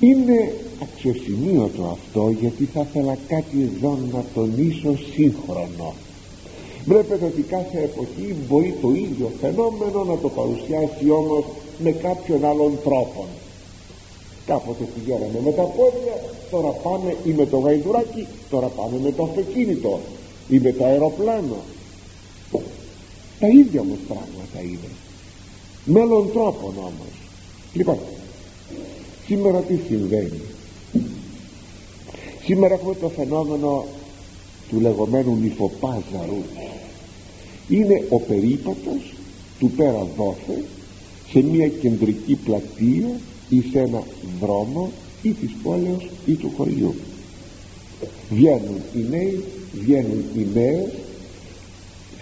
Είναι 0.00 0.54
αξιοσημείωτο 0.82 1.82
αυτό 1.96 2.34
γιατί 2.40 2.64
θα 2.64 2.86
ήθελα 2.88 3.16
κάτι 3.28 3.70
εδώ 3.74 3.98
να 4.12 4.24
τονίσω 4.34 4.96
σύγχρονο. 5.14 5.94
Βλέπετε 6.84 7.24
ότι 7.24 7.42
κάθε 7.42 7.78
εποχή 7.82 8.34
μπορεί 8.48 8.74
το 8.80 8.90
ίδιο 8.90 9.30
φαινόμενο 9.40 10.04
να 10.04 10.16
το 10.18 10.28
παρουσιάσει 10.28 11.10
όμως 11.10 11.44
με 11.78 11.90
κάποιον 11.90 12.44
άλλον 12.44 12.72
τρόπο. 12.84 13.26
Κάποτε 14.46 14.84
πηγαίναμε 14.94 15.40
με 15.44 15.52
τα 15.52 15.62
πόδια 15.62 16.16
τώρα 16.50 16.68
πάμε 16.68 17.16
ή 17.24 17.30
με 17.30 17.46
το 17.46 17.58
γαϊδουράκι 17.58 18.26
τώρα 18.50 18.66
πάμε 18.66 18.98
με 19.02 19.12
το 19.12 19.22
αυτοκίνητο 19.22 20.00
ή 20.48 20.58
με 20.58 20.72
το 20.72 20.84
αεροπλάνο 20.84 21.56
τα 23.40 23.48
ίδια 23.48 23.80
όμως 23.80 23.98
πράγματα 24.08 24.60
είναι. 24.62 24.90
Με 25.84 26.00
άλλον 26.00 26.32
τρόπο 26.32 26.72
όμως. 26.76 27.14
Λοιπόν 27.72 27.98
σήμερα 29.26 29.60
τι 29.60 29.78
συμβαίνει; 29.88 30.40
Σήμερα 32.44 32.74
έχουμε 32.74 32.94
το 32.94 33.08
φαινόμενο 33.08 33.86
του 34.68 34.80
λεγόμενου 34.80 35.36
νυφοπάζαρου. 35.36 36.42
Είναι 37.68 38.04
ο 38.08 38.20
περίπατος 38.20 39.14
του 39.58 39.70
πέρα 39.70 40.06
δόθε 40.16 40.64
σε 41.30 41.42
μια 41.42 41.68
κεντρική 41.68 42.34
πλατεία 42.34 43.08
ή 43.48 43.64
σε 43.72 43.78
ένα 43.78 44.02
δρόμο 44.40 44.90
ή 45.22 45.30
της 45.30 45.50
πόλεως 45.62 46.08
ή 46.26 46.34
του 46.34 46.52
χωριού. 46.56 46.94
Βγαίνουν 48.30 48.80
οι 48.94 49.04
νέοι 49.10 49.44
βγαίνουν 49.72 50.24
οι 50.34 50.46
νέες 50.54 50.88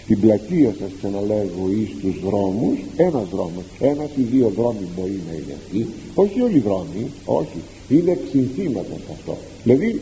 στην 0.06 0.20
πλατεία 0.20 0.74
σας 0.80 0.90
ξαναλέγω 0.98 1.64
ή 1.70 1.88
στους 1.98 2.20
δρόμους 2.24 2.78
ένας 2.96 3.28
δρόμος 3.28 3.64
ένας 3.80 4.10
ή 4.16 4.22
δύο 4.22 4.48
δρόμοι 4.56 4.86
μπορεί 4.96 5.20
να 5.28 5.34
είναι 5.34 5.56
αυτοί 5.60 5.86
όχι 6.14 6.40
όλοι 6.40 6.56
οι 6.56 6.60
δρόμοι 6.60 7.10
όχι 7.24 7.60
είναι 7.88 8.18
συνθήματα 8.30 8.94
σε 9.06 9.12
αυτό. 9.12 9.36
Δηλαδή 9.62 10.00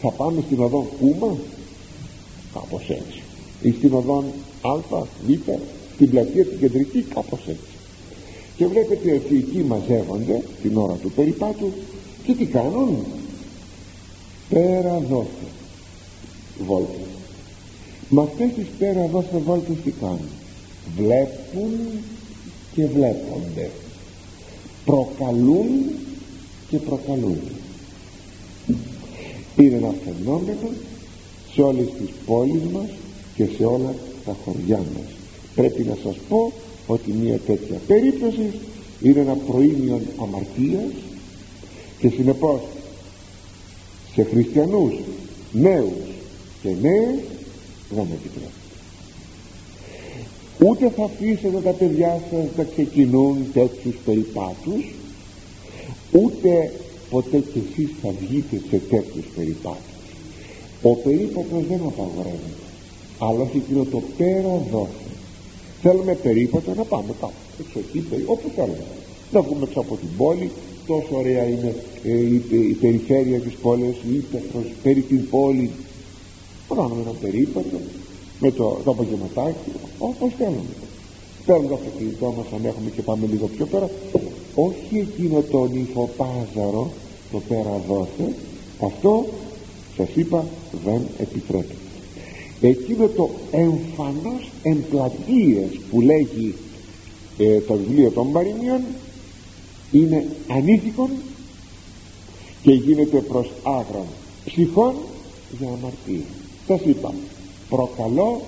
θα 0.00 0.10
πάμε 0.10 0.42
στην 0.46 0.60
οδόν 0.60 0.84
Κούμα 1.00 1.36
κάπως 2.54 2.82
έτσι 2.88 3.22
ή 3.62 3.70
στην 3.70 3.92
οδόν 3.94 4.24
Α, 4.62 4.78
Β 5.26 5.30
στην 5.94 6.10
πλατεία 6.10 6.44
την 6.44 6.58
κεντρική 6.58 7.02
κάπως 7.02 7.40
έτσι. 7.40 7.72
Και 8.56 8.66
βλέπετε 8.66 9.12
ότι 9.12 9.36
εκεί 9.36 9.64
μαζεύονται 9.68 10.42
την 10.62 10.76
ώρα 10.76 10.94
του 10.94 11.10
περιπάτου 11.10 11.72
και 12.24 12.32
τι 12.32 12.44
κάνουν; 12.44 13.04
Πέρα 14.48 14.98
δόθε 15.08 15.46
βόλτες 16.66 17.11
με 18.14 18.22
αυτές 18.22 18.50
τις 18.54 18.66
πέρα 18.78 19.06
δόθε 19.06 19.38
βόλτες 19.38 19.76
τι 19.84 19.90
κάνουν 19.90 20.28
βλέπουν 20.96 21.70
και 22.74 22.86
βλέπονται. 22.86 23.70
Προκαλούν 24.84 25.68
και 26.68 26.78
προκαλούν. 26.78 27.40
Είναι 29.56 29.76
ένα 29.76 29.94
φαινόμενο 30.04 30.70
σε 31.54 31.62
όλες 31.62 31.86
τις 31.86 32.10
πόλεις 32.26 32.62
μας 32.72 32.88
και 33.34 33.44
σε 33.56 33.64
όλα 33.64 33.94
τα 34.24 34.36
χωριά 34.44 34.78
μας. 34.78 35.12
Πρέπει 35.54 35.82
να 35.82 35.96
σας 36.02 36.16
πω 36.28 36.52
ότι 36.86 37.12
μια 37.12 37.38
τέτοια 37.38 37.80
περίπτωση 37.86 38.50
είναι 39.02 39.20
ένα 39.20 39.34
προήμιο 39.34 40.00
αμαρτίας 40.20 40.92
και 41.98 42.08
συνεπώς 42.08 42.60
σε 44.14 44.22
χριστιανούς 44.22 44.92
νέους 45.52 45.92
και 46.62 46.68
νέες 46.80 47.18
δεν 47.94 48.06
επιτρέπεται 48.18 48.62
ούτε 50.66 50.90
θα 50.96 51.04
αφήσετε 51.04 51.60
τα 51.64 51.70
παιδιά 51.70 52.20
σας 52.30 52.46
να 52.56 52.64
ξεκινούν 52.64 53.36
τέτοιους 53.52 53.96
περιπάτους 54.04 54.82
ούτε 56.12 56.72
ποτέ 57.10 57.38
κι 57.38 57.62
εσείς 57.64 57.90
θα 58.02 58.10
βγείτε 58.20 58.60
σε 58.70 58.76
τέτοιους 58.90 59.26
περιπάτους. 59.36 59.96
Ο 60.82 60.94
περίπατος 60.94 61.62
δεν 61.68 61.80
απαγορεύεται 61.86 62.66
αλλά 63.18 63.40
όχι 63.40 63.56
εκείνο 63.56 63.84
το 63.84 64.02
πέρα 64.18 64.62
δόθε. 64.72 65.10
Θέλουμε 65.82 66.14
περίπατο 66.14 66.74
να 66.74 66.84
πάμε 66.84 67.14
κάπου 67.20 67.42
έξω 67.60 67.78
εκεί 67.78 68.04
όπου 68.26 68.50
θέλουμε. 68.56 68.86
Να 69.32 69.40
βγούμε 69.42 69.64
έξω 69.64 69.80
από 69.80 69.96
την 69.96 70.08
πόλη 70.16 70.50
τόσο 70.86 71.16
ωραία 71.18 71.44
είναι 71.44 71.74
ε, 72.04 72.10
η, 72.10 72.42
η, 72.50 72.76
περιφέρεια 72.80 73.38
της 73.38 73.54
πόλης 73.62 73.96
η 74.10 74.14
ύπεθρος 74.14 74.64
περί 74.82 75.00
την 75.00 75.28
πόλη 75.28 75.70
να 76.74 76.82
κάνουμε 76.82 77.02
ένα 77.02 77.14
περίπατο 77.20 77.78
με 78.40 78.50
το, 78.50 78.80
το 78.84 78.90
απογευματάκι 78.90 79.70
όπως 79.98 80.30
θέλουμε. 80.38 80.74
Παίρνουμε 81.46 81.68
το 81.68 81.74
αυτοκίνητό 81.74 82.34
μας 82.36 82.46
αν 82.54 82.64
έχουμε 82.64 82.90
και 82.90 83.02
πάμε 83.02 83.26
λίγο 83.26 83.46
πιο 83.46 83.66
πέρα. 83.66 83.90
Όχι 84.54 84.98
εκείνο 84.98 85.42
το 85.50 85.64
νυφοπάζαρο 85.66 86.90
το 87.32 87.40
πέρα 87.48 87.80
δόθε. 87.88 88.34
Αυτό 88.80 89.24
σας 89.96 90.08
είπα 90.14 90.44
δεν 90.84 91.00
επιτρέπεται 91.18 91.82
εκείνο 92.68 93.08
το 93.08 93.30
εμφανώς 93.50 94.50
εμπλατείες 94.62 95.80
που 95.90 96.00
λέγει 96.00 96.54
ε, 97.38 97.60
το 97.60 97.74
βιβλίο 97.74 98.10
των 98.10 98.32
Παρινίων 98.32 98.80
είναι 99.92 100.26
ανήθικον 100.48 101.10
και 102.62 102.72
γίνεται 102.72 103.20
προς 103.20 103.50
άγρον 103.62 104.06
ψυχών 104.44 104.94
για 105.58 105.68
αμαρτία 105.68 106.24
σας 106.66 106.80
είπα 106.80 107.14
προκαλώ 107.68 108.42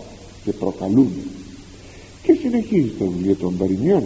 και 0.45 0.53
προκαλούν. 0.53 1.13
Και 2.23 2.37
συνεχίζει 2.41 2.93
το 2.99 3.05
βιβλίο 3.07 3.35
των 3.35 3.57
Παρινίων 3.57 4.03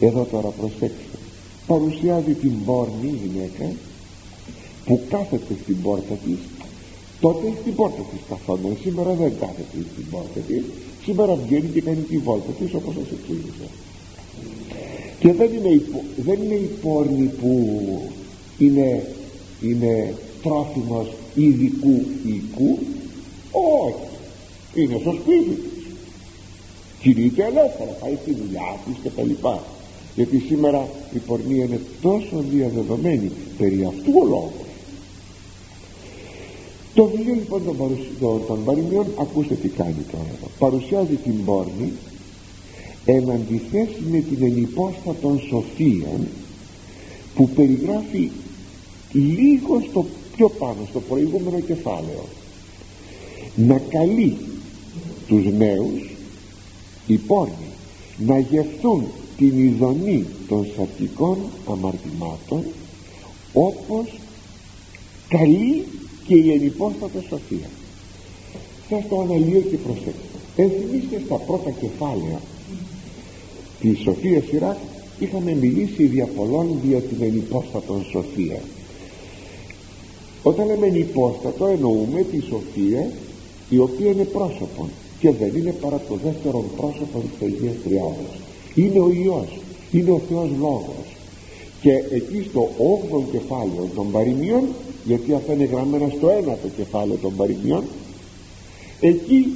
εδώ 0.00 0.26
τώρα 0.30 0.48
προσέξτε 0.48 1.16
παρουσιάζει 1.66 2.32
την 2.32 2.64
πόρνη 2.64 3.18
γυναίκα 3.22 3.74
που 4.84 5.00
κάθεται 5.08 5.54
στην 5.62 5.82
πόρτα 5.82 6.14
της. 6.14 6.38
Τότε 7.20 7.52
στην 7.60 7.74
πόρτα 7.74 8.02
της 8.10 8.20
καθόταν 8.28 8.76
σήμερα 8.82 9.12
δεν 9.12 9.32
κάθεται 9.40 9.78
στην 9.92 10.10
πόρτα 10.10 10.40
της. 10.46 10.62
Σήμερα 11.04 11.34
βγαίνει 11.34 11.68
και 11.68 11.80
κάνει 11.80 12.00
τη 12.00 12.18
βόλτα 12.18 12.52
της 12.58 12.74
όπως 12.74 12.94
σας 12.94 13.04
εξήγησα. 13.18 13.68
Και 15.20 15.32
δεν 15.32 15.52
είναι, 15.52 15.68
η, 15.68 15.82
δεν 16.16 16.42
είναι 16.42 16.54
η 16.54 16.70
πόρνη 16.82 17.30
που 17.40 17.52
είναι, 18.58 19.06
είναι 19.62 20.14
τρόφιμος 20.42 21.08
ειδικού 21.36 22.02
οικού 22.26 22.78
όχι. 23.50 24.06
Είναι 24.74 24.98
στο 25.00 25.12
σπίτι 25.20 25.54
της 25.54 25.84
κινείται 27.00 27.42
ελεύθερα 27.42 27.90
πάει 28.00 28.16
στη 28.22 28.32
δουλειά 28.32 28.78
της 28.86 28.94
και 29.02 29.10
τα 29.16 29.22
λοιπά. 29.22 29.64
Γιατί 30.14 30.38
σήμερα 30.48 30.88
η 31.14 31.18
πορνεία 31.18 31.64
είναι 31.64 31.80
τόσο 32.02 32.44
διαδεδομένη 32.50 33.30
περί 33.58 33.84
αυτού 33.84 34.12
ο 34.22 34.24
λόγος. 34.24 34.66
Το 36.94 37.04
βιβλίο 37.04 37.34
λοιπόν 37.34 37.64
των, 37.64 37.76
παρουσι... 37.76 39.10
ακούστε 39.20 39.54
τι 39.54 39.68
κάνει 39.68 40.04
τώρα 40.12 40.50
παρουσιάζει 40.58 41.14
την 41.14 41.44
πόρνη 41.44 41.92
εν 43.04 43.30
αντιθέσει 43.30 44.02
με 44.10 44.18
την 44.18 44.42
ενυπόστατον 44.42 45.40
σοφία 45.48 46.20
που 47.34 47.48
περιγράφει 47.48 48.30
λίγο 49.12 49.82
στο 49.90 50.06
πιο 50.36 50.48
πάνω 50.48 50.86
στο 50.90 51.00
προηγούμενο 51.00 51.60
κεφάλαιο. 51.60 52.24
Να 53.56 53.78
καλεί 53.78 54.36
τους 55.26 55.44
νέους 55.58 56.10
οι 57.06 57.16
πόρνοι 57.16 57.70
να 58.18 58.38
γευθούν 58.38 59.04
την 59.36 59.58
ειδονή 59.58 60.26
των 60.48 60.66
σαρκικών 60.76 61.38
αμαρτημάτων 61.70 62.64
όπως 63.52 64.18
καλεί 65.28 65.84
και 66.26 66.34
η 66.34 66.52
ενυπόστατα 66.52 67.20
σοφία. 67.28 67.68
Σας 68.88 69.08
το 69.08 69.20
αναλύω 69.20 69.60
και 69.60 69.76
προσέξτε. 69.76 70.12
Ενθυμίστε 70.56 71.22
στα 71.24 71.36
πρώτα 71.36 71.70
κεφάλαια 71.70 72.40
τη 73.80 73.94
Σοφία 73.94 74.42
Σειρά 74.48 74.78
είχαμε 75.18 75.54
μιλήσει 75.54 76.06
δια 76.06 76.26
πολλών 76.26 76.78
για 76.84 77.00
την 77.00 77.16
ενυπόστατον 77.20 78.04
σοφία 78.10 78.60
όταν 80.48 80.66
λέμε 80.66 80.86
ενυπόστατο 80.86 81.66
εννοούμε 81.66 82.20
τη 82.22 82.40
σοφία 82.40 83.10
η 83.68 83.78
οποία 83.78 84.10
είναι 84.10 84.24
πρόσωπον 84.24 84.88
και 85.20 85.30
δεν 85.30 85.52
είναι 85.56 85.72
παρά 85.72 86.00
το 86.08 86.14
δεύτερο 86.24 86.64
πρόσωπο 86.76 87.18
της 87.18 87.46
Αγίας 87.46 87.74
Τριάδας 87.84 88.32
είναι 88.74 89.00
ο 89.00 89.10
Υιός 89.10 89.48
είναι 89.92 90.10
ο 90.10 90.20
Θεός 90.28 90.48
Λόγος. 90.60 91.06
Και 91.80 91.92
εκεί 92.10 92.46
στο 92.50 92.68
8ο 92.78 93.20
κεφάλαιο 93.32 93.88
των 93.94 94.10
παροιμιών 94.10 94.64
γιατί 95.04 95.34
αυτά 95.34 95.52
είναι 95.52 95.64
γραμμένα 95.64 96.08
στο 96.16 96.28
1ο 96.28 96.68
κεφάλαιο 96.76 97.18
των 97.22 97.36
παροιμιών 97.36 97.84
εκεί 99.00 99.46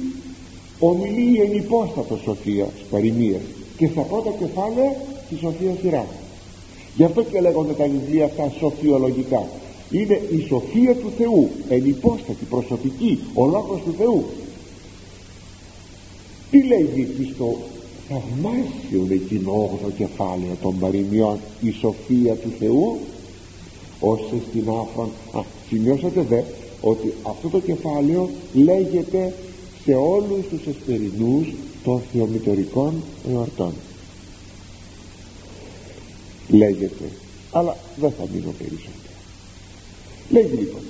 ομιλεί 0.79 1.37
η 1.37 1.41
ενυπόστατος 1.41 2.21
σοφίας 2.21 2.71
παροιμίες 2.89 3.41
και 3.77 3.87
στα 3.87 4.01
πρώτα 4.01 4.31
κεφάλαια 4.39 4.95
τη 5.29 5.35
σοφία 5.35 5.73
σειρά. 5.81 6.05
Γι' 6.95 7.03
αυτό 7.03 7.23
και 7.23 7.41
λέγονται 7.41 7.73
τα 7.73 7.87
βιβλία 7.87 8.25
αυτά 8.25 8.51
σοφιολογικά 8.59 9.47
είναι 9.91 10.21
η 10.31 10.45
σοφία 10.47 10.95
του 10.95 11.11
Θεού 11.17 11.49
ενυπόστατη 11.69 12.45
προσωπική 12.49 13.19
ο 13.33 13.45
λόγος 13.45 13.81
του 13.85 13.93
Θεού. 13.97 14.23
Τι 16.51 16.63
λέει 16.63 17.07
στο 17.35 17.57
θαυμάσιο 18.07 19.07
εκείνο 19.09 19.79
8ο 19.85 19.91
κεφάλαιο 19.97 20.55
των 20.61 20.79
παροιμιών 20.79 21.37
η 21.61 21.71
σοφία 21.71 22.35
του 22.35 22.51
Θεού 22.59 22.97
ως 23.99 24.19
στην 24.49 24.69
άφρον 24.69 25.09
α, 25.31 25.43
σημειώσατε 25.69 26.21
δε 26.21 26.41
ότι 26.81 27.13
αυτό 27.23 27.49
το 27.49 27.59
κεφάλαιο 27.59 28.29
λέγεται 28.53 29.33
σε 29.83 29.93
όλους 29.93 30.45
τους 30.49 30.65
εσπερινούς 30.67 31.47
των 31.83 32.01
θεομητορικών 32.11 32.93
εορτών 33.31 33.73
λέγεται. 36.47 37.11
Αλλά 37.51 37.77
δεν 37.99 38.11
θα 38.11 38.23
μείνω 38.33 38.51
περισσότερο 38.57 39.00
λέγει 40.31 40.55
λοιπόν. 40.55 40.81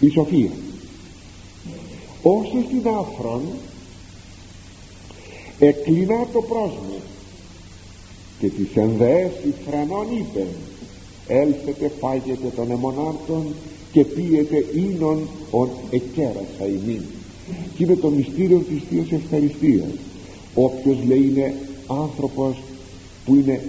Η 0.00 0.08
σοφία. 0.08 0.50
Όσο 2.22 2.62
στην 2.66 2.88
άφρον 2.88 3.42
εκλεινά 5.58 6.26
το 6.32 6.40
πρόσμα 6.42 6.98
και 8.38 8.48
τις 8.48 8.68
ενδέσεις 8.74 9.54
φρανών 9.68 10.06
είπε 10.18 10.46
έλθετε 11.28 11.92
φάγετε 12.00 12.48
των 12.56 12.70
αιμονάρτων 12.70 13.54
και 13.92 14.04
πίετε 14.04 14.66
ίνον 14.74 15.28
ον 15.50 15.70
εκέρασα 15.90 16.66
ημίν 16.66 17.02
και 17.76 17.84
είναι 17.84 17.96
το 17.96 18.08
μυστήριο 18.08 18.58
της 18.58 18.82
Θείας 18.90 19.22
Ευχαριστίας. 19.22 19.90
Όποιος 20.54 20.96
λέει 21.06 21.22
είναι 21.22 21.54
άνθρωπος 21.86 22.56
που 23.24 23.34
είναι 23.34 23.62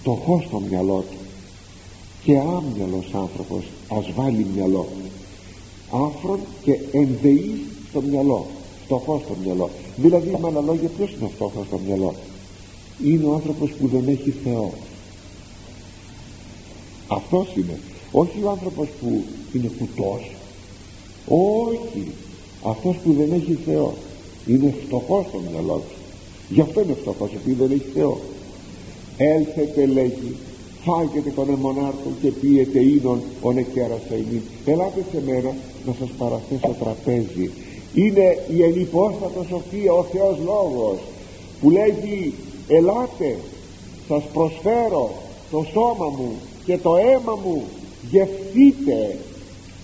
φτωχός 0.00 0.44
στο 0.44 0.62
μυαλό 0.68 1.04
του 1.10 1.17
και 2.28 2.38
άμυαλος 2.38 3.06
άνθρωπος 3.12 3.64
ας 3.88 4.12
βάλει 4.14 4.46
μυαλό. 4.54 4.86
Άφρον 5.90 6.38
και 6.62 6.78
ενδεής 6.92 7.60
στο 7.88 8.00
μυαλό. 8.00 8.46
Φτωχός 8.84 9.20
στο 9.22 9.36
μυαλό. 9.44 9.70
Δηλαδή 9.96 10.36
με 10.40 10.46
άλλα 10.46 10.60
λόγια 10.60 10.88
ποιος 10.88 11.10
είναι 11.10 11.30
φτωχός 11.34 11.66
στο 11.66 11.78
μυαλό; 11.86 12.14
Είναι 13.04 13.24
ο 13.24 13.34
άνθρωπος 13.34 13.70
που 13.70 13.88
δεν 13.88 14.08
έχει 14.08 14.30
Θεό. 14.44 14.72
Αυτός 17.08 17.46
είναι. 17.56 17.78
Όχι 18.12 18.42
ο 18.42 18.50
άνθρωπος 18.50 18.88
που 19.00 19.22
είναι 19.52 19.70
κουτός. 19.78 20.30
Όχι. 21.28 22.06
Αυτός 22.64 22.96
που 23.04 23.12
δεν 23.12 23.32
έχει 23.32 23.58
Θεό. 23.64 23.94
Είναι 24.46 24.74
φτωχός 24.86 25.26
στο 25.28 25.40
μυαλό 25.50 25.74
του. 25.74 25.96
Γι' 26.48 26.60
αυτό 26.60 26.80
είναι 26.80 26.96
φτωχός 27.00 27.30
επειδή 27.34 27.54
δεν 27.66 27.70
έχει 27.70 27.90
Θεό. 27.94 28.20
Έλθετε 29.16 29.86
λέγει 29.86 30.36
φάγετε 30.88 31.30
τον 31.30 31.50
αιμονάρτων 31.50 32.12
και 32.20 32.30
πίετε 32.30 32.84
είδων 32.84 33.20
ο 33.42 33.52
νεκέρας 33.52 34.02
ημίν 34.10 34.42
ελάτε 34.64 35.04
σε 35.12 35.22
μένα 35.26 35.52
να 35.86 35.92
σας 35.98 36.10
παραθέσω 36.18 36.74
τραπέζι. 36.80 37.50
Είναι 37.94 38.26
η 38.56 38.62
ενυπόστατος 38.62 39.46
σοφία 39.46 39.92
ο 39.92 40.02
Θεός 40.12 40.36
Λόγος 40.44 40.98
που 41.60 41.70
λέγει 41.70 42.34
ελάτε 42.68 43.36
σας 44.08 44.22
προσφέρω 44.32 45.10
το 45.50 45.66
σώμα 45.72 46.08
μου 46.18 46.32
και 46.64 46.78
το 46.78 46.96
αίμα 46.96 47.38
μου 47.44 47.62
γευθείτε 48.10 49.18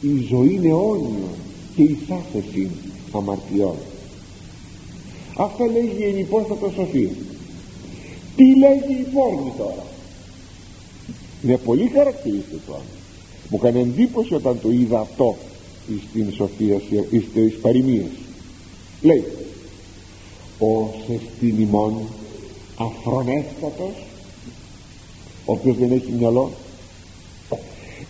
η 0.01 0.27
ζωή 0.29 0.55
είναι 0.55 0.69
αιώνιο 0.69 1.29
και 1.77 1.83
η 1.83 1.99
σάθεση 2.09 2.71
αμαρτιών 3.13 3.77
αυτά 5.37 5.67
λέγει 5.67 5.97
η 5.99 6.09
ενυπόστατος 6.09 6.73
σοφία 6.73 7.11
τι 8.37 8.45
λέγει 8.59 9.01
η 9.01 9.07
φόρμη 9.15 9.53
τώρα; 9.59 9.85
Είναι 11.45 11.57
πολύ 11.57 11.91
χαρακτηριστικό 11.95 12.81
μου 13.49 13.59
έκανε 13.63 13.81
εντύπωση 13.81 14.35
όταν 14.35 14.61
το 14.61 14.71
είδα 14.71 15.01
αυτό 15.01 15.37
στην 16.11 16.33
σοφία 16.33 16.81
στις 17.31 17.59
παροιμίες. 17.61 18.11
Λέει 19.03 19.25
ο 20.59 20.91
στην 21.37 21.61
ημών 21.61 21.95
αφρονέστατος 22.79 24.05
ο 25.45 25.53
οποίος 25.53 25.77
δεν 25.77 25.93
έχει 25.93 26.13
μυαλό 26.19 26.51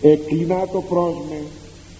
εκλεινά 0.01 0.67
το 0.67 0.81
πρόσμε 0.81 1.41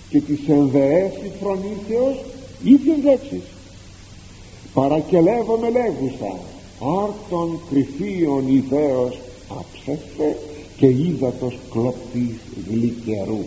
και 0.10 0.22
τις 0.22 0.40
ενδεέσει 0.48 1.32
φρονήσεως 1.42 2.18
ίδιες 2.64 2.98
λέξεις. 3.04 3.44
Παρακελεύομαι 4.74 5.70
λέγουσα 5.70 6.40
άρτων 6.80 7.60
κρυφίων 7.70 8.48
ιδέως 8.48 9.20
άψεστε 9.50 10.38
και 10.78 10.86
ύδατος 10.86 11.58
κλοπής 11.72 12.36
γλυκερού. 12.70 13.46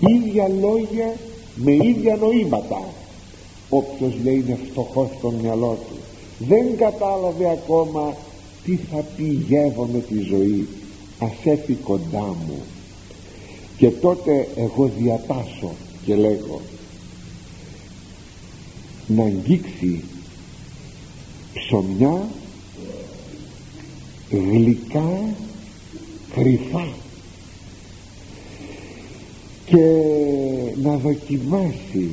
Ίδια 0.00 0.48
λόγια 0.48 1.14
με 1.54 1.72
ίδια 1.72 2.16
νοήματα. 2.16 2.82
Όποιος 3.68 4.12
λέει 4.22 4.34
είναι 4.34 4.58
φτωχός 4.70 5.08
στο 5.18 5.30
μυαλό 5.30 5.78
του 5.88 5.96
δεν 6.48 6.76
κατάλαβε 6.76 7.50
ακόμα 7.50 8.16
τι 8.64 8.76
θα 8.76 9.04
πει 9.16 9.46
με 9.92 10.00
τη 10.00 10.20
ζωή. 10.20 10.68
Ας 11.18 11.32
έρθει 11.44 11.74
κοντά 11.74 12.36
μου. 12.46 12.62
Και 13.76 13.90
τότε 13.90 14.48
εγώ 14.56 14.90
διατάσω 14.98 15.70
και 16.04 16.14
λέγω 16.14 16.60
να 19.06 19.24
αγγίξει 19.24 20.00
ψωμιά 21.54 22.26
γλυκά 24.30 25.34
κρυφά 26.34 26.88
και 29.66 30.02
να 30.82 30.96
δοκιμάσει 30.96 32.10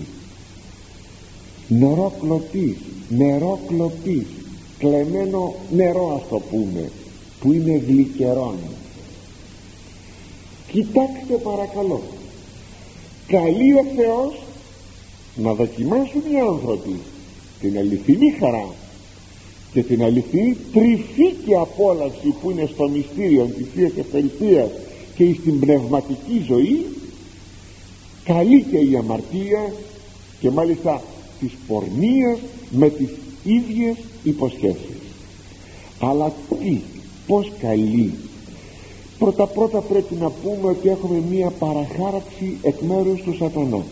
νερό 1.67 2.13
κλωτής 2.21 2.77
νερό 3.09 3.59
κλωτής 3.67 4.25
κλεμμένο 4.79 5.55
νερό 5.71 6.15
ας 6.15 6.29
το 6.29 6.39
πούμε 6.39 6.91
που 7.39 7.53
είναι 7.53 7.83
γλυκερόν. 7.87 8.57
Κοιτάξτε 10.71 11.33
παρακαλώ. 11.43 12.01
Καλεί 13.27 13.73
ο 13.73 13.83
Θεός 13.95 14.41
να 15.35 15.53
δοκιμάσουν 15.53 16.21
οι 16.31 16.39
άνθρωποι 16.39 16.99
την 17.61 17.77
αληθινή 17.77 18.31
χαρά 18.39 18.67
και 19.73 19.83
την 19.83 20.03
αληθινή 20.03 20.57
τρυφή 20.73 21.33
και 21.45 21.55
απόλαυση 21.55 22.33
που 22.41 22.51
είναι 22.51 22.69
στο 22.73 22.89
μυστήριο 22.89 23.45
της 23.45 23.65
Θείας 23.75 23.91
Ευχαριστίας 23.97 24.69
και 25.15 25.35
στην 25.41 25.59
πνευματική 25.59 26.43
ζωή 26.47 26.85
καλή 28.23 28.61
και 28.61 28.77
η 28.77 28.95
αμαρτία 28.95 29.73
και 30.39 30.49
μάλιστα 30.49 31.01
της 31.39 31.51
πορνείας 31.67 32.37
με 32.69 32.89
τις 32.89 33.09
ίδιες 33.43 33.95
υποσχέσεις. 34.23 34.97
Αλλά 35.99 36.33
τι 36.49 36.77
πως 37.27 37.51
καλή. 37.59 38.13
Πρώτα 39.19 39.47
πρώτα 39.47 39.81
πρέπει 39.81 40.15
να 40.15 40.29
πούμε 40.29 40.69
ότι 40.69 40.89
έχουμε 40.89 41.21
μία 41.29 41.49
παραχάραξη 41.49 42.57
εκ 42.61 42.79
μέρους 42.79 43.21
του 43.21 43.35
σατανά 43.35 43.83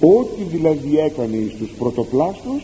ό,τι 0.00 0.42
δηλαδή 0.42 0.98
έκανε 0.98 1.36
στους 1.54 1.70
πρωτοπλάστους 1.78 2.62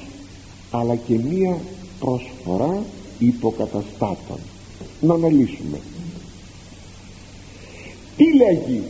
αλλά 0.71 0.95
και 0.95 1.19
μία 1.19 1.59
προσφορά 2.01 2.83
υποκαταστάτων. 3.19 4.39
Να 5.01 5.14
αναλύσουμε. 5.14 5.81
Τι 8.17 8.25
λέγει 8.37 8.83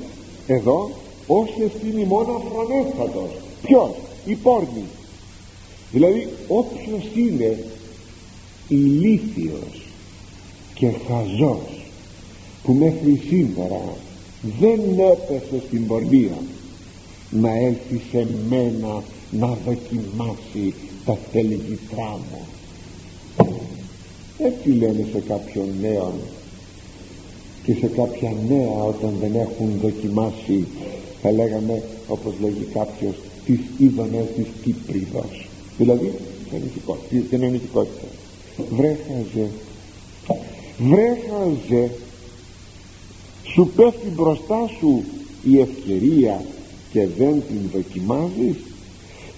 εδώ 0.47 0.91
όσοι 1.27 1.62
εστίνει 1.62 2.05
μόνο 2.05 2.33
αφρονέστατος 2.33 3.31
ποιος 3.62 3.91
η 4.24 4.35
πόρνη. 4.35 4.85
Δηλαδή 5.93 6.29
όποιος 6.49 7.05
είναι 7.14 7.64
ηλίθιος 8.68 9.87
και 10.74 10.91
χαζός 11.07 11.87
που 12.62 12.72
μέχρι 12.72 13.22
σήμερα 13.29 13.81
δεν 14.61 14.81
έπεσε 14.99 15.62
στην 15.66 15.87
πορνεία 15.87 16.39
να 17.31 17.51
έλθει 17.57 18.01
σε 18.11 18.27
μένα 18.49 19.03
να 19.31 19.59
δοκιμάσει 19.66 20.74
τα 21.05 21.18
θέλγητρά 21.33 22.18
μου 22.31 22.47
έτσι 24.39 24.68
λένε 24.68 25.07
σε 25.12 25.20
κάποιον 25.20 25.66
νέο 25.81 26.14
και 27.62 27.74
σε 27.74 27.87
κάποια 27.87 28.33
νέα 28.49 28.85
όταν 28.85 29.14
δεν 29.20 29.35
έχουν 29.35 29.79
δοκιμάσει 29.83 30.66
θα 31.22 31.33
λέγαμε 31.33 31.83
όπως 32.09 32.35
λέγει 32.41 32.66
κάποιος 32.72 33.14
τις 33.47 33.59
είδονες 33.79 34.24
της 34.37 34.47
Κύπριδος. 34.62 35.49
Δηλαδή 35.79 36.12
την 37.31 37.43
ενικικότητα 37.43 38.07
βρέχαζε 38.70 39.51
βρέχαζε 40.79 41.91
σου 43.45 43.70
πέφτει 43.77 44.09
μπροστά 44.14 44.70
σου 44.79 45.05
η 45.45 45.61
ευκαιρία 45.61 46.45
και 46.93 47.07
δεν 47.18 47.43
την 47.49 47.70
δοκιμάζεις 47.72 48.57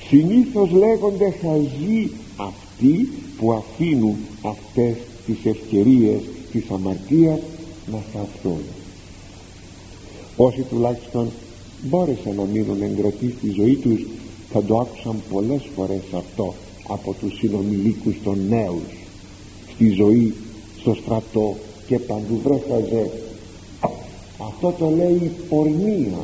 συνήθως 0.08 0.70
λέγονται 0.70 1.34
χαζοί 1.40 2.10
αυτοί 2.36 3.08
που 3.38 3.52
αφήνουν 3.52 4.16
αυτές 4.42 4.96
τις 5.26 5.44
ευκαιρίες 5.44 6.20
της 6.52 6.70
αμαρτίας 6.70 7.38
να 7.92 7.98
θαυτούν 8.12 8.60
όσοι 10.40 10.62
τουλάχιστον 10.62 11.28
μπόρεσαν 11.82 12.34
να 12.34 12.42
μείνουν 12.42 12.82
εγκρατοί 12.82 13.34
στη 13.38 13.50
ζωή 13.50 13.74
τους 13.76 14.06
θα 14.52 14.62
το 14.62 14.78
άκουσαν 14.78 15.22
πολλές 15.32 15.62
φορές 15.76 16.02
αυτό 16.16 16.54
από 16.88 17.14
τους 17.20 17.38
συνομιλίκους 17.38 18.16
των 18.24 18.38
νέους. 18.48 19.06
Στη 19.74 19.88
ζωή, 19.88 20.34
στο 20.80 20.94
στρατό 20.94 21.56
και 21.86 21.98
παντού 21.98 22.40
βρέχαζε 22.44 23.10
αυτό 24.38 24.74
το 24.78 24.90
λέει 24.96 25.30
πορνεία. 25.48 26.18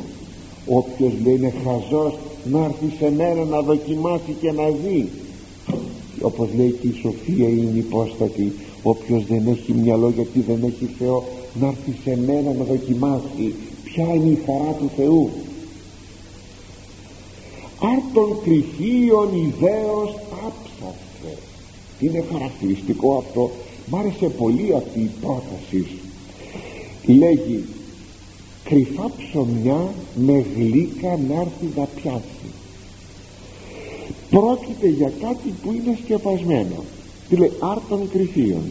Όποιος 0.65 1.11
λέει 1.23 1.35
είναι 1.35 1.53
χαζός 1.63 2.13
να 2.51 2.63
έρθει 2.63 2.97
σε 2.97 3.11
μένα 3.11 3.43
να 3.43 3.61
δοκιμάσει 3.61 4.35
και 4.41 4.51
να 4.51 4.69
δει 4.69 5.09
όπως 6.21 6.49
λέει 6.57 6.75
και 6.81 6.87
η 6.87 6.95
Σοφία 7.01 7.47
είναι 7.47 7.77
υπόστατη 7.77 8.53
όποιος 8.83 9.25
δεν 9.25 9.47
έχει 9.47 9.73
μυαλό 9.73 10.09
γιατί 10.09 10.39
δεν 10.39 10.63
έχει 10.63 10.89
Θεό 10.99 11.23
να 11.59 11.67
έρθει 11.67 11.93
σε 12.03 12.17
μένα 12.25 12.53
να 12.53 12.63
δοκιμάσει. 12.63 13.55
Ποια 13.83 14.13
είναι 14.13 14.29
η 14.29 14.39
χαρά 14.45 14.71
του 14.79 14.89
Θεού 14.95 15.29
άρτον 17.79 18.37
κρυφίων 18.43 19.29
ιδέως 19.33 20.15
άψαστε 20.31 21.37
είναι 21.99 22.23
χαρακτηριστικό 22.31 23.17
αυτό. 23.17 23.51
Μ' 23.85 23.95
άρεσε 23.95 24.29
πολύ 24.29 24.73
αυτή 24.75 24.99
η 24.99 25.11
πρόταση. 25.21 25.87
Λέγει 27.05 27.65
κρυφά 28.65 29.11
ψωμιά 29.17 29.93
με 30.15 30.45
γλύκα 30.55 31.19
να 31.27 31.41
έρθει 31.41 31.67
να 31.75 31.83
πιάσει. 31.95 32.49
Πρόκειται 34.29 34.87
για 34.87 35.11
κάτι 35.21 35.53
που 35.63 35.71
είναι 35.71 35.97
σκεπασμένο. 36.03 36.83
Τι 37.29 37.35
λέει 37.35 37.51
άρτων 37.59 38.09
κρυφίων. 38.09 38.63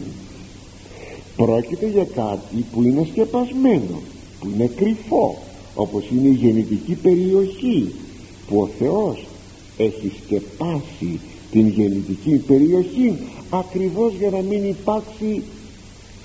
Πρόκειται 1.35 1.87
για 1.87 2.03
κάτι 2.03 2.65
που 2.71 2.83
είναι 2.83 3.07
σκεπασμένο 3.11 4.01
που 4.39 4.49
είναι 4.53 4.71
κρυφό 4.75 5.37
όπως 5.75 6.03
είναι 6.11 6.27
η 6.27 6.31
γεννητική 6.31 6.93
περιοχή 6.93 7.91
που 8.47 8.61
ο 8.61 8.69
Θεός 8.79 9.25
έχει 9.77 10.11
σκεπάσει 10.23 11.19
την 11.51 11.67
γεννητική 11.67 12.35
περιοχή 12.35 13.17
ακριβώς 13.49 14.13
για 14.19 14.29
να 14.29 14.41
μην 14.41 14.69
υπάρξει 14.69 15.43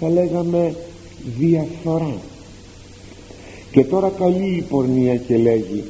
θα 0.01 0.09
λέγαμε 0.09 0.77
διαφθορά 1.39 2.15
και 3.71 3.85
τώρα 3.85 4.09
καλεί 4.09 4.57
η 4.57 4.65
πορνεία 4.69 5.17
και 5.17 5.37
λέγει 5.37 5.85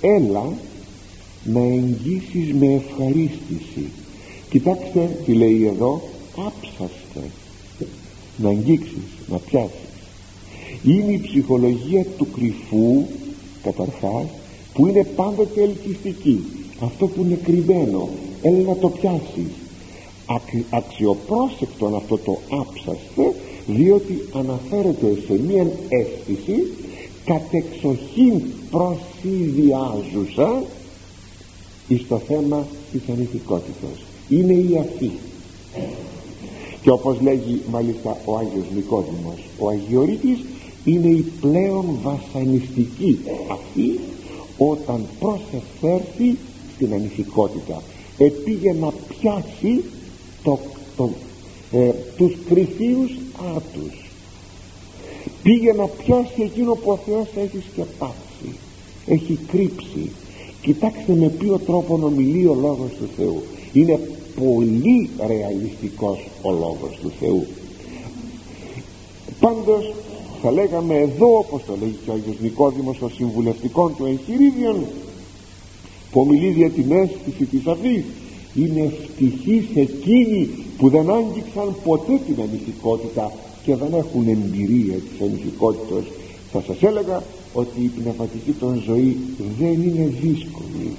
έλα 0.00 0.52
να 1.44 1.60
εγγύσεις 1.60 2.54
με 2.58 2.66
ευχαρίστηση. 2.66 3.90
Κοιτάξτε 4.50 5.18
τι 5.24 5.32
λέει 5.32 5.66
εδώ 5.66 6.02
άψαστε 6.36 7.30
να 8.36 8.48
αγγίξεις, 8.48 9.02
να 9.28 9.36
πιάσεις. 9.36 9.76
Είναι 10.84 11.12
η 11.12 11.20
ψυχολογία 11.20 12.04
του 12.18 12.26
κρυφού 12.30 13.04
καταρχάς 13.62 14.26
που 14.74 14.86
είναι 14.86 15.04
πάντοτε 15.16 15.62
ελκυστική. 15.62 16.44
Αυτό 16.80 17.06
που 17.06 17.22
είναι 17.24 17.38
κρυμμένο 17.42 18.08
έλα 18.42 18.62
να 18.62 18.76
το 18.76 18.88
πιάσεις. 18.88 19.52
Αξιοπρόσεκτον 20.70 21.94
αυτό 21.94 22.18
το 22.18 22.38
άψαστε 22.48 23.34
διότι 23.66 24.20
αναφέρεται 24.32 25.18
σε 25.26 25.40
μία 25.46 25.70
αίσθηση 25.88 26.62
κατεξοχήν 27.24 28.42
προσυδιάζουσα 28.70 30.62
εις 31.88 32.06
το 32.08 32.18
θέμα 32.18 32.66
της 32.92 33.02
ανηθικότητας. 33.08 34.04
Είναι 34.28 34.52
η 34.52 34.78
αφή 34.78 35.10
και 36.82 36.90
όπως 36.90 37.20
λέγει 37.20 37.60
μάλιστα 37.70 38.16
ο 38.24 38.36
Άγιος 38.36 38.66
Νικόδημος 38.74 39.38
ο 39.58 39.68
Αγιορείτης 39.68 40.38
είναι 40.84 41.08
η 41.08 41.24
πλέον 41.40 41.84
βασανιστική 42.02 43.18
αυτή 43.50 44.00
όταν 44.56 45.06
προσεφέρθη 45.20 46.36
στην 46.74 46.92
ανηθικότητα. 46.92 47.82
Επήγε 48.18 48.72
να 48.72 48.92
πιάσει 49.08 49.84
το, 50.42 50.58
το, 50.96 51.10
ε, 51.72 51.90
τους 52.16 52.36
κρυφίους 52.48 53.10
άτους 53.56 54.01
πήγε 55.42 55.72
να 55.72 55.86
πιάσει 55.86 56.42
εκείνο 56.42 56.74
που 56.74 56.90
ο 56.90 56.98
Θεός 57.06 57.26
έχει 57.36 57.62
σκεπάσει. 57.72 58.56
Έχει 59.06 59.38
κρύψει. 59.46 60.10
Κοιτάξτε 60.62 61.12
με 61.12 61.28
ποιο 61.28 61.58
τρόπο 61.58 62.00
ομιλεί 62.02 62.46
ο 62.46 62.54
Λόγος 62.54 62.90
του 62.98 63.08
Θεού. 63.16 63.42
Είναι 63.72 64.00
πολύ 64.40 65.10
ρεαλιστικός 65.26 66.18
ο 66.42 66.50
Λόγος 66.50 66.98
του 67.02 67.12
Θεού. 67.20 67.46
Πάντως 69.40 69.92
θα 70.42 70.50
λέγαμε 70.50 70.98
εδώ 70.98 71.38
όπως 71.38 71.62
το 71.66 71.76
λέγει 71.80 71.96
και 72.04 72.10
ο 72.10 72.12
Άγιος 72.12 72.36
Νικόδημος 72.40 72.98
των 72.98 73.10
συμβουλευτικών 73.10 73.94
του 73.96 74.06
εγχειρίδιων 74.06 74.76
που 76.10 76.20
ομιλεί 76.20 76.50
για 76.50 76.70
την 76.70 76.92
αίσθηση 76.92 77.44
της 77.44 77.66
αφής 77.66 78.04
είναι 78.54 78.80
ευτυχείς 78.80 79.64
εκείνοι 79.74 80.48
που 80.78 80.88
δεν 80.88 81.10
άγγιξαν 81.10 81.74
ποτέ 81.84 82.20
την 82.26 82.40
ανηθικότητα 82.40 83.32
και 83.64 83.74
δεν 83.74 83.94
έχουν 83.94 84.28
εμπειρία 84.28 84.94
της 84.94 85.20
ανηθικότητας 85.20 86.04
θα 86.52 86.62
σας 86.66 86.82
έλεγα 86.82 87.22
ότι 87.52 87.80
η 87.80 87.90
πνευματική 88.00 88.52
των 88.52 88.82
ζωή 88.86 89.16
δεν 89.58 89.72
είναι 89.72 90.12
δύσκολη. 90.20 90.96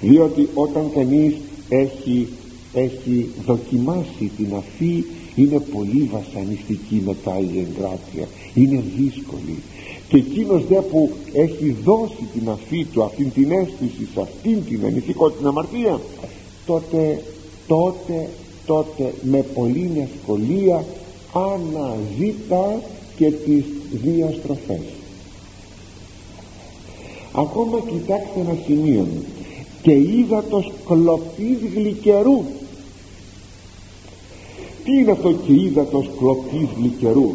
Διότι 0.00 0.48
όταν 0.54 0.90
κανείς 0.94 1.34
έχει, 1.68 2.28
έχει 2.72 3.28
δοκιμάσει 3.46 4.30
την 4.36 4.54
αφή 4.54 5.04
είναι 5.36 5.60
πολύ 5.74 6.10
βασανιστική 6.12 7.02
μετά 7.06 7.38
η 7.38 7.58
εγκράτεια. 7.58 8.28
Είναι 8.54 8.82
δύσκολη. 8.96 9.56
Και 10.08 10.16
εκείνος 10.16 10.66
δε 10.68 10.80
που 10.80 11.10
έχει 11.32 11.76
δώσει 11.84 12.28
την 12.34 12.48
αφή 12.48 12.84
του 12.92 13.02
αυτήν 13.02 13.32
την 13.32 13.50
αίσθηση 13.50 14.08
σε 14.14 14.20
αυτήν 14.20 14.64
την 14.64 14.84
ανηθικότητα 14.84 15.38
την 15.38 15.46
αμαρτία 15.46 16.00
τότε 16.66 17.22
τότε 17.66 18.28
τότε 18.66 19.14
με 19.22 19.44
πολύ 19.54 19.90
ευκολία 19.96 20.84
αναζήτα 21.32 22.80
και 23.16 23.30
τις 23.30 23.64
δύο 23.90 24.34
στροφές 24.42 24.80
ακόμα 27.32 27.80
κοιτάξτε 27.80 28.40
ένα 28.40 28.56
σημείο 28.66 29.06
και 29.82 29.92
είδα 29.92 30.44
το 30.50 30.62
σκλοπής 30.62 31.58
γλυκερού. 31.74 32.44
Τι 34.84 34.92
είναι 34.92 35.10
αυτό 35.10 35.32
και 35.32 35.52
είδα 35.52 35.86
το 35.86 36.04
σκλοπής 36.14 36.68
γλυκερού; 36.76 37.34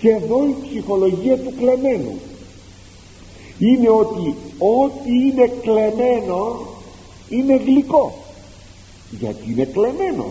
Και 0.00 0.08
εδώ 0.08 0.44
η 0.44 0.54
ψυχολογία 0.68 1.38
του 1.38 1.52
κλεμμένου. 1.58 2.18
Είναι 3.58 3.88
ότι 3.88 4.34
ό,τι 4.58 5.10
είναι 5.10 5.52
κλεμμένο 5.62 6.66
είναι 7.28 7.56
γλυκό. 7.56 8.14
Γιατί 9.18 9.50
είναι 9.50 9.64
κλεμμένο 9.64 10.26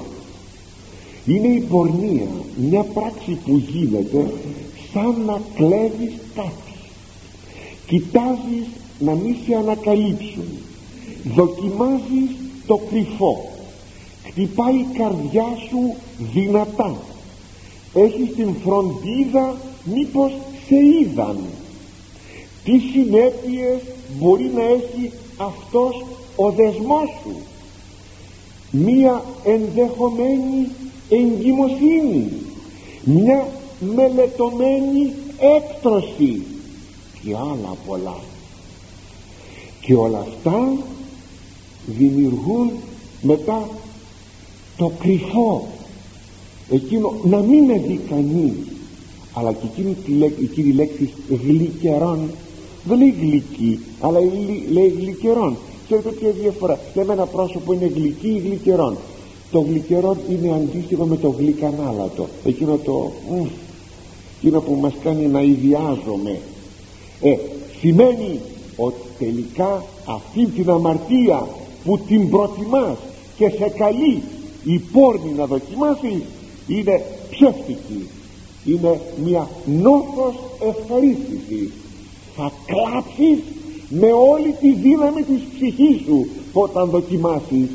είναι 1.26 1.48
η 1.48 1.60
πορνεία 1.60 2.28
μια 2.56 2.84
πράξη 2.84 3.38
που 3.46 3.64
γίνεται 3.68 4.34
σαν 4.94 5.22
να 5.26 5.42
κλέβεις 5.56 6.14
κάτι. 6.36 6.74
Κοιτάζεις 7.88 8.68
να 9.00 9.14
μην 9.14 9.36
σε 9.46 9.56
ανακαλύψουν. 9.56 10.46
Δοκιμάζεις 11.36 12.30
το 12.68 12.80
κρυφό. 12.90 13.50
Χτυπάει 14.24 14.76
η 14.76 14.88
καρδιά 14.98 15.48
σου 15.70 15.96
δυνατά. 16.34 16.96
Έχεις 17.94 18.36
την 18.36 18.56
φροντίδα 18.64 19.56
μήπως 19.84 20.32
σε 20.68 20.76
είδαν. 20.76 21.38
Τι 22.64 22.80
συνέπειες 22.80 23.82
μπορεί 24.20 24.52
να 24.56 24.64
έχει 24.64 25.12
αυτός 25.38 26.06
ο 26.36 26.52
δεσμός 26.52 27.10
σου; 27.24 27.36
Μία 28.72 29.24
ενδεχομένη 29.44 30.68
εγκυμοσύνη 31.10 32.32
μια 33.04 33.48
μελετωμένη 33.96 35.14
έκτρωση 35.40 36.42
και 37.24 37.36
άλλα 37.36 37.76
πολλά. 37.88 38.18
Και 39.82 39.96
όλα 39.96 40.20
αυτά 40.20 40.74
δημιουργούν 41.86 42.72
μετά 43.22 43.70
το 44.78 44.92
κρυφό 45.00 45.68
εκείνο 46.70 47.14
να 47.24 47.38
μην 47.38 47.64
με 47.64 47.78
δει 47.78 48.00
κανείς 48.10 48.54
αλλά 49.34 49.54
και 49.54 49.66
εκείνη, 49.66 49.96
η 50.56 50.72
λέξη 50.72 51.14
γλυκερών 51.48 52.30
δεν 52.84 52.98
λέει 52.98 53.16
γλυκή 53.22 53.80
αλλά 54.02 54.20
λέει 54.72 54.94
γλυκερών. 55.00 55.58
Ξέρετε 55.86 56.10
ποια 56.10 56.32
διαφορά; 56.32 56.80
Λέμε 56.94 57.14
ένα 57.14 57.26
πρόσωπο 57.26 57.74
είναι 57.74 57.92
γλυκή 57.96 58.28
ή 58.28 58.38
γλυκερών 58.38 58.98
το 59.56 59.62
γλυκερό 59.62 60.18
είναι 60.30 60.54
αντίστοιχο 60.54 61.06
με 61.06 61.18
το 61.18 61.30
γλυκανάλατο. 61.30 62.28
Εκείνο 62.46 62.78
το 62.78 63.12
εκείνο 64.38 64.62
που 64.62 64.78
μας 64.82 64.94
κάνει 65.04 65.26
να 65.26 65.42
ιδιάζομαι. 65.42 66.40
Ε, 67.22 67.38
σημαίνει 67.80 68.40
ότι 68.76 68.98
τελικά 69.20 69.84
αυτή 70.06 70.46
την 70.46 70.70
αμαρτία 70.70 71.48
που 71.84 72.00
την 72.00 72.30
προτιμάς 72.30 72.98
και 73.38 73.50
σε 73.50 73.70
καλεί 73.78 74.22
η 74.64 74.80
πόρνη 74.80 75.32
να 75.38 75.46
δοκιμάσεις 75.46 76.22
είναι 76.68 77.06
ψεύτικη. 77.30 78.08
Είναι 78.66 79.02
μια 79.26 79.50
νόθος 79.66 80.36
ευχαρίστηση. 80.60 81.72
Θα 82.36 82.52
κλάψεις 82.66 83.44
με 83.90 84.12
όλη 84.32 84.56
τη 84.60 84.74
δύναμη 84.74 85.22
της 85.22 85.42
ψυχής 85.56 86.02
σου 86.06 86.28
όταν 86.54 86.90
δοκιμάσεις 86.90 87.68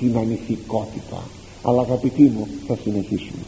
την 0.00 0.16
ανηθικότητα. 0.16 1.20
Αλλά 1.62 1.80
αγαπητοί 1.80 2.22
μου 2.22 2.46
θα 2.66 2.74
συνεχίσουμε 2.82 3.44